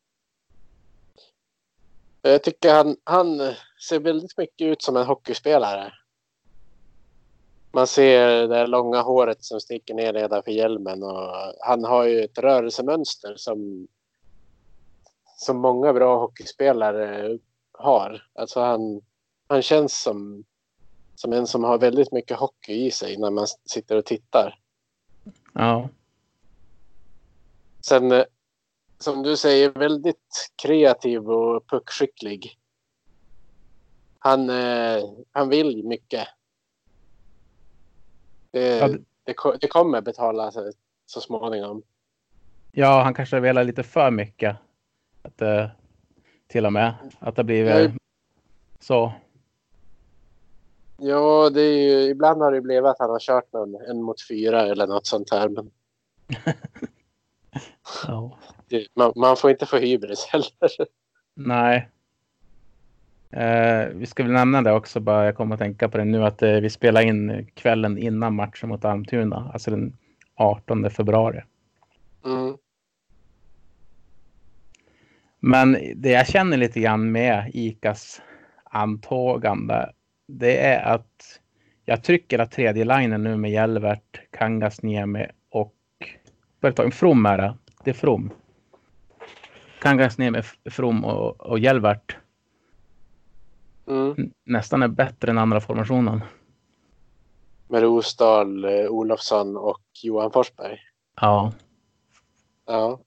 Jag 2.23 2.43
tycker 2.43 2.75
han, 2.75 2.97
han 3.05 3.41
ser 3.89 4.01
väldigt 4.01 4.39
mycket 4.39 4.67
ut 4.67 4.83
som 4.83 4.97
en 4.97 5.07
hockeyspelare. 5.07 5.93
Man 7.73 7.87
ser 7.87 8.49
det 8.49 8.67
långa 8.67 9.03
håret 9.03 9.45
som 9.45 9.61
sticker 9.61 9.95
ner 9.95 10.13
nedanför 10.13 10.51
hjälmen 10.51 11.03
och 11.03 11.55
han 11.61 11.85
har 11.85 12.05
ju 12.05 12.21
ett 12.21 12.39
rörelsemönster 12.39 13.35
som, 13.37 13.89
som 15.37 15.59
många 15.59 15.93
bra 15.93 16.19
hockeyspelare 16.19 17.39
har. 17.73 18.27
Alltså 18.35 18.61
han, 18.61 19.01
han 19.49 19.63
känns 19.63 20.03
som, 20.03 20.45
som 21.15 21.33
en 21.33 21.47
som 21.47 21.65
har 21.65 21.79
väldigt 21.79 22.13
mycket 22.13 22.39
hockey 22.39 22.87
i 22.87 22.91
sig 22.91 23.17
när 23.17 23.31
man 23.31 23.47
sitter 23.65 23.97
och 23.97 24.05
tittar. 24.05 24.59
Ja. 25.53 25.89
Sen 27.81 28.13
eh, 28.13 28.25
som 28.99 29.23
du 29.23 29.37
säger 29.37 29.71
väldigt 29.71 30.51
kreativ 30.63 31.31
och 31.31 31.67
puckskicklig. 31.67 32.59
Han, 34.25 34.51
eh, 34.51 35.05
han 35.33 35.49
vill 35.49 35.85
mycket. 35.85 36.29
Det, 38.51 38.77
Ja, 38.79 38.89
det- 38.89 39.05
det, 39.25 39.35
ko- 39.35 39.57
det 39.61 39.69
kommer 39.69 40.01
betala 40.01 40.53
sig 40.53 40.73
så 41.07 41.21
småningom. 41.21 41.83
Ja, 42.73 43.03
han 43.03 43.15
kanske 43.15 43.41
velat 43.41 43.67
lite 43.67 43.83
för 43.83 44.11
mycket. 44.11 44.57
Att, 45.23 45.43
eh, 45.43 45.67
till 46.47 46.67
och 46.67 46.73
med. 46.73 46.95
Att 47.19 47.37
det 47.37 47.45
blir 47.45 47.65
Ja, 47.65 47.91
så. 48.81 49.13
Ja, 50.97 51.51
det 51.51 51.61
är 51.63 51.83
ju, 51.83 52.11
ibland 52.11 52.43
har 52.43 52.53
det 52.53 52.61
blivit 52.61 52.85
att 52.85 52.99
han 52.99 53.11
har 53.11 53.19
kört 53.19 53.53
någon 53.53 53.75
en 53.89 54.03
mot 54.03 54.29
fyra 54.29 54.61
eller 54.63 54.87
något 54.87 55.07
sånt 55.07 55.31
här. 55.31 55.49
Men 55.49 55.71
Ja. 58.07 58.39
det, 58.69 58.87
man, 58.95 59.13
man 59.17 59.37
får 59.37 59.51
inte 59.51 59.67
få 59.67 59.77
hybris 59.77 60.25
heller. 60.33 60.87
Nej. 61.35 61.89
Eh, 63.33 63.89
vi 63.95 64.07
ska 64.07 64.23
väl 64.23 64.33
nämna 64.33 64.63
det 64.63 64.73
också, 64.73 65.01
bara 65.01 65.25
jag 65.25 65.37
kommer 65.37 65.55
att 65.55 65.61
tänka 65.61 65.89
på 65.89 65.99
det 65.99 66.05
nu, 66.05 66.25
att 66.25 66.43
eh, 66.43 66.53
vi 66.53 66.71
spelar 66.71 67.03
in 67.03 67.47
kvällen 67.55 67.99
innan 67.99 68.35
matchen 68.35 68.69
mot 68.69 68.85
Almtuna, 68.85 69.51
alltså 69.53 69.71
den 69.71 69.97
18 70.35 70.91
februari. 70.91 71.43
Mm. 72.25 72.57
Men 75.41 75.79
det 75.97 76.11
jag 76.11 76.27
känner 76.27 76.57
lite 76.57 76.81
grann 76.81 77.13
med 77.13 77.51
ICAs 77.55 78.23
antågande, 78.65 79.93
det 80.29 80.67
är 80.67 80.95
att 80.95 81.41
jag 81.85 82.05
tycker 82.05 82.39
att 82.39 82.51
tredje 82.51 82.85
linjen 82.85 83.23
nu 83.23 83.37
med 83.37 83.51
Jelvert, 83.51 84.21
Kangas, 84.31 84.83
Niemi 84.83 85.27
och 85.51 85.75
From 86.93 87.27
är 87.27 87.39
det. 87.39 87.55
Det 87.85 87.91
är 87.91 87.95
From. 87.95 88.31
Kangas, 89.81 90.19
Niemi, 90.19 90.43
From 90.71 91.05
och, 91.05 91.41
och 91.41 91.59
Jelvert 91.59 92.17
Mm. 93.87 94.31
nästan 94.45 94.83
är 94.83 94.89
bättre 94.89 95.31
än 95.31 95.39
andra 95.39 95.61
formationen. 95.61 96.21
Med 97.69 97.83
Rosdahl, 97.83 98.65
eh, 98.65 98.87
Olofsson 98.87 99.57
och 99.57 99.81
Johan 100.03 100.31
Forsberg. 100.33 100.79
Ja, 101.21 101.53
Ja. 102.67 103.01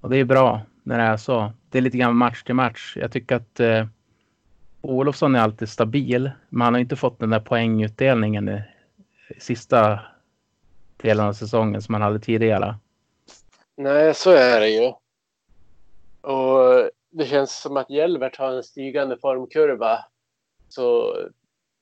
och 0.00 0.10
det 0.10 0.16
är 0.16 0.24
bra 0.24 0.60
när 0.82 0.98
det 0.98 1.04
är 1.04 1.16
så. 1.16 1.52
Det 1.70 1.78
är 1.78 1.82
lite 1.82 1.98
grann 1.98 2.16
match 2.16 2.42
till 2.42 2.54
match. 2.54 2.96
Jag 3.00 3.12
tycker 3.12 3.36
att 3.36 3.60
eh, 3.60 3.86
Olofsson 4.80 5.34
är 5.34 5.40
alltid 5.40 5.68
stabil, 5.68 6.30
men 6.48 6.60
han 6.64 6.74
har 6.74 6.80
inte 6.80 6.96
fått 6.96 7.18
den 7.18 7.30
där 7.30 7.40
poängutdelningen 7.40 8.48
i, 8.48 8.62
i 9.36 9.40
sista 9.40 10.00
delen 10.96 11.26
av 11.26 11.32
säsongen 11.32 11.82
som 11.82 11.94
han 11.94 12.02
hade 12.02 12.18
tidigare. 12.20 12.76
Nej, 13.76 14.14
så 14.14 14.30
är 14.30 14.60
det 14.60 14.68
ju. 14.68 14.92
Och 16.20 16.90
det 17.10 17.24
känns 17.24 17.60
som 17.60 17.76
att 17.76 17.90
Jelvert 17.90 18.36
har 18.36 18.52
en 18.52 18.62
stigande 18.62 19.16
formkurva. 19.18 20.04
Så 20.68 21.16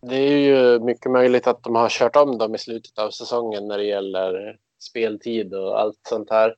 det 0.02 0.16
är 0.16 0.38
ju 0.38 0.80
mycket 0.80 1.10
möjligt 1.12 1.46
att 1.46 1.62
de 1.62 1.74
har 1.74 1.88
kört 1.88 2.16
om 2.16 2.38
dem 2.38 2.54
i 2.54 2.58
slutet 2.58 2.98
av 2.98 3.10
säsongen 3.10 3.68
när 3.68 3.78
det 3.78 3.84
gäller 3.84 4.58
speltid 4.78 5.54
och 5.54 5.80
allt 5.80 6.00
sånt 6.08 6.30
här. 6.30 6.54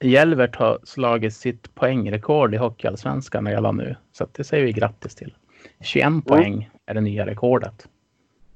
Jelvert 0.00 0.56
har 0.56 0.78
slagit 0.84 1.34
sitt 1.34 1.74
poängrekord 1.74 2.54
i 2.54 2.56
Hockeyallsvenskan 2.56 3.48
redan 3.48 3.76
nu, 3.76 3.96
så 4.12 4.26
det 4.32 4.44
säger 4.44 4.64
vi 4.64 4.72
grattis 4.72 5.14
till. 5.14 5.34
21 5.80 6.24
poäng 6.26 6.70
är 6.86 6.94
det 6.94 7.00
nya 7.00 7.26
rekordet. 7.26 7.88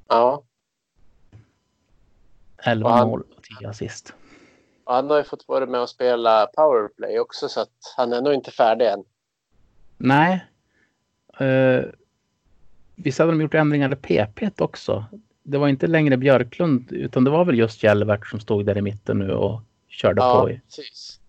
Ja, 0.09 0.43
11 2.65 2.89
Och 2.89 2.95
han- 2.95 3.09
mål 3.09 3.21
och 3.37 3.43
10 3.61 3.69
assist. 3.69 4.15
Och 4.91 4.97
han 4.97 5.11
har 5.11 5.17
ju 5.17 5.25
fått 5.25 5.49
vara 5.49 5.67
med 5.67 5.81
och 5.81 5.89
spela 5.89 6.47
powerplay 6.47 7.19
också 7.19 7.49
så 7.49 7.61
att 7.61 7.95
han 7.97 8.13
är 8.13 8.21
nog 8.21 8.35
inte 8.35 8.51
färdig 8.51 8.87
än. 8.87 9.05
Nej. 9.97 10.47
Uh, 11.41 11.85
visst 12.97 13.19
hade 13.19 13.33
de 13.33 13.41
gjort 13.41 13.55
ändringar 13.55 13.93
i 13.93 13.97
PP 13.97 14.63
också. 14.63 15.05
Det 15.43 15.59
var 15.59 15.69
inte 15.69 15.87
längre 15.87 16.17
Björklund 16.17 16.93
utan 16.93 17.25
det 17.25 17.31
var 17.31 17.45
väl 17.45 17.59
just 17.59 17.83
Jelvert 17.83 18.27
som 18.27 18.41
stod 18.41 18.67
där 18.67 18.79
i 18.79 18.83
mitten 18.83 19.19
nu 19.19 19.33
och 19.33 19.61
körde 19.89 20.23
Ja, 20.23 20.43
på. 20.43 20.51
I. 20.51 20.61
precis. 20.67 21.21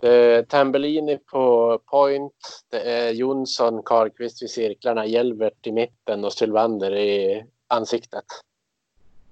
Det 0.00 0.14
är 0.14 0.42
Tambellini 0.42 1.18
på 1.18 1.78
point. 1.84 2.64
Det 2.70 2.80
är 2.80 3.12
Jonsson, 3.12 3.82
Karlqvist 3.82 4.42
vid 4.42 4.50
cirklarna, 4.50 5.06
Jelvert 5.06 5.66
i 5.66 5.72
mitten 5.72 6.24
och 6.24 6.32
Sylvander 6.32 6.96
i 6.96 7.44
ansiktet. 7.68 8.24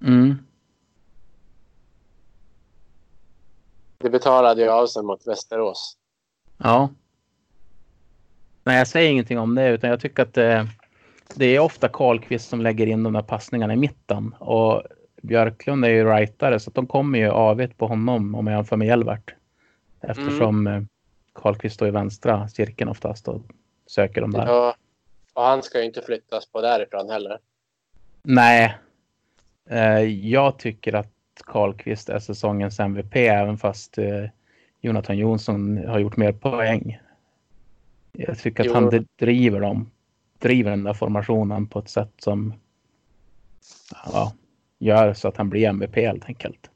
Mm. 0.01 0.37
Det 4.03 4.09
betalade 4.09 4.61
ju 4.61 4.69
av 4.69 4.87
sig 4.87 5.03
mot 5.03 5.27
Västerås. 5.27 5.97
Ja. 6.57 6.89
Nej, 8.63 8.77
jag 8.77 8.87
säger 8.87 9.11
ingenting 9.11 9.39
om 9.39 9.55
det 9.55 9.69
utan 9.69 9.89
jag 9.89 9.99
tycker 9.99 10.23
att 10.23 10.33
det, 10.33 10.67
det 11.35 11.45
är 11.45 11.59
ofta 11.59 11.87
Karlqvist 11.87 12.49
som 12.49 12.61
lägger 12.61 12.87
in 12.87 13.03
de 13.03 13.13
där 13.13 13.21
passningarna 13.21 13.73
i 13.73 13.77
mitten 13.77 14.35
och 14.39 14.83
Björklund 15.21 15.85
är 15.85 15.89
ju 15.89 16.05
rightare 16.05 16.59
så 16.59 16.69
att 16.69 16.75
de 16.75 16.87
kommer 16.87 17.19
ju 17.19 17.29
avigt 17.29 17.77
på 17.77 17.87
honom 17.87 18.35
om 18.35 18.47
jag 18.47 18.55
jämför 18.55 18.77
med 18.77 18.87
Jelvert. 18.87 19.33
Eftersom 20.01 20.67
mm. 20.67 20.87
Karlqvist 21.33 21.75
står 21.75 21.87
i 21.87 21.91
vänstra 21.91 22.47
cirkeln 22.47 22.89
oftast 22.89 23.27
och 23.27 23.41
söker 23.87 24.21
de 24.21 24.31
där. 24.31 24.47
Ja, 24.47 24.75
och 25.33 25.43
han 25.43 25.63
ska 25.63 25.79
ju 25.79 25.85
inte 25.85 26.01
flyttas 26.01 26.45
på 26.45 26.61
därifrån 26.61 27.09
heller. 27.09 27.39
Nej. 28.23 28.77
Eh, 29.69 29.99
jag 30.29 30.59
tycker 30.59 30.93
att 30.93 31.12
Karlqvist 31.45 32.09
är 32.09 32.19
säsongens 32.19 32.79
MVP 32.79 33.15
även 33.15 33.57
fast 33.57 33.97
eh, 33.97 34.23
Jonathan 34.81 35.17
Jonsson 35.17 35.87
har 35.87 35.99
gjort 35.99 36.17
mer 36.17 36.31
poäng. 36.31 36.99
Jag 38.11 38.37
tycker 38.39 38.63
att 38.63 38.67
Jo. 38.67 38.73
han 38.73 39.05
driver 39.19 39.59
dem. 39.59 39.91
Driver 40.39 40.69
den 40.71 40.83
där 40.83 40.93
formationen 40.93 41.67
på 41.67 41.79
ett 41.79 41.89
sätt 41.89 42.11
som 42.17 42.53
ja, 44.05 44.33
gör 44.79 45.13
så 45.13 45.27
att 45.27 45.37
han 45.37 45.49
blir 45.49 45.67
MVP 45.69 45.95
helt 45.95 46.25
enkelt. 46.25 46.69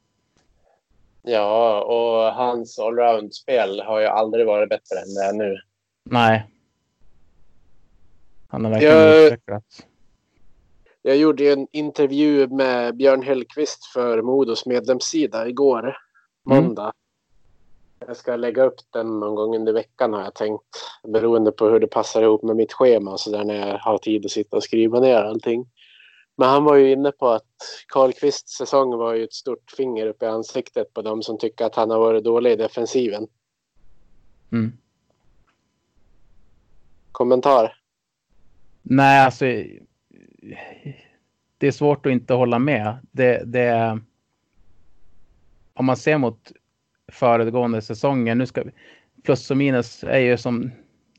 Ja, 1.22 1.80
och 1.82 2.34
hans 2.34 2.78
allround-spel 2.78 3.80
har 3.80 4.00
ju 4.00 4.06
aldrig 4.06 4.46
varit 4.46 4.68
bättre 4.68 4.96
än 5.06 5.14
det 5.14 5.24
är 5.24 5.32
nu. 5.32 5.56
Nej. 6.04 6.46
Han 8.48 8.64
har 8.64 8.72
verkligen 8.72 8.94
Jag- 8.96 9.24
utvecklats. 9.26 9.86
Jag 11.08 11.16
gjorde 11.16 11.52
en 11.52 11.66
intervju 11.72 12.48
med 12.48 12.96
Björn 12.96 13.22
Hellqvist 13.22 13.84
för 13.84 14.22
Modos 14.22 14.66
medlemssida 14.66 15.48
igår, 15.48 15.96
måndag. 16.42 16.92
Jag 18.06 18.16
ska 18.16 18.36
lägga 18.36 18.64
upp 18.64 18.80
den 18.90 19.20
någon 19.20 19.34
gång 19.34 19.56
under 19.56 19.72
veckan 19.72 20.12
har 20.12 20.20
jag 20.20 20.34
tänkt. 20.34 20.64
Beroende 21.08 21.52
på 21.52 21.68
hur 21.68 21.80
det 21.80 21.86
passar 21.86 22.22
ihop 22.22 22.42
med 22.42 22.56
mitt 22.56 22.72
schema 22.72 23.10
och 23.10 23.20
så 23.20 23.30
där 23.30 23.44
när 23.44 23.68
jag 23.68 23.78
har 23.78 23.98
tid 23.98 24.24
att 24.24 24.30
sitta 24.30 24.56
och 24.56 24.62
skriva 24.62 25.00
ner 25.00 25.22
allting. 25.22 25.66
Men 26.36 26.48
han 26.48 26.64
var 26.64 26.76
ju 26.76 26.92
inne 26.92 27.12
på 27.12 27.28
att 27.28 27.84
Karlqvists 27.88 28.56
säsong 28.56 28.96
var 28.96 29.14
ju 29.14 29.24
ett 29.24 29.34
stort 29.34 29.70
finger 29.76 30.06
upp 30.06 30.22
i 30.22 30.26
ansiktet 30.26 30.94
på 30.94 31.02
de 31.02 31.22
som 31.22 31.38
tycker 31.38 31.64
att 31.64 31.74
han 31.74 31.90
har 31.90 31.98
varit 31.98 32.24
dålig 32.24 32.52
i 32.52 32.56
defensiven. 32.56 33.26
Mm. 34.52 34.72
Kommentar? 37.12 37.74
Nej, 38.82 39.24
alltså. 39.24 39.44
Det 41.58 41.66
är 41.66 41.72
svårt 41.72 42.06
att 42.06 42.12
inte 42.12 42.34
hålla 42.34 42.58
med. 42.58 42.96
Det, 43.10 43.42
det, 43.44 44.00
om 45.74 45.86
man 45.86 45.96
ser 45.96 46.18
mot 46.18 46.52
föregående 47.08 47.82
säsonger. 47.82 48.34
Nu 48.34 48.46
ska 48.46 48.64
plus 49.22 49.50
och 49.50 49.56
minus 49.56 50.04
är 50.04 50.18
ju 50.18 50.36
som. 50.36 50.70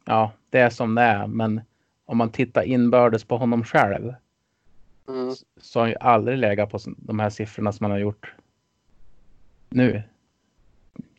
Ja, 0.05 0.31
det 0.49 0.59
är 0.59 0.69
som 0.69 0.95
det 0.95 1.01
är. 1.01 1.27
Men 1.27 1.61
om 2.05 2.17
man 2.17 2.31
tittar 2.31 2.63
inbördes 2.63 3.23
på 3.23 3.37
honom 3.37 3.63
själv. 3.63 4.13
Mm. 5.07 5.33
Så 5.57 5.79
har 5.79 5.83
han 5.85 5.89
ju 5.89 5.97
aldrig 5.99 6.37
legat 6.37 6.71
på 6.71 6.79
de 6.97 7.19
här 7.19 7.29
siffrorna 7.29 7.71
som 7.71 7.83
han 7.83 7.91
har 7.91 7.99
gjort 7.99 8.33
nu. 9.69 10.03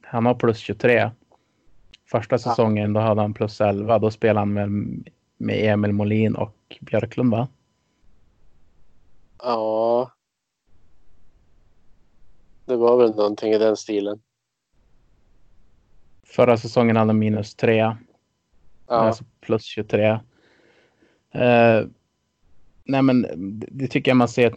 Han 0.03 0.27
har 0.27 0.35
plus 0.35 0.59
23. 0.59 1.11
Första 2.07 2.39
säsongen 2.39 2.93
då 2.93 3.01
hade 3.01 3.21
han 3.21 3.35
plus 3.35 3.61
11. 3.61 3.99
Då 3.99 4.11
spelade 4.11 4.41
han 4.41 4.53
med, 4.53 4.71
med 5.37 5.73
Emil 5.73 5.93
Molin 5.93 6.35
och 6.35 6.79
Björklund 6.81 7.31
va? 7.31 7.49
Ja. 9.43 10.11
Det 12.65 12.77
var 12.77 12.97
väl 12.97 13.15
någonting 13.15 13.53
i 13.53 13.59
den 13.59 13.77
stilen. 13.77 14.21
Förra 16.23 16.57
säsongen 16.57 16.97
hade 16.97 17.09
han 17.09 17.19
minus 17.19 17.55
3. 17.55 17.77
Ja. 17.79 17.97
Alltså 18.87 19.25
plus 19.41 19.65
23. 19.65 20.07
Eh, 21.31 21.85
nej 22.85 23.03
men 23.03 23.27
det, 23.71 23.89
tycker 23.89 24.11
jag 24.11 24.17
man 24.17 24.29
ser 24.29 24.55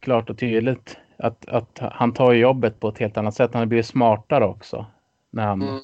klart 0.00 0.30
och 0.30 0.38
tydligt. 0.38 0.96
Att, 1.16 1.48
att 1.48 1.78
han 1.78 2.12
tar 2.12 2.32
jobbet 2.32 2.80
på 2.80 2.88
ett 2.88 2.98
helt 2.98 3.16
annat 3.16 3.34
sätt. 3.34 3.50
Han 3.52 3.60
har 3.60 3.66
blivit 3.66 3.86
smartare 3.86 4.44
också. 4.44 4.86
När 5.30 5.46
han 5.46 5.62
Mm. 5.62 5.80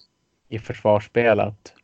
i 0.49 0.59
försvarsspel. 0.59 1.41
Att 1.41 1.75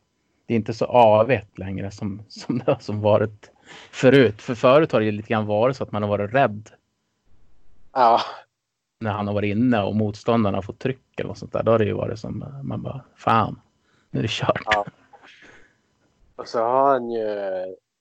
det 0.45 0.53
är 0.53 0.55
inte 0.55 0.73
så 0.73 0.85
avigt 0.85 1.57
längre 1.57 1.91
som, 1.91 2.23
som 2.29 2.57
det 2.57 2.71
har 2.71 2.79
som 2.79 3.01
varit 3.01 3.51
förut. 3.91 4.41
För 4.41 4.55
förut 4.55 4.91
har 4.91 5.01
det 5.01 5.11
lite 5.11 5.29
grann 5.29 5.45
varit 5.45 5.77
så 5.77 5.83
att 5.83 5.91
man 5.91 6.03
har 6.03 6.09
varit 6.09 6.33
rädd 6.33 6.69
ja. 7.93 8.21
när 8.99 9.11
han 9.11 9.27
har 9.27 9.33
varit 9.33 9.51
inne 9.51 9.83
och 9.83 9.95
motståndarna 9.95 10.57
har 10.57 10.61
fått 10.61 10.79
tryck 10.79 11.19
eller 11.19 11.27
något 11.27 11.37
sånt 11.37 11.53
där. 11.53 11.63
Då 11.63 11.71
har 11.71 11.79
det 11.79 11.85
ju 11.85 11.93
varit 11.93 12.19
som 12.19 12.45
man 12.63 12.81
bara 12.81 13.03
fan, 13.15 13.61
nu 14.11 14.19
är 14.19 14.23
det 14.23 14.31
kört. 14.31 14.61
Ja. 14.65 14.85
Och 16.35 16.47
så 16.47 16.59
har 16.59 16.93
han 16.93 17.11
ju, 17.11 17.25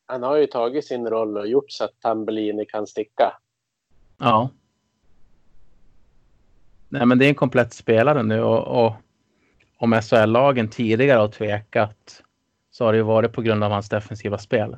han 0.07 0.23
har 0.23 0.37
ju 0.37 0.47
tagit 0.47 0.87
sin 0.87 1.07
roll 1.07 1.37
och 1.39 1.49
gjort 1.49 1.70
så 1.70 1.85
att 1.85 2.01
Tambellini 2.01 2.64
kan 2.64 2.87
sticka. 2.87 3.33
Ja. 4.18 4.51
Nej, 6.89 7.07
men 7.07 7.18
det 7.18 7.25
är 7.25 7.29
en 7.29 7.35
komplett 7.35 7.73
spelare 7.73 8.23
nu 8.23 8.43
och, 8.43 8.85
och 8.85 8.93
om 9.79 9.93
SHL-lagen 10.03 10.68
tidigare 10.68 11.18
har 11.18 11.29
tvekat 11.29 12.23
så 12.70 12.85
har 12.85 12.93
det 12.93 12.97
ju 12.97 13.03
varit 13.03 13.33
på 13.33 13.43
grund 13.43 13.64
av 13.64 13.70
hans 13.70 13.89
defensiva 13.89 14.39
spel. 14.39 14.77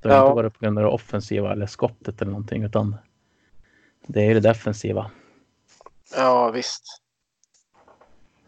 Det 0.00 0.08
har 0.08 0.16
Ja. 0.16 0.22
inte 0.24 0.34
varit 0.36 0.52
på 0.54 0.58
grund 0.60 0.78
av 0.78 0.84
det 0.84 0.90
offensiva 0.90 1.52
eller 1.52 1.66
skottet 1.66 2.22
eller 2.22 2.32
någonting 2.32 2.62
utan 2.62 2.96
det 4.06 4.20
är 4.20 4.34
det 4.34 4.40
defensiva. 4.40 5.10
Ja, 6.16 6.50
visst. 6.50 6.82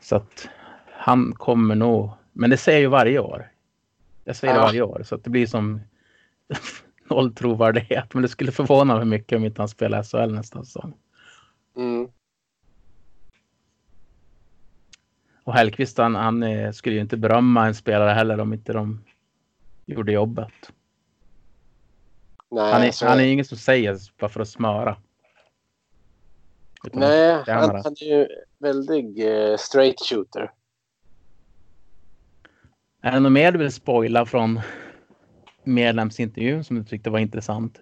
Så 0.00 0.16
att 0.16 0.48
han 0.92 1.32
kommer 1.32 1.74
nog, 1.74 2.10
men 2.32 2.50
det 2.50 2.56
säger 2.56 2.80
ju 2.80 2.86
varje 2.86 3.18
år. 3.18 3.50
Jag 4.24 4.36
säger 4.36 4.54
det 4.54 4.60
Ja. 4.60 4.64
varje 4.66 4.82
år 4.82 5.02
så 5.04 5.14
att 5.14 5.24
det 5.24 5.30
blir 5.30 5.46
som 5.46 5.80
noll 7.10 7.34
trovärdighet. 7.34 8.14
Men 8.14 8.22
det 8.22 8.28
skulle 8.28 8.52
förvåna 8.52 8.96
mig 8.96 9.04
mycket 9.04 9.36
om 9.36 9.44
inte 9.44 9.62
han 9.62 9.68
spelar 9.68 10.02
SHL 10.02 10.34
nästa 10.34 10.64
säsong. 10.64 10.94
Mm. 11.76 12.08
Och 15.44 15.54
Hellkvist 15.54 15.98
han, 15.98 16.14
han 16.14 16.42
eh, 16.42 16.72
skulle 16.72 16.94
ju 16.94 17.00
inte 17.00 17.16
berömma 17.16 17.66
en 17.66 17.74
spelare 17.74 18.10
heller 18.10 18.40
om 18.40 18.52
inte 18.52 18.72
de 18.72 19.04
gjorde 19.86 20.12
jobbet. 20.12 20.52
Nej, 22.50 22.72
Han 22.72 22.82
är, 22.82 22.90
så- 22.90 23.06
han 23.06 23.20
är 23.20 23.24
ingen 23.24 23.44
som 23.44 23.58
säger 23.58 23.98
bara 24.20 24.28
för 24.28 24.40
att 24.40 24.48
smöra. 24.48 24.96
Utan 26.86 27.00
Nej, 27.00 27.44
han, 27.46 27.70
han 27.70 27.92
är 28.00 28.04
ju 28.04 28.28
väldigt 28.58 29.18
eh, 29.26 29.56
straight 29.56 30.00
shooter. 30.10 30.52
Är 33.02 33.12
det 33.12 33.20
något 33.20 33.32
mer 33.32 33.52
du 33.52 33.58
vill 33.58 33.72
spoila 33.72 34.26
från 34.26 34.60
medlemsintervjun 35.64 36.64
som 36.64 36.76
du 36.78 36.84
tyckte 36.84 37.10
var 37.10 37.18
intressant? 37.18 37.80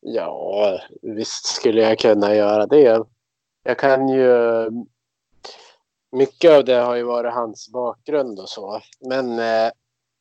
Ja, 0.00 0.80
visst 1.02 1.46
skulle 1.46 1.80
jag 1.80 1.98
kunna 1.98 2.34
göra 2.34 2.66
det. 2.66 3.04
Jag 3.62 3.78
kan 3.78 4.08
ju... 4.08 4.34
Mycket 6.12 6.50
av 6.52 6.64
det 6.64 6.74
har 6.74 6.94
ju 6.96 7.02
varit 7.02 7.32
hans 7.34 7.68
bakgrund 7.72 8.38
och 8.40 8.48
så. 8.48 8.80
Men 9.00 9.38
eh, 9.38 9.70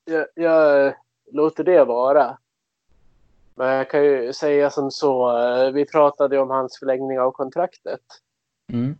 jag, 0.05 0.25
jag 0.35 0.93
låter 1.33 1.63
det 1.63 1.83
vara. 1.83 2.37
Men 3.55 3.67
jag 3.67 3.89
kan 3.89 4.03
ju 4.03 4.33
säga 4.33 4.69
som 4.69 4.91
så. 4.91 5.37
Eh, 5.37 5.71
vi 5.71 5.85
pratade 5.85 6.39
om 6.39 6.49
hans 6.49 6.79
förlängning 6.79 7.19
av 7.19 7.31
kontraktet. 7.31 8.01
Mm. 8.73 8.97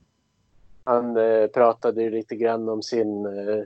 Han 0.84 1.17
eh, 1.17 1.47
pratade 1.47 2.03
ju 2.03 2.09
lite 2.09 2.36
grann 2.36 2.69
om 2.69 2.81
sin, 2.81 3.25
eh, 3.25 3.63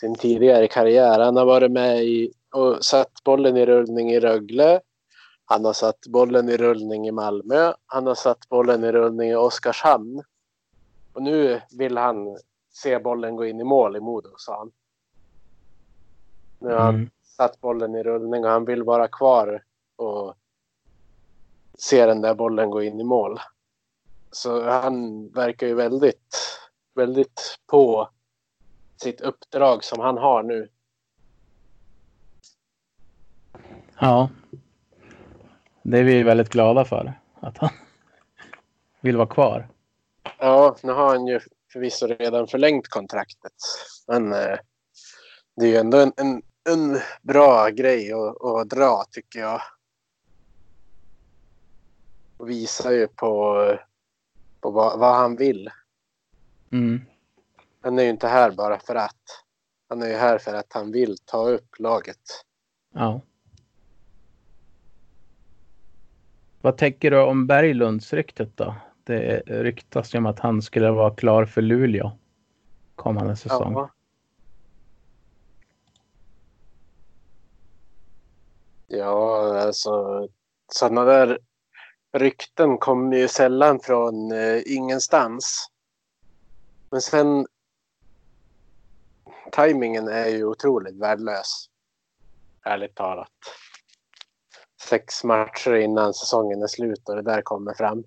sin 0.00 0.14
tidigare 0.14 0.68
karriär. 0.68 1.20
Han 1.20 1.36
har 1.36 1.46
varit 1.46 1.72
med 1.72 2.04
i 2.04 2.32
och 2.54 2.84
satt 2.84 3.24
bollen 3.24 3.56
i 3.56 3.66
rullning 3.66 4.10
i 4.10 4.20
Rögle. 4.20 4.80
Han 5.44 5.64
har 5.64 5.72
satt 5.72 6.06
bollen 6.06 6.48
i 6.48 6.56
rullning 6.56 7.08
i 7.08 7.10
Malmö. 7.10 7.72
Han 7.86 8.06
har 8.06 8.14
satt 8.14 8.48
bollen 8.48 8.84
i 8.84 8.92
rullning 8.92 9.30
i 9.30 9.34
Oskarshamn. 9.34 10.22
Och 11.12 11.22
nu 11.22 11.60
vill 11.78 11.96
han 11.96 12.36
se 12.72 12.98
bollen 12.98 13.36
gå 13.36 13.46
in 13.46 13.60
i 13.60 13.64
mål 13.64 13.96
i 13.96 14.00
Modo, 14.00 14.30
sa 14.36 14.58
han. 14.58 14.70
Nu 16.58 16.68
har 16.68 16.78
han 16.78 16.94
Mm. 16.94 17.10
Satt 17.38 17.60
bollen 17.60 17.94
i 17.94 18.02
rullning 18.02 18.44
och 18.44 18.50
han 18.50 18.64
vill 18.64 18.82
vara 18.82 19.08
kvar 19.08 19.62
och 19.96 20.34
se 21.78 22.06
den 22.06 22.20
där 22.20 22.34
bollen 22.34 22.70
gå 22.70 22.82
in 22.82 23.00
i 23.00 23.04
mål. 23.04 23.40
Så 24.30 24.70
han 24.70 25.28
verkar 25.28 25.66
ju 25.66 25.74
väldigt, 25.74 26.36
väldigt 26.94 27.58
på 27.66 28.08
sitt 28.96 29.20
uppdrag 29.20 29.84
som 29.84 30.00
han 30.00 30.18
har 30.18 30.42
nu. 30.42 30.68
Ja. 34.00 34.30
Det 35.82 35.98
är 35.98 36.04
vi 36.04 36.22
väldigt 36.22 36.48
glada 36.48 36.84
för. 36.84 37.20
Att 37.40 37.58
han 37.58 37.70
vill 39.00 39.16
vara 39.16 39.28
kvar. 39.28 39.68
Ja, 40.38 40.76
nu 40.82 40.92
har 40.92 41.08
han 41.08 41.26
ju 41.26 41.40
förvisso 41.72 42.06
redan 42.06 42.46
förlängt 42.46 42.88
kontraktet. 42.88 43.52
Men 44.06 44.32
eh, 44.32 44.58
det 45.56 45.64
är 45.64 45.70
ju 45.70 45.76
ändå 45.76 45.98
en, 45.98 46.12
en, 46.16 46.42
en 46.68 47.00
bra 47.22 47.68
grej 47.68 48.12
att, 48.12 48.44
att 48.44 48.70
dra 48.70 49.04
tycker 49.10 49.40
jag. 49.40 49.60
Och 52.36 52.50
visar 52.50 52.90
ju 52.90 53.08
på, 53.08 53.56
på 54.60 54.70
vad, 54.70 54.98
vad 54.98 55.14
han 55.14 55.36
vill. 55.36 55.70
Mm. 56.72 57.00
Han 57.80 57.98
är 57.98 58.02
ju 58.02 58.10
inte 58.10 58.28
här 58.28 58.50
bara 58.50 58.78
för 58.78 58.94
att. 58.94 59.44
Han 59.88 60.02
är 60.02 60.06
ju 60.06 60.14
här 60.14 60.38
för 60.38 60.54
att 60.54 60.72
han 60.72 60.92
vill 60.92 61.16
ta 61.24 61.48
upp 61.48 61.78
laget. 61.78 62.44
Ja. 62.94 63.20
Vad 66.60 66.76
tänker 66.76 67.10
du 67.10 67.20
om 67.20 67.46
Berglunds-ryktet 67.46 68.56
då? 68.56 68.74
Det 69.04 69.40
ryktas 69.46 70.14
ju 70.14 70.18
om 70.18 70.26
att 70.26 70.38
han 70.38 70.62
skulle 70.62 70.90
vara 70.90 71.14
klar 71.14 71.44
för 71.44 71.62
Luleå 71.62 72.12
kommande 72.94 73.36
säsong. 73.36 73.72
Ja. 73.72 73.90
Ja, 78.90 79.58
alltså 79.60 80.28
sådana 80.72 81.04
där 81.04 81.38
rykten 82.12 82.78
kommer 82.78 83.16
ju 83.16 83.28
sällan 83.28 83.80
från 83.80 84.32
eh, 84.32 84.62
ingenstans. 84.66 85.68
Men 86.90 87.00
sen 87.00 87.46
tajmingen 89.52 90.08
är 90.08 90.28
ju 90.28 90.44
otroligt 90.44 90.96
värdelös. 90.96 91.68
Ärligt 92.64 92.94
talat. 92.94 93.32
Sex 94.82 95.24
matcher 95.24 95.74
innan 95.74 96.14
säsongen 96.14 96.62
är 96.62 96.66
slut 96.66 97.08
och 97.08 97.16
det 97.16 97.22
där 97.22 97.42
kommer 97.42 97.74
fram. 97.74 98.04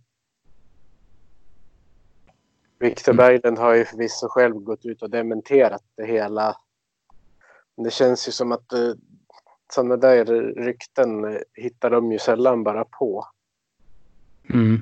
Victor 2.80 3.12
Mm. 3.12 3.18
Berglund 3.18 3.58
har 3.58 3.74
ju 3.74 3.86
förvisso 3.86 4.28
själv 4.28 4.56
gått 4.56 4.86
ut 4.86 5.02
och 5.02 5.10
dementerat 5.10 5.84
det 5.96 6.06
hela. 6.06 6.58
Det 7.78 7.92
känns 7.92 8.28
ju 8.28 8.32
som 8.32 8.52
att 8.52 8.74
eh, 8.74 8.94
sådana 9.74 9.98
där 9.98 10.26
rykten 10.56 11.40
hittar 11.54 11.90
de 11.90 12.12
ju 12.12 12.20
sällan 12.20 12.64
bara 12.64 12.86
på. 12.86 13.26
Mm. 14.50 14.82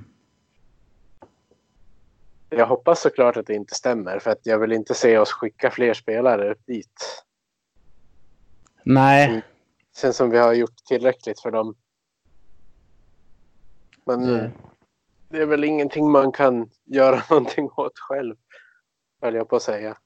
Jag 2.49 2.65
hoppas 2.67 3.01
såklart 3.01 3.37
att 3.37 3.47
det 3.47 3.53
inte 3.53 3.75
stämmer 3.75 4.19
för 4.19 4.31
att 4.31 4.39
jag 4.45 4.59
vill 4.59 4.71
inte 4.71 4.93
se 4.93 5.17
oss 5.17 5.31
skicka 5.31 5.71
fler 5.71 5.93
spelare 5.93 6.55
dit. 6.67 7.23
Nej, 8.83 9.41
Sen 9.95 10.13
som 10.13 10.29
vi 10.29 10.37
har 10.37 10.53
gjort 10.53 10.75
tillräckligt 10.87 11.39
för 11.39 11.51
dem. 11.51 11.75
Men 14.05 14.23
Mm. 14.23 14.35
eh, 14.45 14.51
det 15.29 15.37
är 15.41 15.45
väl 15.45 15.63
ingenting 15.63 16.11
man 16.11 16.31
kan 16.31 16.69
göra 16.85 17.21
någonting 17.29 17.69
åt 17.75 17.99
själv. 17.99 18.35
Höll 19.21 19.35
jag 19.35 19.49
på 19.49 19.55
att 19.55 19.61
säga. 19.63 19.97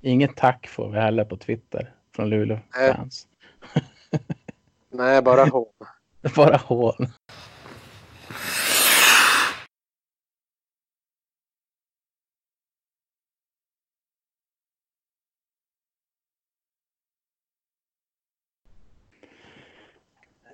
inget 0.00 0.36
tack 0.36 0.68
får 0.68 0.90
vi 0.90 0.98
heller 0.98 1.24
på 1.24 1.36
Twitter 1.36 1.94
från 2.14 2.28
Luleå-fans. 2.30 3.26
Nej, 4.90 5.22
bara 5.22 5.44
hån. 5.52 5.66
Bara 6.36 6.56
hån. 6.56 7.06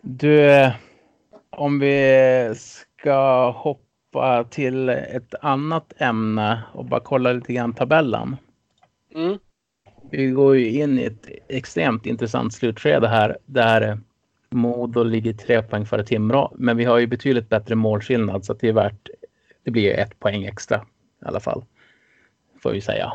Du, 0.06 0.50
eh, 0.50 0.72
om 1.50 1.78
vi 1.78 2.54
ska 2.56 3.50
hoppa 3.50 4.44
till 4.50 4.88
ett 4.88 5.34
annat 5.40 5.92
ämne 5.96 6.62
och 6.72 6.84
bara 6.84 7.00
kolla 7.00 7.32
lite 7.32 7.52
grann 7.52 7.74
tabellen. 7.74 8.36
Mm. 9.14 9.38
Vi 10.10 10.26
går 10.26 10.56
ju 10.56 10.70
in 10.70 10.98
i 10.98 11.02
ett 11.04 11.28
extremt 11.48 12.06
intressant 12.06 12.54
slutskede 12.54 13.08
här 13.08 13.38
där 13.46 13.98
Modo 14.54 15.02
ligger 15.02 15.32
tre 15.32 15.62
poäng 15.62 15.86
före 15.86 16.04
Timrå. 16.04 16.54
Men 16.58 16.76
vi 16.76 16.84
har 16.84 16.98
ju 16.98 17.06
betydligt 17.06 17.48
bättre 17.48 17.74
målskillnad 17.74 18.44
så 18.44 18.54
det 18.54 18.68
är 18.68 18.72
värt. 18.72 19.08
Det 19.64 19.70
blir 19.70 19.82
ju 19.82 19.90
ett 19.90 20.18
poäng 20.18 20.44
extra 20.44 20.76
i 21.22 21.26
alla 21.26 21.40
fall. 21.40 21.64
Får 22.62 22.72
vi 22.72 22.80
säga. 22.80 23.12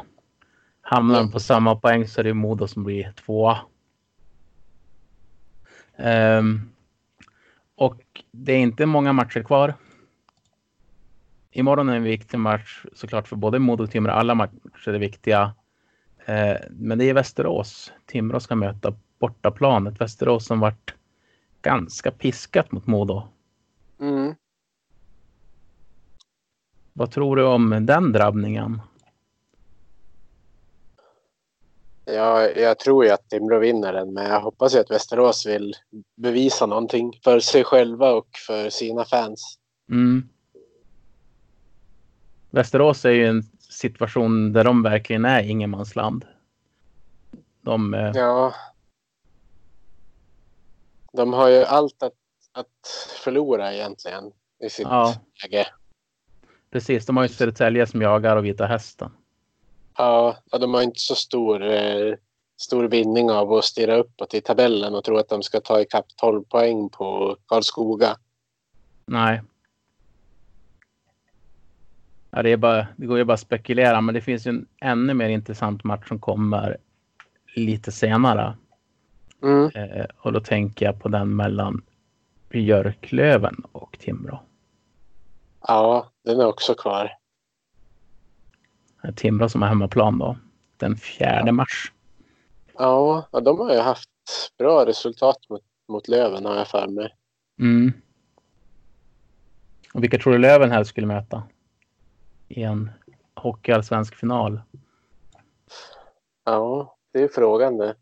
Hamnar 0.82 1.20
de 1.20 1.32
på 1.32 1.40
samma 1.40 1.76
poäng 1.76 2.08
så 2.08 2.20
är 2.20 2.24
det 2.24 2.34
Modo 2.34 2.68
som 2.68 2.84
blir 2.84 3.12
tvåa. 3.26 3.58
Ehm, 5.98 6.72
och 7.76 8.02
det 8.32 8.54
är 8.54 8.58
inte 8.58 8.86
många 8.86 9.14
matcher 9.14 9.44
kvar. 9.44 9.74
Imorgon 11.52 11.90
är 11.90 11.96
en 11.96 12.04
viktig 12.04 12.38
match 12.38 12.86
såklart 12.94 13.28
för 13.28 13.36
både 13.36 13.60
Modo 13.60 13.84
och 13.84 13.92
Timrå. 13.92 14.12
Alla 14.12 14.36
matcher 14.36 14.88
är 14.88 15.00
viktiga. 15.00 15.54
Eh, 16.26 16.58
men 16.70 16.98
det 16.98 17.10
är 17.10 17.14
Västerås. 17.14 17.94
Timrå 18.06 18.40
ska 18.40 18.56
möta 18.56 18.94
bortaplanet. 19.20 20.02
Västerås 20.02 20.46
som 20.46 20.60
varit 20.60 20.94
ganska 21.62 22.12
piskat 22.12 22.72
mot 22.72 22.88
Modo. 22.88 23.28
Mm. 23.99 24.36
Vad 26.93 27.12
tror 27.12 27.36
du 27.36 27.43
om 27.43 27.86
den 27.86 28.12
drabbningen? 28.12 28.82
Ja, 32.05 32.49
jag 32.49 32.80
tror 32.80 33.05
ju 33.05 33.12
att 33.12 33.30
Timrå 33.30 33.60
vinner 33.60 33.93
den, 33.93 34.14
men 34.14 34.26
jag 34.26 34.41
hoppas 34.41 34.76
ju 34.76 34.80
att 34.80 34.91
Västerås 34.91 35.45
vill 35.45 35.74
bevisa 36.16 36.66
någonting 36.66 37.20
för 37.24 37.39
sig 37.39 37.64
själva 37.64 38.12
och 38.12 38.28
för 38.47 38.70
sina 38.70 39.05
fans. 39.05 39.60
Mm. 39.91 40.30
Västerås 42.49 43.05
är 43.05 43.10
ju 43.12 43.26
en 43.26 43.43
situation 43.70 44.53
där 44.53 44.64
de 44.64 44.84
verkligen 44.84 45.26
är 45.26 45.43
ingenmansland. 45.43 46.26
De, 47.62 47.93
eh, 47.93 48.12
Ja. 48.14 48.53
De 51.14 51.34
har 51.34 51.49
ju 51.49 51.64
allt 51.64 52.03
att, 52.03 52.14
att 52.51 52.88
förlora 53.24 53.74
egentligen 53.74 54.32
i 54.64 54.70
sitt 54.70 54.88
Ja. 54.88 55.16
läge. 55.43 55.68
precis, 56.72 57.05
de 57.05 57.18
har 57.18 57.24
ju 57.24 57.30
Södertälje 57.30 57.88
som 57.88 58.01
jagar 58.01 58.38
och 58.38 58.45
Vita 58.45 58.66
Hästen. 58.66 59.12
Ja, 59.97 60.38
och 60.51 60.60
de 60.60 60.74
har 60.74 60.82
inte 60.82 60.99
så 60.99 61.16
stor, 61.16 61.64
eh, 61.72 62.14
stor 62.57 62.84
vinning 62.88 63.32
av 63.32 63.53
att 63.53 63.66
stirra 63.66 63.95
uppåt 63.95 64.34
i 64.34 64.41
tabellen 64.41 64.95
och 64.95 65.03
tro 65.03 65.18
att 65.18 65.30
de 65.30 65.43
ska 65.43 65.60
ta 65.62 65.82
ikapp 65.82 66.05
12 66.16 66.43
poäng 66.43 66.89
på 66.89 67.38
Karlskoga. 67.45 68.18
Nej. 69.05 69.41
Ja, 72.32 72.43
det, 72.43 72.49
är 72.49 72.57
bara, 72.57 72.88
det 72.97 73.05
går 73.05 73.18
ju 73.18 73.24
bara 73.24 73.34
att 73.34 73.39
spekulera, 73.39 74.01
men 74.01 74.16
det 74.16 74.22
finns 74.22 74.47
ju 74.47 74.49
en 74.49 74.68
ännu 74.82 75.14
mer 75.14 75.30
intressant 75.30 75.84
match 75.84 76.07
som 76.07 76.20
kommer 76.20 76.78
lite 77.55 77.91
senare. 77.91 78.57
Mm. 79.44 79.72
Eh, 79.76 80.06
och 80.18 80.34
då 80.34 80.40
tänker 80.40 80.86
jag 80.86 81.00
på 81.00 81.10
den 81.10 81.36
mellan 81.36 81.82
Björklöven 82.50 83.64
och 83.72 84.00
Timrå. 84.00 84.40
Ja, 85.68 86.12
den 86.26 86.40
är 86.40 86.46
också 86.46 86.74
kvar. 86.74 87.18
Eh, 89.04 89.14
Timrå 89.14 89.50
som 89.50 89.62
har 89.62 89.70
hemmaplan 89.70 90.20
då. 90.20 90.38
Den 90.78 90.98
4 90.98 91.52
mars. 91.52 91.92
Ja, 92.74 93.28
de 93.32 93.60
har 93.60 93.74
ju 93.74 93.80
haft 93.80 94.10
bra 94.58 94.86
resultat 94.86 95.38
mot, 95.50 95.62
mot 95.88 96.08
Löven 96.08 96.46
har 96.46 96.56
jag 96.56 96.68
för 96.68 96.88
mig. 96.88 97.16
Mm. 97.60 97.94
Och 99.94 100.04
vilka 100.04 100.18
tror 100.18 100.34
du 100.34 100.40
Löven 100.40 100.72
helst 100.72 100.90
skulle 100.90 101.08
möta? 101.08 101.44
I 102.48 102.64
en 102.64 102.92
hockeyallsvensk 103.36 104.16
final. 104.16 104.62
Ja, 106.46 106.98
det 107.14 107.24
är 107.24 107.28
frågan 107.28 107.78
det. 107.78 107.96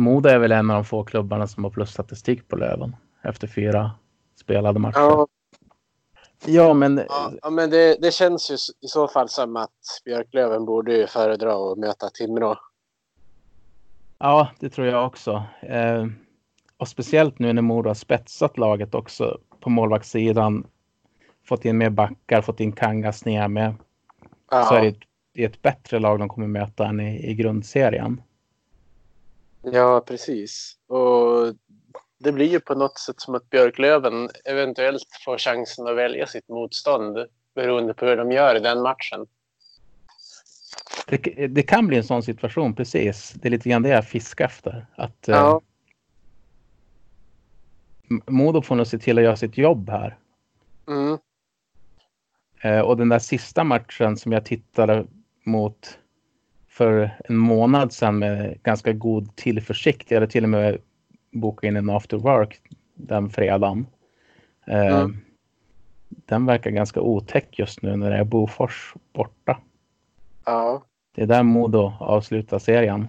Modo 0.00 0.28
är 0.28 0.38
väl 0.38 0.52
en 0.52 0.70
av 0.70 0.74
de 0.76 0.84
få 0.84 1.04
klubbarna 1.04 1.46
som 1.46 1.64
har 1.64 1.70
plusstatistik 1.70 2.48
på 2.48 2.56
Löven 2.56 2.96
efter 3.22 3.46
fyra 3.46 3.90
spelade 4.36 4.78
matcher. 4.78 4.98
Ja, 4.98 5.26
Ja, 6.46 6.74
men 6.74 7.02
ja, 7.42 7.50
men 7.50 7.70
det, 7.70 7.96
det 8.02 8.14
känns 8.14 8.50
ju 8.50 8.54
i 8.54 8.88
så 8.88 9.08
fall 9.08 9.28
som 9.28 9.56
att 9.56 9.70
Björklöven 10.04 10.64
borde 10.64 10.96
ju 10.96 11.06
föredra 11.06 11.72
att 11.72 11.78
möta 11.78 12.08
Timrå. 12.08 12.56
ja, 14.18 14.48
det 14.60 14.70
tror 14.70 14.86
jag 14.86 15.06
också. 15.06 15.42
Eh, 15.60 16.06
och 16.76 16.88
speciellt 16.88 17.38
nu 17.38 17.52
när 17.52 17.62
Modo 17.62 17.88
har 17.90 17.94
spetsat 17.94 18.58
laget 18.58 18.94
också 18.94 19.38
på 19.60 19.70
målvaktssidan. 19.70 20.66
Fått 21.44 21.64
in 21.64 21.78
mer 21.78 21.90
backar, 21.90 22.42
fått 22.42 22.60
in 22.60 22.72
Kangas 22.72 23.24
ner 23.24 23.48
med. 23.48 23.74
Ja, 24.50 24.64
Så 24.64 24.74
är 24.74 24.80
det, 24.80 24.88
ett, 24.88 24.98
det 25.34 25.44
är 25.44 25.48
ett 25.48 25.62
bättre 25.62 25.98
lag 25.98 26.18
de 26.18 26.28
kommer 26.28 26.46
möta 26.46 26.86
än 26.86 27.00
i, 27.00 27.30
i 27.30 27.34
grundserien. 27.34 28.22
Ja, 29.62 30.00
precis. 30.06 30.76
Och 30.86 31.54
det 32.18 32.32
blir 32.32 32.46
ju 32.46 32.60
på 32.60 32.74
något 32.74 32.98
sätt 32.98 33.20
som 33.20 33.34
att 33.34 33.50
Björklöven 33.50 34.28
eventuellt 34.44 35.02
får 35.24 35.38
chansen 35.38 35.86
att 35.86 35.96
välja 35.96 36.26
sitt 36.26 36.48
motstånd 36.48 37.18
beroende 37.54 37.94
på 37.94 38.06
hur 38.06 38.16
de 38.16 38.32
gör 38.32 38.56
i 38.56 38.60
den 38.60 38.82
matchen. 38.82 39.26
Det, 41.06 41.16
det 41.46 41.62
kan 41.62 41.86
bli 41.86 41.96
en 41.96 42.04
sån 42.04 42.22
situation, 42.22 42.74
precis. 42.74 43.30
Det 43.36 43.48
är 43.48 43.50
lite 43.50 43.68
grann 43.68 43.82
det 43.82 43.88
jag 43.88 44.06
fiskar 44.08 44.44
efter. 44.44 44.86
Att 44.96 45.28
eh, 45.28 45.36
Ja, 45.36 45.60
M- 48.10 48.22
Modo 48.26 48.62
får 48.62 48.74
nog 48.74 48.86
se 48.86 48.98
till 48.98 49.18
att 49.18 49.24
göra 49.24 49.36
sitt 49.36 49.58
jobb 49.58 49.90
här. 49.90 50.18
mm, 50.88 51.18
Eh, 52.62 52.80
och 52.80 52.96
den 52.96 53.08
där 53.08 53.18
sista 53.18 53.64
matchen 53.64 54.16
som 54.16 54.32
jag 54.32 54.44
tittade 54.44 55.06
mot 55.44 55.98
för 56.80 57.10
en 57.24 57.36
månad 57.36 57.92
sedan 57.92 58.18
med 58.18 58.62
ganska 58.62 58.92
god 58.92 59.36
tillförsikt. 59.36 60.10
Jag 60.10 60.16
hade 60.20 60.32
till 60.32 60.44
och 60.44 60.50
med 60.50 60.78
bokat 61.32 61.64
in 61.64 61.76
en 61.76 61.90
after 61.90 62.16
work 62.16 62.60
den 62.94 63.30
fredagen. 63.30 63.86
Eh, 64.66 64.98
Mm. 65.00 65.16
Den 66.08 66.46
verkar 66.46 66.70
ganska 66.70 67.00
otäck 67.00 67.58
just 67.58 67.82
nu 67.82 67.96
när 67.96 68.10
det 68.10 68.16
är 68.16 68.24
Bofors 68.24 68.94
borta. 69.12 69.58
ja, 70.44 70.82
Det 71.14 71.22
är 71.22 71.26
där 71.26 71.42
Modo 71.42 71.92
avslutar 72.00 72.58
serien. 72.58 73.08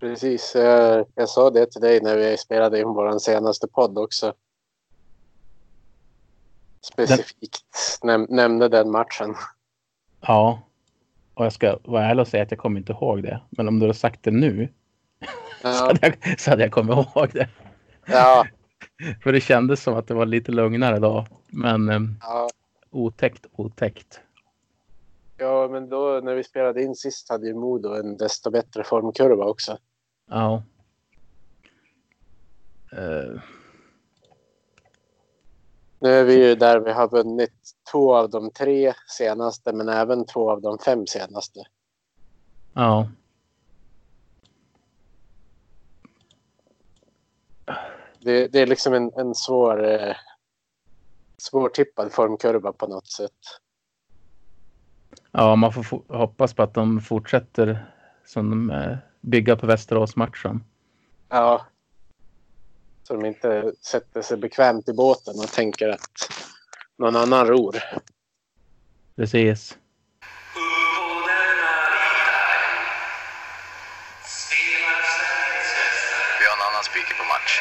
precis. 0.00 0.52
Jag, 0.54 1.06
jag 1.14 1.28
sa 1.28 1.50
det 1.50 1.66
till 1.72 1.80
dig 1.80 2.00
när 2.00 2.16
vi 2.16 2.36
spelade 2.38 2.80
in 2.80 2.88
vår 2.88 3.18
senaste 3.18 3.68
podd 3.68 3.98
också. 3.98 4.34
Specifikt 6.92 7.62
näm 8.02 8.26
nämnde 8.30 8.68
den 8.68 8.90
matchen. 8.90 9.34
Ja, 10.20 10.60
och 11.34 11.44
jag 11.44 11.52
ska 11.52 11.78
vara 11.84 12.04
ärlig 12.04 12.20
och 12.20 12.28
säga 12.28 12.42
att 12.42 12.50
jag 12.50 12.60
kommer 12.60 12.80
inte 12.80 12.92
ihåg 12.92 13.22
det. 13.22 13.40
Men 13.50 13.68
om 13.68 13.78
du 13.78 13.86
hade 13.86 13.94
sagt 13.98 14.22
det 14.22 14.30
nu 14.30 14.68
så, 15.62 15.68
Ja, 15.68 15.86
hade 15.86 15.98
jag, 16.06 16.40
så 16.40 16.50
hade 16.50 16.62
jag 16.62 16.72
kommit 16.72 16.96
ihåg 16.96 17.28
det. 17.32 17.48
ja, 18.06 18.46
För 19.22 19.32
det 19.32 19.40
kändes 19.40 19.82
som 19.82 19.94
att 19.94 20.06
det 20.06 20.14
var 20.14 20.26
lite 20.26 20.52
lugnare 20.52 20.98
då. 20.98 21.26
Men 21.46 21.88
eh, 21.88 22.00
ja. 22.20 22.48
otäckt, 22.90 23.46
otäckt. 23.52 24.20
Ja, 25.36 25.68
men 25.68 25.88
då 25.88 26.20
när 26.24 26.34
vi 26.34 26.44
spelade 26.44 26.82
in 26.82 26.94
sist 26.94 27.28
hade 27.28 27.46
ju 27.46 27.54
Modo 27.54 27.94
en 27.94 28.16
desto 28.16 28.50
bättre 28.50 28.84
formkurva 28.84 29.44
också. 29.44 29.78
Ja. 30.30 30.62
Eh, 32.92 33.40
nu 36.02 36.08
är 36.08 36.24
vi 36.24 36.48
ju 36.48 36.54
där 36.54 36.80
vi 36.80 36.92
har 36.92 37.08
vunnit 37.08 37.52
två 37.92 38.14
av 38.16 38.30
de 38.30 38.50
tre 38.50 38.94
senaste 39.06 39.72
men 39.72 39.88
även 39.88 40.26
två 40.26 40.50
av 40.50 40.60
de 40.60 40.78
fem 40.78 41.06
senaste. 41.06 41.60
Ja. 42.72 43.08
Det, 48.20 48.48
det 48.48 48.60
är 48.60 48.66
liksom 48.66 48.94
en, 48.94 49.12
en 49.16 49.34
svår, 49.34 49.84
eh, 49.84 50.16
svårtippad 51.38 52.12
formkurva 52.12 52.72
på 52.72 52.86
något 52.86 53.10
sätt. 53.10 53.40
Ja, 55.30 55.56
man 55.56 55.72
får 55.72 56.16
hoppas 56.16 56.54
på 56.54 56.62
att 56.62 56.74
de 56.74 57.00
fortsätter 57.00 57.92
som 58.24 58.50
de 58.50 58.70
eh, 58.70 58.96
bygger 59.20 59.56
på 59.56 59.66
Västeråsmatchen. 59.66 60.64
Ja, 61.28 61.66
så 63.02 63.14
de 63.14 63.24
inte 63.24 63.72
sätter 63.80 64.22
sig 64.22 64.36
bekvämt 64.36 64.88
i 64.88 64.92
båten 64.92 65.34
och 65.38 65.48
tänker 65.48 65.88
att 65.88 66.32
någon 66.98 67.16
annan 67.16 67.46
ror. 67.46 67.76
Precis. 69.16 69.78
Vi 76.38 76.44
har 76.44 76.56
en 76.56 76.72
annan 76.72 76.84
speaker 76.84 77.14
på 77.14 77.24
match. 77.24 77.60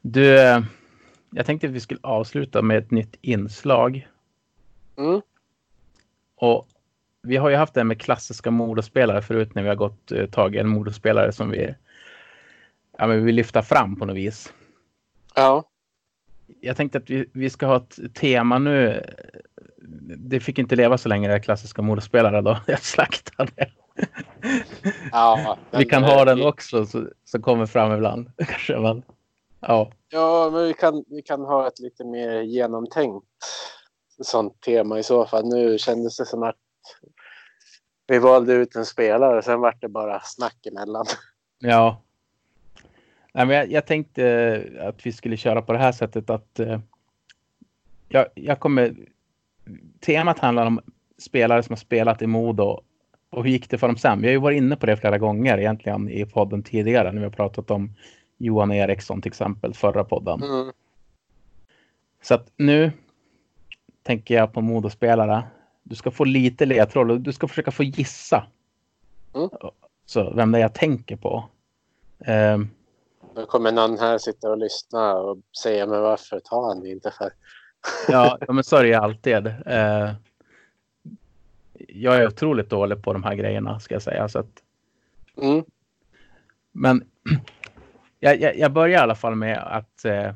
Du, 0.00 0.40
eh, 0.40 0.60
jag 1.30 1.46
tänkte 1.46 1.66
att 1.66 1.72
vi 1.72 1.80
skulle 1.80 2.00
avsluta 2.02 2.62
med 2.62 2.78
ett 2.78 2.90
nytt 2.90 3.16
inslag. 3.20 4.08
Mm. 4.96 5.20
Och 6.34 6.68
vi 7.22 7.36
har 7.36 7.50
ju 7.50 7.56
haft 7.56 7.74
det 7.74 7.84
med 7.84 8.00
klassiska 8.00 8.50
modospelare 8.50 9.22
förut 9.22 9.54
när 9.54 9.62
vi 9.62 9.68
har 9.68 9.76
gått 9.76 10.12
eh, 10.12 10.26
tagit 10.26 10.60
en 10.60 10.68
modospelare 10.68 11.32
som 11.32 11.50
vi 11.50 11.74
ja, 12.98 13.06
men 13.06 13.16
vi 13.18 13.22
vill 13.24 13.34
lyfta 13.34 13.62
fram 13.62 13.96
på 13.96 14.04
något 14.04 14.16
vis. 14.16 14.52
Ja. 15.34 15.64
Jag 16.60 16.76
tänkte 16.76 16.98
att 16.98 17.10
vi, 17.10 17.26
vi 17.32 17.50
ska 17.50 17.66
ha 17.66 17.76
ett 17.76 18.14
tema 18.14 18.58
nu. 18.58 19.04
Det 20.16 20.40
fick 20.40 20.58
inte 20.58 20.76
leva 20.76 20.98
så 20.98 21.08
länge 21.08 21.28
det 21.28 21.40
klassiska 21.40 21.82
modospelare 21.82 22.40
då. 22.40 22.58
Jag 22.66 22.82
slaktade. 22.82 23.70
ja 25.12 25.58
Vi 25.70 25.76
men, 25.78 25.88
kan 25.88 26.02
eh, 26.04 26.08
ha 26.10 26.24
den 26.24 26.38
vi- 26.38 26.44
också 26.44 26.86
så, 26.86 27.06
så 27.24 27.42
kommer 27.42 27.66
fram 27.66 27.92
ibland. 27.92 28.30
Kanske 28.46 28.76
man. 28.78 29.02
Ja, 29.60 29.92
Ja, 30.08 30.50
men 30.52 30.64
vi 30.64 30.72
kan, 30.74 31.04
vi 31.08 31.22
kan 31.22 31.40
ha 31.40 31.68
ett 31.68 31.78
lite 31.78 32.04
mer 32.04 32.40
genomtänkt 32.40 33.26
sånt 34.22 34.60
tema 34.60 34.98
i 34.98 35.02
så 35.02 35.26
fall. 35.26 35.48
Nu 35.48 35.78
kändes 35.78 36.16
det 36.16 36.26
som 36.26 36.42
att 36.42 36.56
vi 38.06 38.18
valde 38.18 38.52
ut 38.52 38.76
en 38.76 38.86
spelare 38.86 39.38
och 39.38 39.44
sen 39.44 39.60
vart 39.60 39.80
det 39.80 39.88
bara 39.88 40.20
snack 40.20 40.66
emellan. 40.66 41.06
Ja. 41.58 42.02
Nej, 43.32 43.46
men 43.46 43.56
jag, 43.56 43.72
jag 43.72 43.86
tänkte 43.86 44.24
eh, 44.26 44.88
att 44.88 45.06
vi 45.06 45.12
skulle 45.12 45.36
köra 45.36 45.62
på 45.62 45.72
det 45.72 45.78
här 45.78 45.92
sättet 45.92 46.30
att 46.30 46.60
eh, 46.60 46.80
jag, 48.08 48.26
jag 48.34 48.60
kommer... 48.60 48.96
Temat 50.00 50.38
handlar 50.38 50.66
om 50.66 50.80
spelare 51.18 51.62
som 51.62 51.72
har 51.72 51.76
spelat 51.76 52.22
i 52.22 52.26
Modo 52.26 52.82
och 53.30 53.44
hur 53.44 53.50
gick 53.50 53.70
det 53.70 53.78
för 53.78 53.86
dem 53.86 53.96
sen? 53.96 54.20
Vi 54.20 54.26
har 54.26 54.32
ju 54.32 54.38
varit 54.38 54.56
inne 54.56 54.76
på 54.76 54.86
det 54.86 54.96
flera 54.96 55.18
gånger 55.18 55.58
egentligen 55.58 56.08
i 56.08 56.24
podden 56.24 56.62
tidigare 56.62 57.12
när 57.12 57.18
vi 57.18 57.24
har 57.24 57.32
pratat 57.32 57.70
om 57.70 57.94
Johan 58.38 58.72
Eriksson 58.72 59.22
till 59.22 59.30
exempel 59.30 59.74
förra 59.74 60.04
podden. 60.04 60.42
Mm. 60.42 60.72
Så 62.22 62.34
att 62.34 62.52
nu 62.56 62.92
tänker 64.02 64.34
jag 64.34 64.52
på 64.52 64.60
Modospelare. 64.60 65.42
Du 65.82 65.94
ska 65.94 66.10
få 66.10 66.24
lite 66.24 66.66
ledtråd 66.66 67.10
och 67.10 67.20
du 67.20 67.32
ska 67.32 67.48
försöka 67.48 67.70
få 67.70 67.82
gissa. 67.82 68.46
Mm. 69.34 69.50
Så 70.06 70.32
vem 70.34 70.52
det 70.52 70.58
är 70.58 70.62
jag 70.62 70.74
tänker 70.74 71.16
på. 71.16 71.48
Då 73.34 73.46
kommer 73.46 73.72
någon 73.72 73.98
här 73.98 74.18
sitta 74.18 74.50
och 74.50 74.58
lyssna 74.58 75.14
och 75.14 75.38
säga 75.62 75.86
men 75.86 76.02
varför 76.02 76.40
tar 76.40 76.68
han 76.68 76.80
det 76.80 76.88
inte 76.88 77.10
för? 77.10 77.32
Ja, 78.08 78.38
men 78.48 78.64
så 78.64 78.76
är 78.76 78.82
det 78.82 78.88
ju 78.88 78.94
alltid. 78.94 79.46
Eh, 79.46 80.12
jag 81.88 82.16
är 82.16 82.26
otroligt 82.26 82.70
dålig 82.70 83.02
på 83.02 83.12
de 83.12 83.24
här 83.24 83.34
grejerna 83.34 83.80
ska 83.80 83.94
jag 83.94 84.02
säga. 84.02 84.28
Så 84.28 84.38
att, 84.38 84.62
Mm. 85.36 85.64
men 86.72 87.04
jag, 88.20 88.40
jag, 88.40 88.58
jag 88.58 88.72
börjar 88.72 88.98
i 88.98 89.02
alla 89.02 89.14
fall 89.14 89.34
med 89.34 89.58
att 89.58 90.04
eh, 90.04 90.34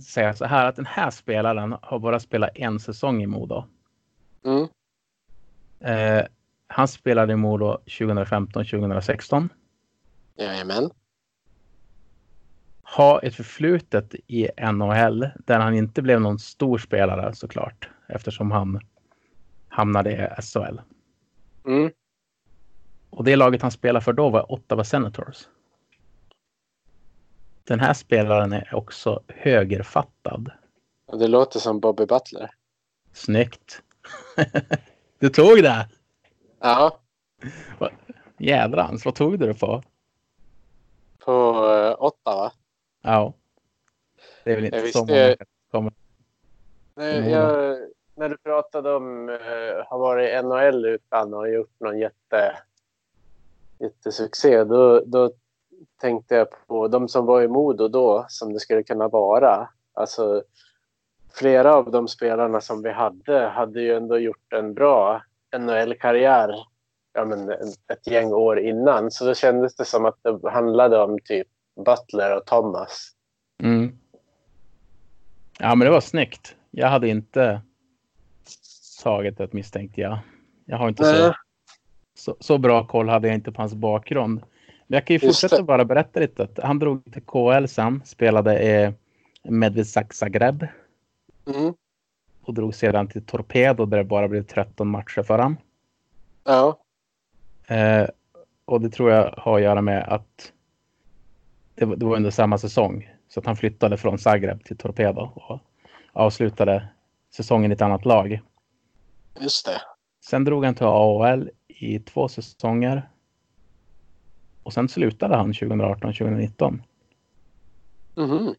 säga 0.00 0.34
så 0.34 0.44
här 0.44 0.66
att 0.66 0.76
den 0.76 0.86
här 0.86 1.10
spelaren 1.10 1.76
har 1.82 1.98
bara 1.98 2.20
spelat 2.20 2.50
en 2.54 2.80
säsong 2.80 3.22
i 3.22 3.26
Modo. 3.26 3.64
Mm. 4.44 4.68
Eh, 5.80 6.26
han 6.66 6.88
spelade 6.88 7.32
i 7.32 7.36
Modo 7.36 7.78
2015-2016. 7.86 9.48
Jajamän. 10.36 10.90
Har 12.82 13.24
ett 13.24 13.34
förflutet 13.34 14.14
i 14.26 14.48
NHL 14.72 15.28
där 15.46 15.60
han 15.60 15.74
inte 15.74 16.02
blev 16.02 16.20
någon 16.20 16.38
stor 16.38 16.78
spelare 16.78 17.34
såklart 17.34 17.88
eftersom 18.08 18.50
han 18.50 18.80
hamnade 19.68 20.12
i 20.12 20.42
SHL. 20.42 20.80
Mm. 21.66 21.92
Och 23.10 23.24
det 23.24 23.36
laget 23.36 23.62
han 23.62 23.70
spelade 23.70 24.04
för 24.04 24.12
då 24.12 24.30
var 24.30 24.52
Ottawa 24.52 24.84
Senators. 24.84 25.48
Den 27.64 27.80
här 27.80 27.94
spelaren 27.94 28.52
är 28.52 28.74
också 28.74 29.22
högerfattad. 29.28 30.50
Det 31.18 31.28
låter 31.28 31.60
som 31.60 31.80
Bobby 31.80 32.06
Butler. 32.06 32.50
Snyggt! 33.12 33.82
du 35.18 35.28
tog 35.28 35.62
det! 35.62 35.88
Ja, 36.60 36.98
Jädrans, 38.38 39.04
vad 39.04 39.14
tog 39.14 39.38
du 39.38 39.46
det 39.46 39.54
på? 39.54 39.82
på 41.24 41.32
uh, 41.32 42.02
Ottawa. 42.02 42.52
Ja. 43.02 43.34
Det 44.44 44.52
är 44.52 44.54
väl 44.54 44.64
inte 44.64 44.76
Jag 44.76 44.92
så 44.92 45.04
många 45.04 45.36
kommer. 45.70 45.92
Nej, 46.94 47.18
Mm. 47.18 47.30
jag, 47.30 47.78
när 48.14 48.28
du 48.28 48.36
pratade 48.38 48.94
om 48.94 49.28
uh, 49.28 49.38
har 49.86 49.98
varit 49.98 50.30
i 50.30 50.42
NHL 50.42 50.84
utan 50.86 51.34
och 51.34 51.50
gjort 51.50 51.80
någon 51.80 51.98
jätte, 51.98 52.56
jättesuccé, 53.78 54.64
då, 54.64 55.00
då 55.06 55.32
tänkte 56.00 56.34
jag 56.34 56.48
på 56.66 56.88
de 56.88 57.08
som 57.08 57.26
var 57.26 57.42
i 57.42 57.48
Modo 57.48 57.88
då, 57.88 58.26
som 58.28 58.52
det 58.52 58.60
skulle 58.60 58.82
kunna 58.82 59.08
vara. 59.08 59.68
Alltså, 59.94 60.42
flera 61.34 61.74
av 61.74 61.90
de 61.90 62.08
spelarna 62.08 62.60
som 62.60 62.82
vi 62.82 62.92
hade 62.92 63.48
hade 63.48 63.80
ju 63.80 63.96
ändå 63.96 64.18
gjort 64.18 64.52
en 64.52 64.74
bra 64.74 65.22
NHL-karriär 65.58 66.54
ja, 67.12 67.24
men 67.24 67.50
ett 67.92 68.06
gäng 68.06 68.32
år 68.32 68.58
innan. 68.58 69.10
Så 69.10 69.24
då 69.24 69.34
kändes 69.34 69.76
det 69.76 69.84
som 69.84 70.04
att 70.04 70.18
det 70.22 70.50
handlade 70.50 71.02
om 71.02 71.18
typ 71.24 71.46
Butler 71.84 72.36
och 72.36 72.46
Thomas. 72.46 73.10
Mm. 73.62 73.98
Ja, 75.58 75.74
men 75.74 75.86
det 75.86 75.90
var 75.90 76.00
snyggt. 76.00 76.56
Jag 76.70 76.88
hade 76.88 77.08
inte 77.08 77.60
tagit 79.02 79.38
det 79.38 79.52
misstänkte 79.52 80.00
jag. 80.00 80.18
Jag 80.64 80.76
har 80.76 80.88
inte 80.88 81.04
så, 81.04 81.34
så, 82.14 82.36
så 82.40 82.58
bra 82.58 82.86
koll 82.86 83.08
hade 83.08 83.28
jag 83.28 83.34
inte 83.34 83.52
på 83.52 83.62
hans 83.62 83.74
bakgrund. 83.74 84.42
Men 84.86 84.96
jag 84.96 85.06
kan 85.06 85.14
ju 85.14 85.20
fortsätta 85.20 85.62
bara 85.62 85.84
berätta 85.84 86.20
lite. 86.20 86.42
att 86.42 86.58
Han 86.62 86.78
drog 86.78 87.12
till 87.12 87.22
KL 87.22 87.66
sen, 87.66 88.02
spelade 88.04 88.62
i 88.62 88.92
Medvezak 89.42 90.12
Zagreb 90.12 90.66
Mm. 91.46 91.74
och 92.42 92.54
drog 92.54 92.74
sedan 92.74 93.08
till 93.08 93.24
Torpedo 93.26 93.86
där 93.86 93.98
det 93.98 94.04
bara 94.04 94.28
blev 94.28 94.42
13 94.42 94.88
matcher 94.88 95.22
för 95.22 95.38
honom. 95.38 95.56
Ja. 96.44 96.78
Eh, 97.66 98.08
och 98.64 98.80
det 98.80 98.90
tror 98.90 99.10
jag 99.10 99.34
har 99.36 99.56
att 99.56 99.62
göra 99.62 99.80
med 99.82 100.02
att 100.08 100.52
det, 101.74 101.84
var- 101.84 101.96
det 101.96 102.04
var 102.06 102.16
under 102.16 102.30
samma 102.30 102.58
säsong. 102.58 103.10
Så 103.28 103.40
att 103.40 103.46
han 103.46 103.56
flyttade 103.56 103.96
från 103.96 104.18
Zagreb 104.18 104.64
till 104.64 104.76
Torpedo 104.76 105.20
och 105.34 105.58
avslutade 106.12 106.88
säsongen 107.30 107.70
i 107.72 107.74
ett 107.74 107.82
annat 107.82 108.04
lag. 108.04 108.40
Just 109.40 109.66
det. 109.66 109.80
Sen 110.24 110.44
drog 110.44 110.64
han 110.64 110.74
till 110.74 110.86
AHL 110.86 111.50
i 111.68 111.98
två 111.98 112.28
säsonger. 112.28 113.08
Och 114.62 114.72
sen 114.72 114.88
slutade 114.88 115.36
han 115.36 115.52
2018-2019. 115.52 116.82
Mhm. 118.16 118.54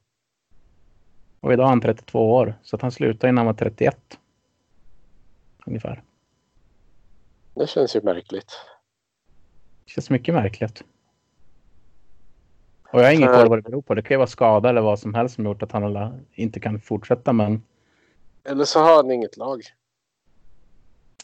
Och 1.43 1.53
idag 1.53 1.65
är 1.65 1.69
han 1.69 1.81
32 1.81 2.31
år. 2.33 2.55
Så 2.63 2.75
att 2.75 2.81
han 2.81 2.91
slutade 2.91 3.29
innan 3.29 3.37
han 3.37 3.45
var 3.45 3.53
31. 3.53 4.19
Ungefär. 5.65 6.03
Det 7.53 7.67
känns 7.67 7.95
ju 7.95 8.01
märkligt. 8.01 8.51
Det 9.85 9.91
känns 9.91 10.09
mycket 10.09 10.33
märkligt. 10.33 10.83
Och 12.91 12.99
jag 12.99 13.05
har 13.05 13.11
ingen 13.11 13.27
koll 13.27 13.49
vad 13.49 13.57
det 13.57 13.61
beror 13.61 13.81
på. 13.81 13.93
Det 13.93 14.01
kan 14.01 14.15
ju 14.15 14.17
vara 14.17 14.27
skada 14.27 14.69
eller 14.69 14.81
vad 14.81 14.99
som 14.99 15.13
helst 15.13 15.35
som 15.35 15.45
gjort 15.45 15.63
att 15.63 15.71
han 15.71 16.25
inte 16.33 16.59
kan 16.59 16.81
fortsätta. 16.81 17.33
Men 17.33 17.63
Eller 18.43 18.65
så 18.65 18.79
har 18.79 18.95
han 18.95 19.11
inget 19.11 19.37
lag. 19.37 19.61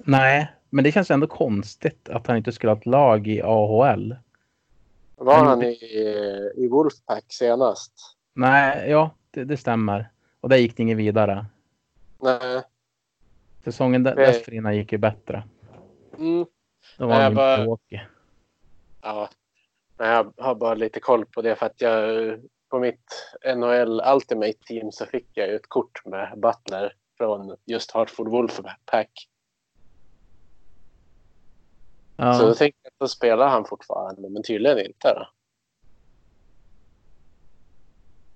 nej, 0.03 0.51
men 0.69 0.83
det 0.83 0.91
känns 0.91 1.11
ändå 1.11 1.27
konstigt 1.27 2.09
att 2.09 2.27
han 2.27 2.37
inte 2.37 2.51
skulle 2.51 2.71
ha 2.71 2.77
ett 2.77 2.85
lag 2.85 3.27
i 3.27 3.41
AHL. 3.41 4.15
Var 5.15 5.45
Han 5.45 5.63
i, 5.63 5.77
i 6.55 6.67
Wolfpack 6.67 7.25
senast? 7.27 7.93
Nej, 8.33 8.89
ja, 8.89 9.15
det, 9.31 9.43
det 9.43 9.57
stämmer. 9.57 10.09
Och 10.41 10.49
där 10.49 10.57
gick 10.57 10.77
det 10.77 10.83
inget 10.83 10.97
vidare. 10.97 11.45
Nej. 12.21 12.61
Säsongen 13.63 14.03
där- 14.03 14.15
Nej. 14.15 14.25
dessförinnan 14.25 14.75
gick 14.77 14.91
ju 14.91 14.97
bättre. 14.97 15.43
Mm. 16.17 16.45
Då 16.97 17.07
var 17.07 17.15
Nej, 17.15 17.23
jag 17.23 17.35
bara- 17.35 17.57
Milwaukee. 17.57 18.01
Ja. 19.01 19.29
Men 19.97 20.07
jag 20.09 20.33
har 20.37 20.55
bara 20.55 20.73
lite 20.73 20.99
koll 20.99 21.25
på 21.25 21.41
det 21.41 21.55
för 21.55 21.65
att 21.65 21.81
jag 21.81 22.39
på 22.69 22.79
mitt 22.79 23.33
NHL 23.55 24.01
Ultimate 24.15 24.53
Team 24.53 24.91
så 24.91 25.05
fick 25.05 25.27
jag 25.33 25.47
ju 25.47 25.55
ett 25.55 25.69
kort 25.69 26.05
med 26.05 26.33
Butler 26.37 26.93
från 27.17 27.55
just 27.65 27.91
Hartford 27.91 28.27
Wolfpack. 28.27 29.29
Ja. 32.17 32.33
Så 32.33 32.45
då 32.47 32.53
tänkte 32.53 32.79
jag 32.83 32.89
att 32.91 32.99
då 32.99 33.07
spelar 33.07 33.47
han 33.47 33.65
fortfarande, 33.65 34.29
men 34.29 34.43
tydligen 34.43 34.79
inte. 34.85 35.13
Då. 35.13 35.27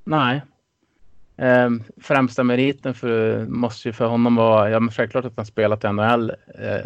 Nej. 0.04 0.42
Ehm, 1.38 1.84
främsta 1.98 2.44
meriten 2.44 2.94
för, 2.94 3.46
måste 3.46 3.90
ju 3.90 3.94
för 3.94 4.06
honom 4.06 4.36
vara, 4.36 4.70
ja 4.70 4.80
men 4.80 4.92
självklart 4.92 5.26
att 5.26 5.38
han 5.38 5.46
spelat 5.46 5.84
i 5.84 5.88
NHL. 5.88 6.30
Eh, 6.30 6.86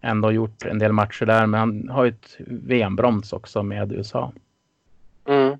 ändå 0.00 0.32
gjort 0.32 0.64
en 0.64 0.78
del 0.78 0.92
matcher 0.92 1.26
där, 1.26 1.46
men 1.46 1.60
han 1.60 1.88
har 1.88 2.04
ju 2.04 2.10
ett 2.10 2.36
VM-brons 2.38 3.32
också 3.32 3.62
med 3.62 3.92
USA. 3.92 4.32
Mm. 5.24 5.58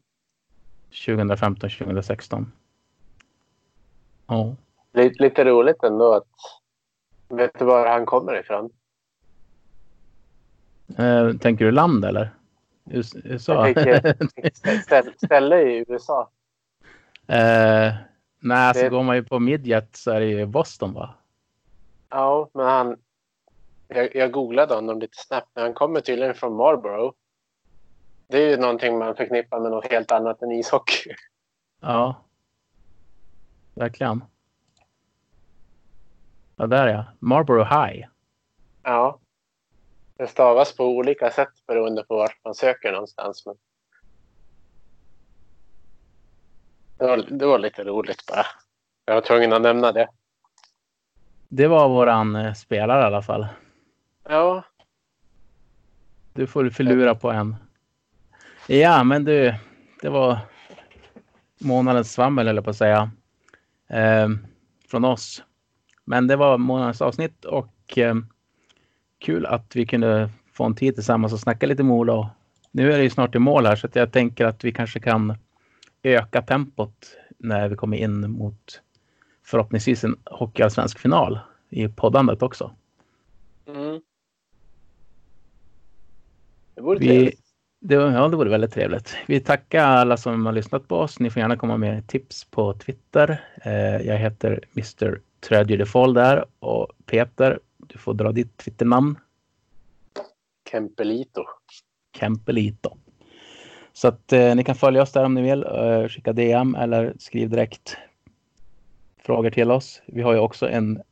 2015, 1.06 1.70
2016. 1.70 2.52
Ja. 4.26 4.56
Lite, 4.92 5.22
lite 5.22 5.44
roligt 5.44 5.82
ändå 5.82 6.14
att... 6.14 6.26
Vet 7.28 7.58
du 7.58 7.64
var 7.64 7.88
han 7.88 8.06
kommer 8.06 8.40
ifrån? 8.40 8.70
Eh, 10.98 11.32
tänker 11.36 11.64
du 11.64 11.70
land 11.70 12.04
eller? 12.04 12.30
US- 12.90 13.16
USA? 13.24 13.68
Jag 13.68 13.74
tänker 13.74 14.14
ställ, 14.82 15.12
ställe 15.16 15.62
i 15.62 15.84
USA. 15.88 16.30
Eh, 17.30 17.94
nej, 18.38 18.58
alltså 18.68 18.82
Det- 18.84 18.88
går 18.90 19.02
man 19.02 19.16
ju 19.16 19.24
på 19.24 19.38
midjet 19.38 19.96
så 19.96 20.10
är 20.10 20.20
det 20.20 20.26
ju 20.26 20.46
Boston 20.46 20.92
va? 20.92 21.14
Ja, 22.08 22.48
men 22.54 22.66
han... 22.66 22.96
Jag, 23.88 24.16
jag 24.16 24.32
googlade 24.32 24.74
honom 24.74 24.98
lite 25.00 25.16
snabbt, 25.16 25.48
men 25.54 25.64
han 25.64 25.74
kommer 25.74 26.00
tydligen 26.00 26.34
från 26.34 26.56
Marlborough. 26.56 27.14
Det 28.26 28.38
är 28.38 28.50
ju 28.50 28.56
någonting 28.56 28.98
man 28.98 29.16
förknippar 29.16 29.60
med 29.60 29.70
något 29.70 29.90
helt 29.92 30.12
annat 30.12 30.42
än 30.42 30.52
ishockey. 30.52 31.14
Ja. 31.80 32.14
Verkligen. 33.74 34.24
Ja, 36.56 36.66
där 36.66 36.86
ja. 36.88 37.04
Marlboro 37.18 37.64
High. 37.64 38.06
Ja. 38.82 39.18
Det 40.16 40.26
stavas 40.26 40.76
på 40.76 40.84
olika 40.84 41.30
sätt 41.30 41.66
beroende 41.66 42.02
på 42.04 42.16
vart 42.16 42.38
man 42.44 42.54
söker 42.54 42.92
någonstans. 42.92 43.46
Men... 43.46 43.54
Det, 47.00 47.06
var, 47.06 47.16
det 47.16 47.46
var 47.46 47.58
lite 47.58 47.84
roligt 47.84 48.26
bara. 48.26 48.46
Jag 49.04 49.14
var 49.14 49.20
tvungen 49.20 49.52
att 49.52 49.62
nämna 49.62 49.92
det. 49.92 50.08
Det 51.48 51.66
var 51.66 51.88
våran 51.88 52.36
eh, 52.36 52.52
spelare 52.54 53.02
i 53.02 53.04
alla 53.04 53.22
fall. 53.22 53.46
Ja, 54.28 54.62
Du 56.32 56.46
får 56.46 56.70
förlura 56.70 57.14
på 57.14 57.30
en. 57.30 57.56
Ja, 58.66 59.04
men 59.04 59.24
du. 59.24 59.54
Det 60.02 60.08
var 60.08 60.38
månadens 61.60 62.12
svammel 62.12 62.48
eller 62.48 62.62
på 62.62 62.70
att 62.70 62.76
säga. 62.76 63.10
Eh, 63.88 64.28
från 64.90 65.04
oss. 65.04 65.42
Men 66.04 66.26
det 66.26 66.36
var 66.36 66.58
månadens 66.58 67.02
avsnitt 67.02 67.44
och 67.44 67.98
eh, 67.98 68.14
kul 69.18 69.46
att 69.46 69.76
vi 69.76 69.86
kunde 69.86 70.30
få 70.52 70.64
en 70.64 70.74
tid 70.74 70.94
tillsammans 70.94 71.32
och 71.32 71.40
snacka 71.40 71.66
lite 71.66 71.82
Mola. 71.82 72.30
Nu 72.70 72.92
är 72.92 72.96
det 72.98 73.04
ju 73.04 73.10
snart 73.10 73.34
i 73.34 73.38
mål 73.38 73.66
här 73.66 73.76
så 73.76 73.88
jag 73.92 74.12
tänker 74.12 74.46
att 74.46 74.64
vi 74.64 74.72
kanske 74.72 75.00
kan 75.00 75.38
öka 76.02 76.42
tempot 76.42 77.16
när 77.38 77.68
vi 77.68 77.76
kommer 77.76 77.96
in 77.96 78.30
mot 78.30 78.82
förhoppningsvis 79.42 80.04
en 80.04 80.16
hockeyallsvensk 80.24 80.98
final 80.98 81.38
i 81.68 81.88
poddandet 81.88 82.42
också. 82.42 82.74
mm. 83.66 84.00
det 86.74 86.80
vore 86.80 86.98
Vi, 86.98 87.06
trevligt. 87.06 87.40
det, 87.80 87.94
ja, 87.94 88.28
det 88.28 88.36
vore 88.36 88.50
väldigt 88.50 88.72
trevligt. 88.72 89.16
Vi 89.26 89.40
tackar 89.40 89.84
alla 89.84 90.16
som 90.16 90.46
har 90.46 90.52
lyssnat 90.52 90.88
på 90.88 90.96
oss. 90.96 91.20
Ni 91.20 91.30
får 91.30 91.40
gärna 91.40 91.56
komma 91.56 91.76
med 91.76 92.06
tips 92.06 92.44
på 92.44 92.74
Twitter. 92.74 93.44
Eh, 93.62 94.06
jag 94.06 94.18
heter 94.18 94.60
Mr. 94.76 95.20
Tragedy 95.40 95.84
där 96.14 96.44
och 96.58 96.88
Peter, 97.06 97.60
du 97.76 97.98
får 97.98 98.14
dra 98.14 98.32
ditt 98.32 98.56
Twitternamn. 98.56 99.18
Kempelito. 100.70 101.44
Kempelito. 102.16 102.96
Så 104.00 104.08
att 104.08 104.32
eh, 104.32 104.54
ni 104.54 104.64
kan 104.64 104.74
följa 104.74 105.02
oss 105.02 105.12
där 105.12 105.24
om 105.24 105.34
ni 105.34 105.42
vill. 105.42 105.64
Eh, 105.64 106.08
skicka 106.08 106.32
DM 106.32 106.74
eller 106.74 107.14
skriv 107.18 107.50
direkt 107.50 107.96
frågor 109.18 109.50
till 109.50 109.70
oss. 109.70 110.02
Vi 110.06 110.22
har 110.22 110.32
ju 110.32 110.38
också 110.38 110.68
en 110.68 111.02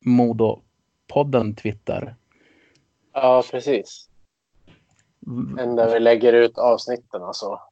Modo-podden 0.00 1.54
Twitter. 1.54 2.14
Ja, 3.12 3.42
precis. 3.50 4.08
Den 5.56 5.76
där 5.76 5.92
vi 5.92 6.00
lägger 6.00 6.32
ut 6.32 6.58
avsnitten 6.58 7.22
och 7.22 7.36
så. 7.36 7.62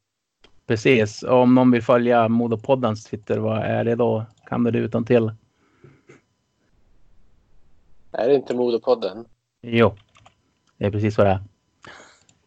Precis. 0.66 1.22
Och 1.22 1.36
om 1.36 1.54
någon 1.54 1.70
vill 1.70 1.82
följa 1.82 2.28
Modopoddens 2.28 3.04
Twitter, 3.04 3.38
vad 3.38 3.58
är 3.58 3.84
det 3.84 3.94
då? 3.94 4.24
Kan 4.46 4.64
du 4.64 4.70
det 4.70 4.78
utan 4.78 5.04
till? 5.04 5.32
Är 8.12 8.28
det 8.28 8.34
inte 8.34 8.54
Modopodden? 8.54 9.24
Jo, 9.62 9.96
det 10.76 10.86
är 10.86 10.90
precis 10.90 11.18
vad 11.18 11.26
det 11.26 11.32
är. 11.32 11.40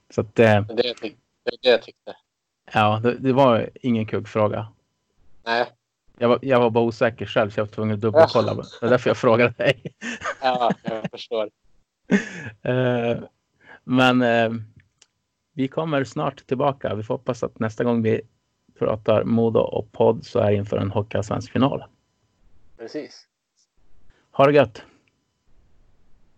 Så 0.10 0.22
att, 0.22 0.40
eh, 0.40 0.62
Det 0.62 0.90
är 0.90 1.29
det 1.44 1.70
jag, 1.70 1.82
tyckte. 1.82 2.16
ja, 2.74 3.00
det, 3.04 3.18
det 3.18 3.34
var 3.34 3.70
ingen 3.74 4.06
kuggfråga. 4.06 4.68
Nej. 5.44 5.66
Jag 6.18 6.30
var, 6.30 6.40
jag 6.42 6.60
var 6.60 6.70
bara 6.70 6.84
osäker 6.84 7.26
själv 7.26 7.50
så 7.50 7.60
jag 7.60 7.66
var 7.66 7.72
tvungen 7.72 7.96
att 7.96 8.02
dubbelkolla. 8.02 8.54
Det 8.54 8.86
är 8.86 8.90
därför 8.90 9.10
jag 9.10 9.18
frågade 9.18 9.54
dig. 9.58 9.84
Ja, 10.42 10.72
jag 10.84 11.12
förstår. 11.12 11.50
Eh, 12.62 13.18
men 13.84 14.22
eh, 14.22 14.52
vi 15.54 15.68
kommer 15.68 16.04
snart 16.04 16.48
tillbaka. 16.48 16.96
Vi 16.96 17.04
får 17.04 17.14
hoppas 17.14 17.44
att 17.44 17.60
nästa 17.60 17.84
gång 17.84 18.02
vi 18.02 18.22
pratar 18.80 19.24
Modo 19.24 19.60
och 19.60 19.92
podd 19.92 20.26
så 20.26 20.40
är 20.40 20.52
det 20.52 20.58
inför 20.58 20.78
en 20.78 20.92
hockeyallsvensk 20.92 21.52
final. 21.52 21.84
Precis. 22.78 23.28
Ha 24.32 24.46
det 24.46 24.54
gött! 24.54 24.84